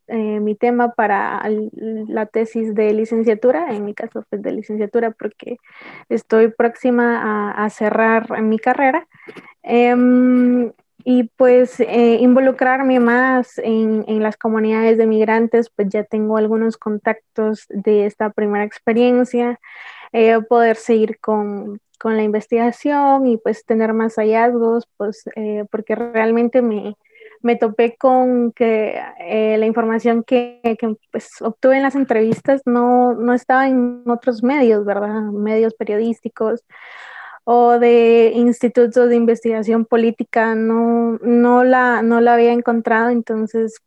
mi, 0.07 0.55
tema 0.55 0.93
para 0.93 1.43
la 1.45 2.25
tesis 2.25 2.73
de 2.73 2.91
licenciatura, 2.91 3.71
en 3.71 3.85
mi 3.85 3.93
caso 3.93 4.25
pues 4.31 4.41
de 4.41 4.51
licenciatura 4.51 5.11
porque 5.11 5.57
estoy 6.09 6.47
próxima 6.47 7.51
a, 7.51 7.65
a 7.65 7.69
cerrar 7.69 8.41
mi 8.41 8.57
carrera. 8.57 9.07
Y 11.05 11.23
pues 11.37 11.79
eh, 11.79 12.17
involucrarme 12.19 12.99
más 12.99 13.57
en, 13.59 14.03
en, 14.07 14.21
las 14.21 14.35
comunidades 14.35 14.97
de 14.97 15.07
migrantes, 15.07 15.69
pues 15.69 15.87
ya 15.89 16.03
tengo 16.03 16.37
algunos 16.37 16.77
contactos 16.77 17.65
de 17.69 18.05
esta 18.05 18.31
primera 18.31 18.65
experiencia, 18.65 19.59
eh, 20.11 20.39
poder 20.41 20.75
seguir 20.75 21.19
con, 21.19 21.79
con, 21.99 22.17
la 22.17 22.23
investigación 22.23 23.27
y 23.27 23.37
pues 23.37 23.65
tener 23.65 23.93
más 23.93 24.15
hallazgos, 24.15 24.89
pues 24.97 25.23
eh, 25.37 25.63
porque 25.71 25.95
realmente 25.95 26.61
me, 26.61 26.95
me, 27.41 27.55
topé 27.55 27.95
con 27.95 28.51
que 28.51 29.01
la 29.57 29.65
información 29.65 30.23
que, 30.23 30.59
que 30.77 30.95
pues, 31.11 31.29
obtuve 31.41 31.77
en 31.77 31.83
las 31.83 31.95
entrevistas 31.95 32.61
no, 32.65 33.13
no 33.13 33.33
estaba 33.33 33.69
en 33.69 34.03
otros 34.05 34.43
medios, 34.43 34.83
¿verdad? 34.83 35.21
Medios 35.31 35.75
periodísticos 35.75 36.65
o 37.43 37.79
de 37.79 38.31
institutos 38.35 39.09
de 39.09 39.15
investigación 39.15 39.85
política, 39.85 40.55
no, 40.55 41.17
no, 41.21 41.63
la, 41.63 42.01
no 42.01 42.21
la 42.21 42.33
había 42.33 42.53
encontrado, 42.53 43.09
entonces 43.09 43.81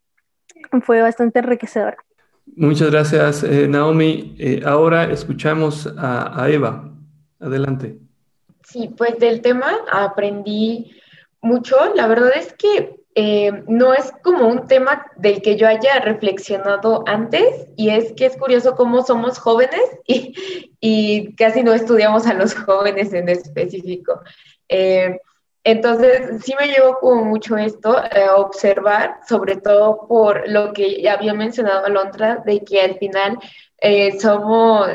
fue 0.81 1.01
bastante 1.01 1.39
enriquecedora. 1.39 1.97
Muchas 2.55 2.91
gracias, 2.91 3.43
eh, 3.43 3.67
Naomi. 3.67 4.35
Eh, 4.37 4.61
ahora 4.65 5.11
escuchamos 5.11 5.87
a, 5.97 6.43
a, 6.43 6.49
Eva. 6.49 6.91
Adelante. 7.39 7.97
Sí, 8.63 8.93
pues 8.97 9.17
del 9.17 9.41
tema 9.41 9.71
aprendí 9.91 10.91
mucho. 11.41 11.75
La 11.95 12.07
verdad 12.07 12.31
es 12.35 12.53
que 12.53 13.02
eh, 13.15 13.63
no 13.67 13.93
es 13.93 14.11
como 14.23 14.47
un 14.47 14.65
tema 14.67 15.05
del 15.17 15.43
que 15.43 15.55
yo 15.55 15.67
haya 15.67 15.99
reflexionado 15.99 17.03
antes 17.05 17.67
y 17.75 17.89
es 17.89 18.13
que 18.13 18.25
es 18.25 18.35
curioso 18.37 18.75
cómo 18.75 19.03
somos 19.03 19.37
jóvenes 19.37 19.81
y, 20.07 21.35
casi 21.35 21.61
no 21.61 21.73
estudiamos 21.73 22.25
a 22.25 22.33
los 22.33 22.55
jóvenes 22.65 23.13
en 23.13 23.29
específico. 23.29 24.21
Eh, 24.67 25.19
entonces, 25.63 26.43
sí 26.43 26.55
me 26.59 26.67
llevo 26.67 26.97
como 26.99 27.23
mucho 27.23 27.55
esto 27.55 27.95
a 27.97 28.35
observar, 28.35 29.19
sobre 29.29 29.57
todo 29.57 30.07
por 30.07 30.49
lo 30.49 30.73
que 30.73 31.01
ya 31.01 31.13
había 31.13 31.33
mencionado 31.33 31.85
Alondra, 31.85 32.43
de 32.45 32.65
que 32.65 32.81
al 32.81 32.97
final 32.97 33.37
eh, 33.77 34.19
somos, 34.19 34.89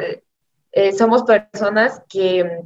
somos 0.96 1.22
personas 1.22 2.02
que, 2.08 2.60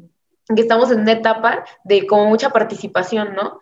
que 0.49 0.63
estamos 0.63 0.91
en 0.91 1.01
una 1.01 1.13
etapa 1.13 1.65
de 1.85 2.07
como 2.07 2.27
mucha 2.27 2.51
participación, 2.51 3.35
¿no? 3.35 3.61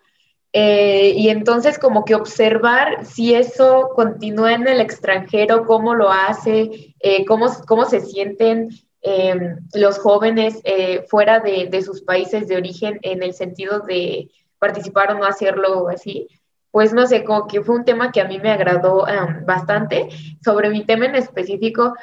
Eh, 0.53 1.13
y 1.15 1.29
entonces 1.29 1.79
como 1.79 2.03
que 2.03 2.15
observar 2.15 3.05
si 3.05 3.33
eso 3.33 3.89
continúa 3.95 4.53
en 4.53 4.67
el 4.67 4.81
extranjero, 4.81 5.65
cómo 5.65 5.95
lo 5.95 6.11
hace, 6.11 6.93
eh, 6.99 7.25
cómo, 7.25 7.47
cómo 7.67 7.85
se 7.85 8.01
sienten 8.01 8.69
em, 9.01 9.57
los 9.73 9.97
jóvenes 9.97 10.59
eh, 10.65 11.05
fuera 11.09 11.39
de, 11.39 11.67
de, 11.71 11.81
sus 11.81 12.01
países 12.01 12.47
de 12.47 12.57
origen 12.57 12.99
en 13.01 13.23
el 13.23 13.33
sentido 13.33 13.79
de 13.79 14.29
participar 14.59 15.11
o 15.11 15.19
no 15.19 15.25
hacerlo 15.25 15.87
así. 15.87 16.27
Pues 16.69 16.93
no 16.93 17.07
sé, 17.07 17.23
como 17.23 17.47
que 17.47 17.61
fue 17.61 17.75
un 17.75 17.85
tema 17.85 18.11
que 18.11 18.21
a 18.21 18.27
mí 18.27 18.37
me 18.39 18.51
agradó 18.51 19.07
em, 19.07 19.45
bastante. 19.45 20.09
Sobre 20.43 20.69
mi 20.69 20.85
tema 20.85 21.05
en 21.05 21.15
específico, 21.15 21.93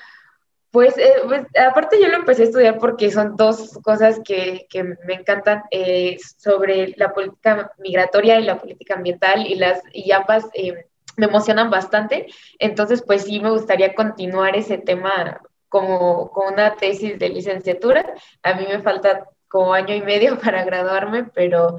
pues, 0.70 0.98
eh, 0.98 1.14
pues, 1.26 1.46
aparte 1.56 2.00
yo 2.00 2.08
lo 2.08 2.16
empecé 2.16 2.42
a 2.42 2.46
estudiar 2.46 2.78
porque 2.78 3.10
son 3.10 3.36
dos 3.36 3.78
cosas 3.82 4.20
que, 4.22 4.66
que 4.68 4.84
me 4.84 5.14
encantan 5.14 5.62
eh, 5.70 6.18
sobre 6.36 6.94
la 6.96 7.14
política 7.14 7.72
migratoria 7.78 8.38
y 8.38 8.44
la 8.44 8.60
política 8.60 8.94
ambiental 8.94 9.46
y 9.46 9.54
las 9.54 9.82
y 9.92 10.12
ambas 10.12 10.46
eh, 10.52 10.86
me 11.16 11.26
emocionan 11.26 11.70
bastante. 11.70 12.26
Entonces, 12.58 13.02
pues 13.02 13.24
sí 13.24 13.40
me 13.40 13.50
gustaría 13.50 13.94
continuar 13.94 14.56
ese 14.56 14.76
tema 14.76 15.40
como, 15.70 16.30
como 16.32 16.48
una 16.48 16.76
tesis 16.76 17.18
de 17.18 17.30
licenciatura. 17.30 18.04
A 18.42 18.54
mí 18.54 18.66
me 18.68 18.80
falta 18.82 19.26
como 19.48 19.72
año 19.72 19.94
y 19.94 20.02
medio 20.02 20.38
para 20.42 20.64
graduarme, 20.64 21.24
pero 21.24 21.78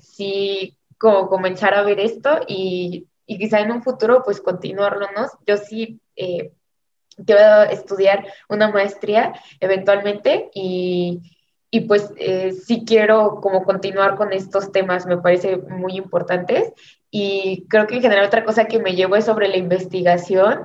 sí 0.00 0.76
como 0.96 1.28
comenzar 1.28 1.74
a 1.74 1.82
ver 1.82 1.98
esto 1.98 2.40
y, 2.46 3.08
y, 3.26 3.38
quizá 3.38 3.60
en 3.60 3.72
un 3.72 3.82
futuro 3.82 4.22
pues 4.24 4.40
continuarlo, 4.40 5.08
¿no? 5.16 5.26
Yo 5.44 5.56
sí 5.56 6.00
quiero 7.26 7.62
estudiar 7.70 8.26
una 8.48 8.70
maestría 8.70 9.32
eventualmente 9.60 10.50
y, 10.54 11.20
y 11.70 11.80
pues 11.80 12.12
eh, 12.16 12.52
sí 12.52 12.84
quiero 12.84 13.40
como 13.40 13.64
continuar 13.64 14.16
con 14.16 14.32
estos 14.32 14.72
temas, 14.72 15.06
me 15.06 15.18
parece 15.18 15.56
muy 15.56 15.96
importantes. 15.96 16.72
Y 17.10 17.66
creo 17.68 17.86
que 17.86 17.96
en 17.96 18.02
general 18.02 18.26
otra 18.26 18.44
cosa 18.44 18.66
que 18.66 18.80
me 18.80 18.94
llevo 18.94 19.16
es 19.16 19.24
sobre 19.24 19.48
la 19.48 19.56
investigación. 19.56 20.64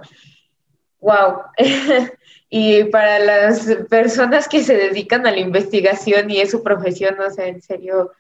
¡Wow! 0.99 1.41
y 2.49 2.86
para 2.86 3.20
las 3.20 3.68
personas 3.89 4.47
que 4.47 4.64
se 4.64 4.76
dedican 4.76 5.28
a 5.28 5.32
la 5.32 5.39
investigación 5.39 6.30
y 6.32 6.39
es 6.39 6.51
su 6.51 6.64
profesión, 6.64 7.20
o 7.20 7.30
sea, 7.30 7.47
en 7.47 7.62
serio, 7.62 8.12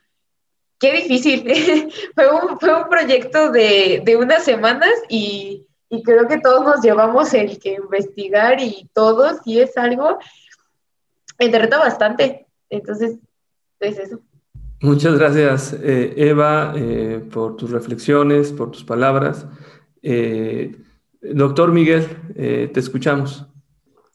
qué 0.79 0.91
difícil. 0.91 1.43
fue, 2.15 2.29
un, 2.29 2.59
fue 2.59 2.83
un 2.83 2.87
proyecto 2.87 3.51
de, 3.51 4.01
de 4.03 4.15
unas 4.15 4.43
semanas 4.43 4.93
y 5.09 5.65
y 5.89 6.03
creo 6.03 6.27
que 6.27 6.39
todos 6.39 6.65
nos 6.65 6.81
llevamos 6.81 7.33
el 7.33 7.59
que 7.59 7.73
investigar 7.73 8.59
y 8.59 8.89
todos, 8.93 9.37
y 9.45 9.59
es 9.59 9.77
algo, 9.77 10.17
me 11.39 11.47
reta 11.47 11.77
bastante. 11.77 12.45
Entonces, 12.69 13.17
es 13.79 13.99
eso. 13.99 14.19
Muchas 14.81 15.17
gracias, 15.17 15.73
eh, 15.81 16.13
Eva, 16.17 16.73
eh, 16.75 17.23
por 17.31 17.55
tus 17.55 17.71
reflexiones, 17.71 18.51
por 18.51 18.71
tus 18.71 18.83
palabras. 18.83 19.45
Eh, 20.01 20.75
doctor 21.21 21.71
Miguel, 21.71 22.05
te 22.35 22.79
escuchamos. 22.79 23.45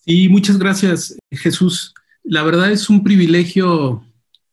Sí, 0.05 0.29
muchas 0.29 0.59
gracias, 0.59 1.17
Jesús. 1.31 1.95
La 2.23 2.43
verdad 2.43 2.71
es 2.71 2.91
un 2.91 3.03
privilegio 3.03 4.05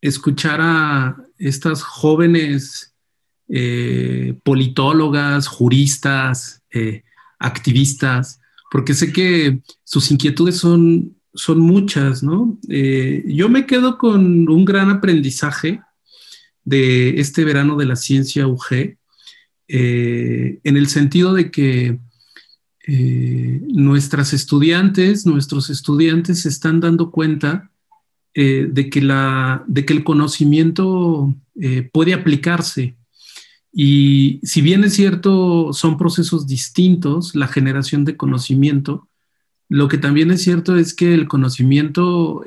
escuchar 0.01 0.59
a 0.61 1.18
estas 1.38 1.84
jóvenes 1.84 2.95
politólogas, 4.43 5.47
juristas, 5.47 6.63
activistas, 7.39 8.39
porque 8.72 8.93
sé 8.93 9.13
que 9.13 9.61
sus 9.84 10.11
inquietudes 10.11 10.57
son, 10.57 11.15
son 11.34 11.59
muchas, 11.59 12.24
¿no? 12.24 12.59
yo 12.68 13.49
me 13.49 13.65
quedo 13.65 13.97
con 13.97 14.49
un 14.49 14.65
gran 14.65 14.89
aprendizaje 14.89 15.82
de 16.68 17.22
este 17.22 17.45
verano 17.45 17.78
de 17.78 17.86
la 17.86 17.95
ciencia 17.95 18.45
UG, 18.45 18.97
eh, 19.70 20.59
en 20.65 20.78
el 20.78 20.88
sentido 20.88 21.34
de 21.34 21.49
que 21.49 21.97
eh, 22.86 23.61
nuestras 23.70 24.34
estudiantes, 24.34 25.26
nuestros 25.26 25.70
estudiantes 25.70 26.41
se 26.41 26.49
están 26.49 26.82
dando 26.82 27.09
cuenta 27.09 27.72
eh, 28.34 28.68
de, 28.70 28.89
que 28.89 29.01
la, 29.01 29.63
de 29.68 29.86
que 29.86 29.93
el 29.93 30.03
conocimiento 30.03 31.34
puede 31.93 32.13
aplicarse. 32.13 32.97
Y 33.80 34.39
si 34.41 34.61
bien 34.61 34.84
es 34.84 34.95
cierto, 34.95 35.71
son 35.71 35.97
procesos 35.99 36.47
distintos, 36.47 37.36
la 37.36 37.47
generación 37.47 38.05
de 38.05 38.17
conocimiento, 38.17 39.07
lo 39.69 39.88
que 39.88 39.99
también 39.99 40.32
es 40.32 40.41
cierto 40.41 40.78
es 40.78 40.95
que 40.95 41.13
el 41.13 41.28
conocimiento 41.28 42.43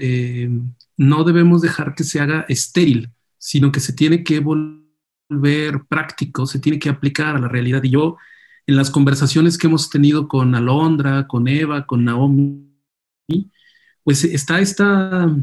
no 0.97 1.24
debemos 1.24 1.62
dejar 1.62 1.95
que 1.95 2.03
se 2.03 2.18
haga 2.20 2.47
estéril 2.49 3.11
sino 3.41 3.72
que 3.72 3.81
se 3.81 3.95
tiene 3.95 4.22
que 4.22 4.39
volver 4.39 5.85
práctico, 5.89 6.47
se 6.47 6.61
tiene 6.61 6.78
que 6.78 6.91
aplicar 6.91 7.35
a 7.35 7.41
la 7.41 7.49
realidad. 7.49 7.83
Y 7.83 7.91
yo, 7.91 8.18
en 8.66 8.76
las 8.76 8.91
conversaciones 8.91 9.57
que 9.57 9.66
hemos 9.66 9.89
tenido 9.89 10.28
con 10.28 10.55
Alondra, 10.55 11.26
con 11.26 11.49
Eva, 11.49 11.87
con 11.87 12.05
Naomi, 12.05 12.70
pues 14.05 14.24
está 14.24 14.61
esta, 14.61 15.35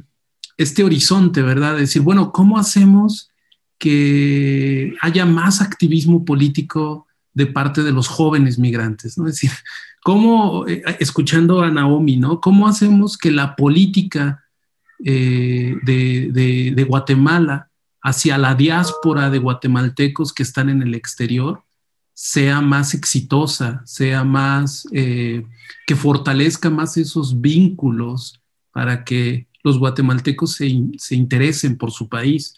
este 0.58 0.84
horizonte, 0.84 1.42
¿verdad? 1.42 1.74
De 1.74 1.82
decir, 1.82 2.04
bueno, 2.04 2.32
¿cómo 2.32 2.60
hacemos 2.60 3.32
que 3.78 4.94
haya 5.02 5.26
más 5.26 5.62
activismo 5.62 6.26
político 6.26 7.08
de 7.34 7.46
parte 7.46 7.84
de 7.84 7.92
los 7.92 8.08
jóvenes 8.08 8.58
migrantes? 8.58 9.18
¿no? 9.18 9.28
Es 9.28 9.34
decir, 9.34 9.52
¿cómo, 10.04 10.68
eh, 10.68 10.84
escuchando 11.00 11.62
a 11.62 11.70
Naomi, 11.70 12.18
¿no? 12.18 12.42
¿Cómo 12.42 12.68
hacemos 12.68 13.18
que 13.18 13.32
la 13.32 13.56
política 13.56 14.44
eh, 15.04 15.76
de 15.84 16.86
Guatemala 16.88 17.70
hacia 18.02 18.38
la 18.38 18.56
diáspora 18.56 19.30
de 19.30 19.40
guatemaltecos 19.40 20.34
que 20.34 20.44
están 20.44 20.70
en 20.70 20.82
el 20.82 20.96
exterior 20.96 21.64
sea 22.14 22.62
más 22.62 22.96
exitosa, 22.96 23.82
sea 23.86 24.24
más, 24.24 24.88
eh, 24.92 25.46
que 25.86 25.96
fortalezca 25.96 26.70
más 26.70 26.98
esos 26.98 27.42
vínculos 27.42 28.42
para 28.72 29.04
que 29.04 29.48
los 29.64 29.78
guatemaltecos 29.78 30.56
se, 30.56 30.66
interesen 31.16 31.78
por 31.78 31.92
su 31.92 32.10
país. 32.10 32.56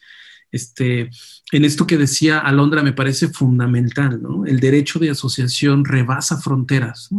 Este, 0.52 1.10
en 1.52 1.66
esto 1.66 1.86
que 1.86 1.98
decía 1.98 2.40
Alondra 2.40 2.82
me 2.84 2.94
parece 2.94 3.30
fundamental, 3.30 4.22
¿no? 4.22 4.46
El 4.46 4.60
derecho 4.60 5.00
de 5.00 5.12
asociación 5.12 5.86
rebasa 5.86 6.38
fronteras, 6.38 7.10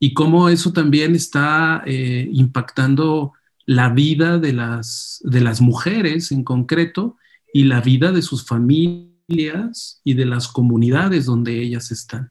Y 0.00 0.14
cómo 0.14 0.48
eso 0.48 0.72
también 0.72 1.14
está 1.14 1.82
eh, 1.86 2.28
impactando 2.32 3.32
la 3.66 3.90
vida 3.90 4.38
de 4.38 4.52
las, 4.52 5.20
de 5.24 5.40
las 5.40 5.60
mujeres 5.60 6.32
en 6.32 6.42
concreto 6.42 7.16
y 7.52 7.64
la 7.64 7.80
vida 7.80 8.12
de 8.12 8.22
sus 8.22 8.44
familias 8.44 10.00
y 10.04 10.14
de 10.14 10.24
las 10.24 10.48
comunidades 10.48 11.26
donde 11.26 11.60
ellas 11.60 11.90
están. 11.90 12.30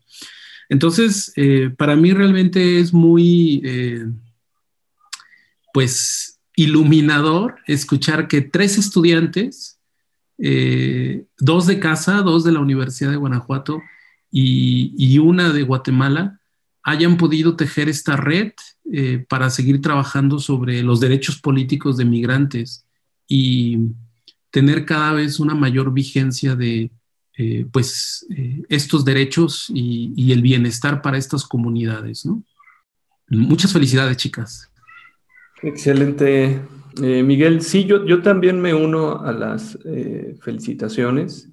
Entonces, 0.69 1.31
eh, 1.35 1.69
para 1.77 1.95
mí 1.95 2.11
realmente 2.11 2.79
es 2.79 2.93
muy, 2.93 3.61
eh, 3.63 4.05
pues, 5.73 6.39
iluminador 6.55 7.57
escuchar 7.67 8.27
que 8.27 8.41
tres 8.41 8.77
estudiantes, 8.77 9.76
eh, 10.37 11.25
dos 11.39 11.67
de 11.67 11.79
casa, 11.79 12.21
dos 12.21 12.43
de 12.43 12.51
la 12.51 12.59
Universidad 12.59 13.11
de 13.11 13.17
Guanajuato 13.17 13.81
y, 14.31 15.17
una 15.19 15.51
de 15.51 15.63
Guatemala, 15.63 16.39
hayan 16.83 17.17
podido 17.17 17.55
tejer 17.55 17.89
esta 17.89 18.15
red 18.15 18.51
para 19.27 19.49
seguir 19.49 19.81
trabajando 19.81 20.39
sobre 20.39 20.83
los 20.83 20.99
derechos 21.01 21.39
políticos 21.41 21.97
de 21.97 22.05
migrantes 22.05 22.85
y 23.27 23.77
tener 24.51 24.85
cada 24.85 25.13
vez 25.13 25.39
una 25.39 25.55
mayor 25.55 25.93
vigencia 25.93 26.55
de 26.55 26.91
eh, 27.39 27.67
pues, 27.71 28.25
eh, 28.35 28.63
estos 28.67 29.05
derechos 29.05 29.67
y, 29.71 30.31
el 30.31 30.41
bienestar 30.41 31.03
para 31.03 31.19
estas 31.19 31.45
comunidades. 31.45 32.27
Muchas 33.29 33.71
felicidades, 33.71 34.17
chicas. 34.17 34.71
Excelente, 35.61 36.59
eh, 37.01 37.23
Miguel. 37.23 37.61
Sí, 37.61 37.85
yo, 37.85 38.05
yo 38.05 38.21
también 38.21 38.59
me 38.59 38.73
uno 38.73 39.21
a 39.21 39.31
las 39.31 39.77
felicitaciones. 40.41 41.49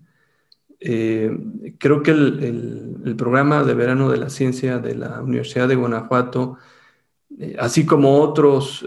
creo 0.78 2.02
que 2.02 2.10
el, 2.10 2.98
el, 3.04 3.16
programa 3.16 3.64
de 3.64 3.74
verano 3.74 4.10
de 4.10 4.18
la 4.18 4.28
ciencia 4.28 4.78
de 4.78 4.94
la 4.94 5.22
Universidad 5.22 5.68
de 5.68 5.76
Guanajuato, 5.76 6.58
así 7.58 7.86
como 7.86 8.20
otros 8.20 8.86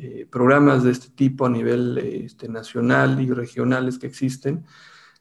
eh, 0.00 0.26
programas 0.30 0.84
de 0.84 0.92
este 0.92 1.08
tipo 1.10 1.44
a 1.44 1.50
nivel 1.50 1.98
este, 1.98 2.48
nacional 2.48 3.20
y 3.20 3.32
regionales 3.32 3.98
que 3.98 4.06
existen. 4.06 4.64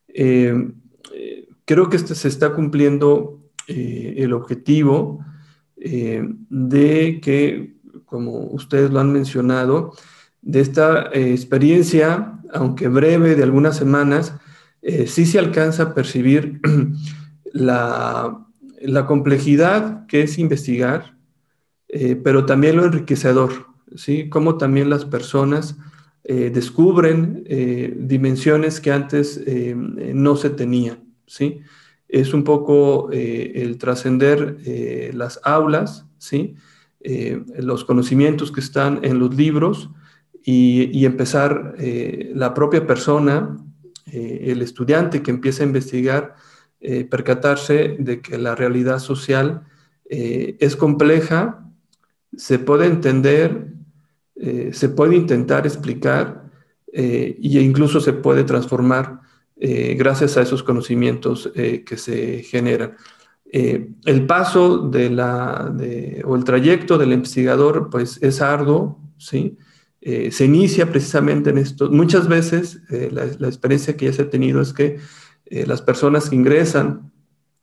Eh, 0.07 0.53
eh, 1.15 1.47
creo 1.65 1.89
que 1.89 1.97
este 1.97 2.13
se 2.13 2.27
está 2.27 2.53
cumpliendo 2.53 3.41
el 3.67 4.31
objetivo 4.33 5.25
de 5.75 7.19
que, 7.21 7.75
como 8.07 8.39
ustedes 8.39 8.89
lo 8.89 8.99
han 8.99 9.13
mencionado, 9.13 9.93
de 10.41 10.61
esta 10.61 11.11
experiencia, 11.13 12.39
aunque 12.51 12.87
breve, 12.87 13.35
de 13.35 13.43
algunas 13.43 13.77
semanas, 13.77 14.33
sí 15.05 15.25
se 15.25 15.37
alcanza 15.37 15.83
a 15.83 15.93
percibir 15.93 16.61
la, 17.53 18.45
la 18.81 19.05
complejidad 19.05 20.07
que 20.07 20.23
es 20.23 20.39
investigar, 20.39 21.15
pero 22.23 22.45
también 22.45 22.77
lo 22.77 22.85
enriquecedor 22.85 23.67
¿sí? 23.95 24.29
Cómo 24.29 24.57
también 24.57 24.89
las 24.89 25.05
personas 25.05 25.77
eh, 26.23 26.51
descubren 26.53 27.43
eh, 27.47 27.93
dimensiones 27.97 28.81
que 28.81 28.91
antes 28.91 29.41
eh, 29.45 29.75
no 29.75 30.35
se 30.35 30.49
tenían, 30.49 31.03
¿sí? 31.25 31.61
Es 32.09 32.33
un 32.33 32.43
poco 32.45 33.09
el 33.11 33.77
trascender 33.77 34.59
las 35.13 35.41
aulas, 35.43 36.05
¿sí? 36.17 36.55
Los 36.99 37.85
conocimientos 37.85 38.51
que 38.51 38.59
están 38.59 38.99
en 39.03 39.19
los 39.19 39.35
libros 39.35 39.89
y, 40.43 41.05
empezar 41.05 41.75
la 42.33 42.53
propia 42.53 42.85
persona, 42.85 43.57
el 44.05 44.61
estudiante 44.61 45.21
que 45.21 45.31
empieza 45.31 45.63
a 45.63 45.67
investigar, 45.67 46.35
percatarse 47.09 47.97
de 47.99 48.21
que 48.21 48.37
la 48.37 48.55
realidad 48.55 48.99
social 48.99 49.63
es 50.09 50.75
compleja, 50.75 51.67
se 52.35 52.59
puede 52.59 52.85
entender, 52.85 53.67
eh, 54.35 54.69
se 54.73 54.89
puede 54.89 55.15
intentar 55.15 55.65
explicar 55.65 56.45
e 56.91 57.37
incluso 57.41 57.99
se 57.99 58.13
puede 58.13 58.43
transformar 58.43 59.19
eh, 59.59 59.95
gracias 59.95 60.37
a 60.37 60.41
esos 60.41 60.63
conocimientos 60.63 61.51
que 61.53 61.97
se 61.97 62.43
generan. 62.43 62.95
El 63.51 64.25
paso 64.25 64.89
de 64.89 65.09
la, 65.09 65.73
o 66.25 66.35
el 66.35 66.43
trayecto 66.43 66.97
del 66.97 67.13
investigador 67.13 67.89
pues 67.89 68.19
es 68.21 68.41
arduo, 68.41 68.99
¿sí? 69.17 69.57
se 70.01 70.45
inicia 70.45 70.89
precisamente 70.89 71.49
en 71.49 71.57
esto. 71.57 71.89
Muchas 71.89 72.27
veces 72.27 72.81
la, 72.89 73.25
la, 73.39 73.47
experiencia 73.47 73.97
que 73.97 74.05
ya 74.05 74.13
se 74.13 74.23
ha 74.23 74.29
tenido 74.29 74.61
es 74.61 74.73
que 74.73 74.99
las 75.49 75.81
personas 75.81 76.29
que 76.29 76.35
ingresan 76.35 77.11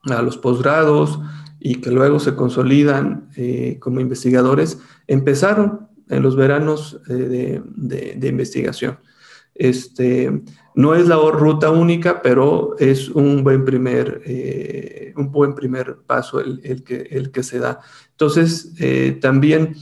a 0.05 0.23
los 0.23 0.37
posgrados 0.37 1.21
y 1.61 1.77
que 1.77 1.91
luego 1.91 2.19
se 2.19 2.35
consolidan 2.35 3.29
como 3.81 4.01
investigadores, 4.01 4.79
empezaron 5.07 5.89
en 6.09 6.23
los 6.23 6.37
veranos 6.37 7.01
eh, 7.09 7.61
de, 7.77 8.29
investigación. 8.29 8.99
Este, 9.55 10.43
no 10.75 10.95
es 10.95 11.07
la 11.07 11.17
ruta 11.17 11.71
única, 11.71 12.21
pero 12.23 12.77
es 12.79 13.09
un 13.09 13.45
buen 13.45 13.65
primer, 13.65 14.23
eh, 14.27 15.13
un 15.17 15.31
buen 15.31 15.55
primer 15.55 15.99
paso 16.07 16.41
el, 16.41 16.83
que, 16.83 17.09
el 17.11 17.31
que 17.31 17.43
se 17.43 17.59
da. 17.59 17.81
Entonces, 18.11 18.73
eh, 18.79 19.19
también 19.21 19.77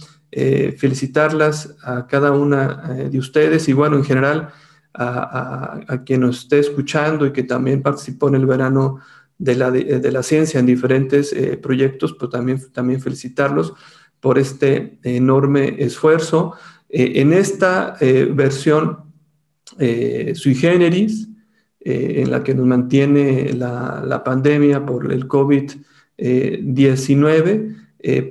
felicitarlas 0.79 1.77
a 1.85 2.07
cada 2.07 2.33
una 2.33 2.95
de 3.11 3.19
ustedes 3.19 3.69
y 3.69 3.75
bueno, 3.75 3.99
en 3.99 4.05
general 4.05 4.49
a, 4.95 6.03
quien 6.05 6.21
nos 6.21 6.41
esté 6.41 6.59
escuchando 6.59 7.27
y 7.27 7.33
que 7.33 7.43
también 7.43 7.83
participó 7.83 8.29
en 8.29 8.37
el 8.37 8.47
verano 8.47 9.01
de 9.39 9.57
la, 9.57 9.71
de, 9.71 10.13
la 10.13 10.23
ciencia 10.23 10.61
en 10.61 10.67
diferentes 10.67 11.33
eh, 11.33 11.57
proyectos, 11.57 12.15
pues 12.19 12.31
también, 12.31 12.61
también 12.73 13.01
felicitarlos 13.01 13.75
por 14.21 14.39
este 14.39 14.99
enorme 15.03 15.77
esfuerzo. 15.79 16.55
Eh, 16.89 17.15
en 17.17 17.33
esta 17.33 17.97
eh, 19.79 20.33
sui 20.35 20.55
generis, 20.55 21.29
en 21.85 22.31
la 22.31 22.45
que 22.45 22.55
nos 22.55 22.65
mantiene 22.65 23.53
la, 23.55 24.05
la 24.07 24.23
pandemia 24.23 24.87
por 24.87 25.13
el 25.13 25.27
COVID-19, 25.27 27.77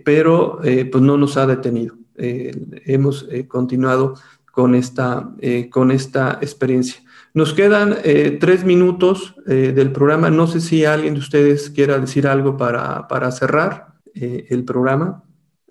pero 0.06 0.60
pues 0.62 1.04
no 1.04 1.18
nos 1.18 1.36
ha 1.36 1.46
detenido. 1.46 1.98
hemos 2.16 3.28
continuado 3.50 4.14
con 4.54 4.74
esta, 4.74 5.36
con 5.70 5.92
esta 5.92 6.40
experiencia. 6.42 7.02
Nos 7.34 7.54
quedan 7.54 7.96
eh, 8.04 8.38
tres 8.42 8.66
minutos 8.66 9.36
eh, 9.48 9.72
del 9.74 9.94
programa. 9.94 10.30
No 10.30 10.48
sé 10.48 10.60
si 10.60 10.84
alguien 10.84 11.14
de 11.14 11.22
ustedes 11.22 11.70
quiera 11.70 11.98
decir 11.98 12.28
algo 12.28 12.58
para, 12.58 13.08
para 13.08 13.32
cerrar 13.32 13.94
eh, 14.14 14.48
el 14.50 14.66
programa 14.66 15.24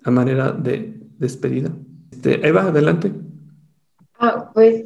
a 0.03 0.09
manera 0.09 0.51
de 0.51 0.99
despedida. 1.19 1.71
Este, 2.11 2.47
Eva, 2.47 2.63
adelante. 2.63 3.11
Ah, 4.17 4.49
pues 4.53 4.85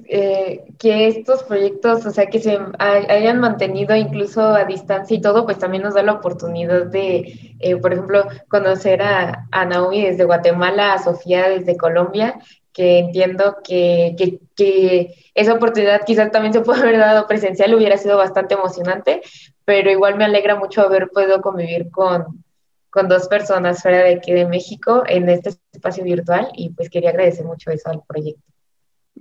que 0.78 1.08
estos 1.08 1.44
proyectos, 1.44 2.06
o 2.06 2.12
sea, 2.12 2.28
que 2.28 2.40
se 2.40 2.60
hayan 2.80 3.40
mantenido 3.40 3.96
incluso 3.96 4.42
a 4.42 4.66
distancia 4.66 5.16
y 5.16 5.22
todo, 5.22 5.46
pues 5.46 5.58
también 5.58 5.84
nos 5.84 5.94
da 5.94 6.04
la 6.04 6.14
oportunidad 6.14 6.86
de, 6.86 7.56
por 7.82 7.94
ejemplo, 7.94 8.26
conocer 8.48 9.02
a, 9.02 9.48
a, 9.52 9.66
Naomi 9.66 10.04
desde 10.04 10.26
Guatemala, 10.26 10.94
a 10.94 11.04
Sofía 11.04 11.50
desde 11.50 11.78
Colombia, 11.78 12.40
que 12.74 13.00
entiendo 13.00 13.58
que, 13.64 14.16
que, 14.18 14.40
que 14.56 15.16
esa 15.34 15.54
oportunidad 15.54 16.02
quizás 16.06 16.32
también 16.32 16.54
se 16.54 16.62
puede 16.62 16.82
haber 16.82 16.98
dado 17.00 17.28
presencial, 17.28 17.74
hubiera 17.74 17.98
sido 17.98 18.18
bastante 18.18 18.56
emocionante, 18.56 19.22
pero 19.64 19.90
igual 19.90 20.18
me 20.18 20.26
alegra 20.26 20.56
mucho 20.56 20.82
haber 20.82 21.10
podido 21.10 21.42
convivir 21.42 21.90
con, 21.90 22.44
con 22.90 23.08
dos 23.08 23.28
personas 23.28 23.82
fuera 23.82 24.00
de 24.00 24.16
aquí 24.16 24.32
de 24.32 24.46
México 24.46 25.04
en 25.08 25.30
este 25.30 25.52
espacio 25.72 26.04
virtual 26.04 26.50
y 26.54 26.70
pues 26.70 26.90
quería 26.90 27.10
agradecer 27.10 27.46
mucho 27.46 27.72
eso 27.72 27.90
al 27.90 28.02
proyecto. 28.08 28.55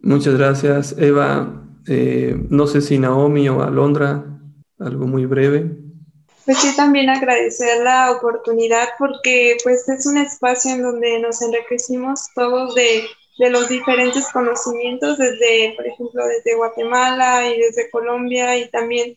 Muchas 0.03 0.37
gracias, 0.37 0.97
Eva. 0.99 1.63
Eh, 1.87 2.37
no 2.51 2.67
sé 2.67 2.81
si 2.81 2.99
Naomi 2.99 3.49
o 3.49 3.63
Alondra, 3.63 4.25
algo 4.79 5.07
muy 5.07 5.27
breve. 5.27 5.71
Pues 6.45 6.59
sí, 6.59 6.77
también 6.77 7.09
agradecer 7.09 7.83
la 7.83 8.13
oportunidad 8.13 8.89
porque 8.99 9.57
pues 9.65 9.89
es 9.89 10.07
un 10.07 10.19
espacio 10.19 10.73
en 10.73 10.83
donde 10.83 11.19
nos 11.19 11.41
enriquecimos 11.41 12.29
todos 12.35 12.75
de 12.75 13.09
los 13.39 13.69
diferentes 13.69 14.31
conocimientos 14.31 15.17
desde, 15.19 15.73
por 15.75 15.87
ejemplo, 15.87 16.27
desde 16.27 16.57
Guatemala 16.57 17.49
y 17.49 17.59
desde 17.59 17.91
Colombia 17.91 18.59
y 18.59 18.69
también 18.69 19.17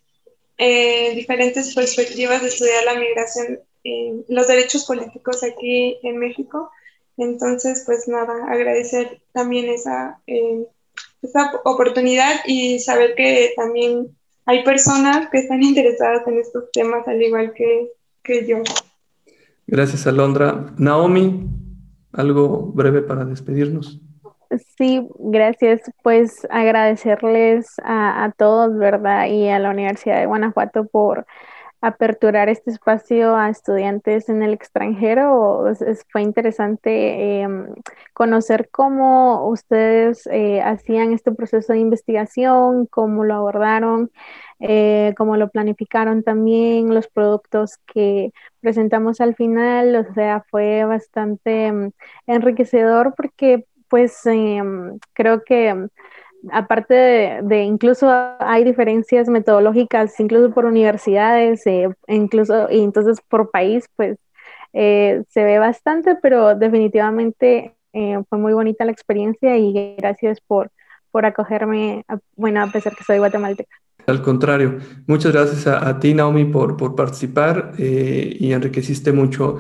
eh, 0.58 1.14
diferentes 1.14 1.76
perspectivas 1.76 2.42
de 2.42 2.48
estudiar 2.48 2.84
la 2.86 2.96
migración, 2.96 3.60
eh, 3.84 4.14
los 4.28 4.48
derechos 4.48 4.86
políticos 4.86 5.44
aquí 5.44 6.00
en 6.04 6.18
México. 6.18 6.72
Entonces, 7.18 7.84
pues 7.86 8.08
nada, 8.08 8.46
agradecer 8.48 9.22
también 9.34 9.70
esa, 9.70 10.20
eh, 10.28 10.66
esa 11.22 11.52
oportunidad 11.66 12.42
y 12.46 12.80
saber 12.80 13.16
que 13.16 13.54
también 13.56 14.16
hay 14.46 14.64
personas 14.64 15.30
que 15.30 15.40
están 15.40 15.64
interesadas 15.64 16.28
en 16.28 16.40
estos 16.40 16.72
temas 16.72 17.08
al 17.08 17.22
igual 17.22 17.54
que, 17.54 17.92
que 18.24 18.48
yo. 18.48 18.58
Gracias, 19.66 20.08
Alondra. 20.08 20.74
Naomi, 20.78 21.50
algo 22.14 22.72
breve 22.74 23.02
para 23.02 23.26
despedirnos. 23.26 24.00
Sí, 24.78 25.08
gracias. 25.20 25.82
Pues 26.04 26.48
agradecerles 26.50 27.68
a, 27.84 28.34
todos, 28.38 28.78
¿verdad? 28.78 29.28
Y 29.28 29.50
a 29.50 29.60
la 29.60 29.72
Universidad 29.72 30.20
de 30.20 30.26
Guanajuato 30.26 30.86
por 30.86 31.26
aperturar 31.82 32.50
este 32.50 32.72
espacio 32.72 33.36
a 33.36 33.50
estudiantes 33.50 34.30
en 34.30 34.42
el 34.44 34.54
extranjero. 34.54 35.66
fue 36.10 36.22
interesante 36.22 37.42
em, 37.42 37.68
conocer 38.14 38.70
cómo 38.72 39.48
ustedes 39.50 40.28
eh, 40.32 40.62
hacían 40.62 41.14
este 41.14 41.32
proceso 41.32 41.74
de 41.74 41.80
investigación, 41.80 42.88
cómo 42.88 43.24
lo 43.24 43.36
abordaron, 43.36 44.12
eh, 44.60 45.14
cómo 45.18 45.38
lo 45.38 45.50
planificaron 45.50 46.24
también, 46.24 46.94
los 46.94 47.08
productos 47.08 47.78
que 47.86 48.32
presentamos 48.62 49.22
al 49.22 49.36
final. 49.36 49.96
O 49.96 50.14
sea, 50.14 50.44
fue 50.50 50.84
bastante 50.86 51.68
em, 51.68 51.92
enriquecedor 52.28 53.14
porque 53.16 53.66
pues 53.90 54.26
em, 54.26 55.00
creo 55.14 55.44
que 55.44 55.88
aparte 56.52 56.94
de, 57.44 57.64
incluso 57.64 58.10
hay 58.40 58.64
diferencias 58.64 59.28
metodológicas, 59.28 60.20
incluso 60.20 60.52
por 60.52 60.66
universidades, 60.66 61.66
eh, 61.68 61.90
incluso 62.08 62.70
y 62.72 62.82
entonces 62.82 63.20
por 63.28 63.52
país, 63.52 63.86
pues 63.96 64.18
eh, 64.74 65.24
se 65.30 65.44
ve 65.44 65.60
bastante, 65.60 66.16
pero 66.22 66.56
definitivamente 66.56 67.76
eh, 67.94 68.22
fue 68.30 68.38
muy 68.38 68.54
bonita 68.54 68.86
la 68.86 68.92
experiencia 68.92 69.58
y 69.58 69.96
gracias 69.98 70.40
por, 70.42 70.72
por 71.12 71.26
acogerme, 71.26 72.04
bueno, 72.36 72.62
a 72.62 72.68
pesar 72.68 72.96
que 72.96 73.04
soy 73.04 73.18
guatemalteca. 73.18 73.76
Al 74.06 74.22
contrario, 74.22 74.78
muchas 75.06 75.34
gracias 75.34 75.68
a, 75.68 76.00
ti, 76.00 76.14
Naomi, 76.14 76.46
por, 76.46 76.78
por 76.78 76.96
participar 76.96 77.74
eh, 77.78 78.38
y 78.40 78.54
enriqueciste 78.54 79.12
mucho 79.12 79.58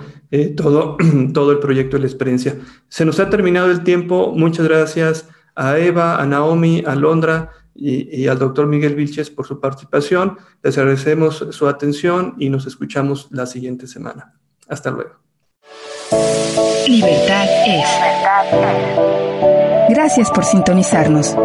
todo, 0.56 0.96
todo 1.34 1.52
el 1.52 1.60
proyecto 1.60 1.98
y 1.98 2.00
la 2.00 2.06
experiencia. 2.06 2.56
Se 2.88 3.04
nos 3.04 3.20
ha 3.20 3.30
terminado 3.30 3.70
el 3.70 3.84
tiempo. 3.84 4.32
Muchas 4.34 4.66
gracias 4.66 5.30
a 5.58 5.78
Eva, 5.80 6.22
a 6.22 6.26
Naomi, 6.26 6.84
a 6.86 6.96
Londra 6.96 7.52
y, 7.74 8.28
al 8.28 8.40
doctor 8.40 8.68
Miguel 8.68 8.96
Vilches 8.96 9.30
por 9.30 9.46
su 9.46 9.60
participación. 9.60 10.38
Les 10.64 10.78
agradecemos 10.78 11.48
su 11.50 11.68
atención 11.68 12.36
y 12.38 12.50
nos 12.50 12.68
escuchamos 12.68 13.28
la 13.32 13.46
siguiente 13.46 13.88
semana. 13.88 14.36
Hasta 14.68 14.92
luego. 14.92 15.16
Libertad 16.88 17.46
es. 17.68 17.88
Gracias 19.90 20.30
por 20.32 20.46
sintonizarnos. 20.46 21.36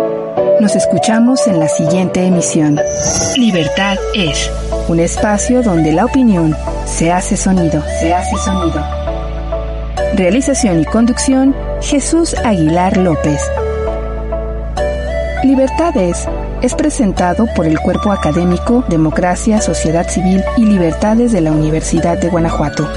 Nos 0.61 0.77
escuchamos 0.77 1.47
en 1.49 1.59
la 1.59 1.69
siguiente 1.69 2.25
emisión. 2.25 2.79
Libertad 3.37 3.97
es 4.15 4.51
un 4.89 5.01
espacio 5.01 5.63
donde 5.63 5.93
la 5.93 6.05
opinión 6.05 6.55
se 6.85 7.11
hace 7.11 7.37
sonido. 7.37 7.83
Se 8.01 8.13
hace 8.15 8.37
sonido. 8.37 8.83
Realización 10.15 10.81
y 10.81 10.85
conducción 10.85 11.55
Jesús 11.81 12.35
Aguilar 12.45 12.97
López. 12.97 13.41
Libertad 15.43 15.97
es 15.97 16.29
es 16.63 16.77
presentado 16.77 17.47
por 17.57 17.67
el 17.67 17.81
Cuerpo 17.81 18.13
Académico 18.13 18.85
Democracia, 18.89 19.61
Sociedad 19.61 20.09
Civil 20.09 20.41
y 20.57 20.65
Libertades 20.65 21.33
de 21.33 21.41
la 21.41 21.51
Universidad 21.51 22.17
de 22.17 22.29
Guanajuato. 22.29 22.89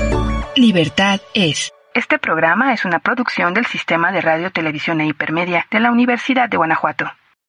Libertad 0.55 1.19
es. 1.33 1.73
Este 1.95 2.19
programa 2.19 2.71
es 2.73 2.85
una 2.85 2.99
producción 2.99 3.55
del 3.55 3.65
Sistema 3.65 4.11
de 4.11 4.21
Radio, 4.21 4.51
Televisión 4.51 5.01
e 5.01 5.07
Hipermedia 5.07 5.65
de 5.71 5.79
la 5.79 5.91
Universidad 5.91 6.47
de 6.47 6.57
Guanajuato. 6.57 7.09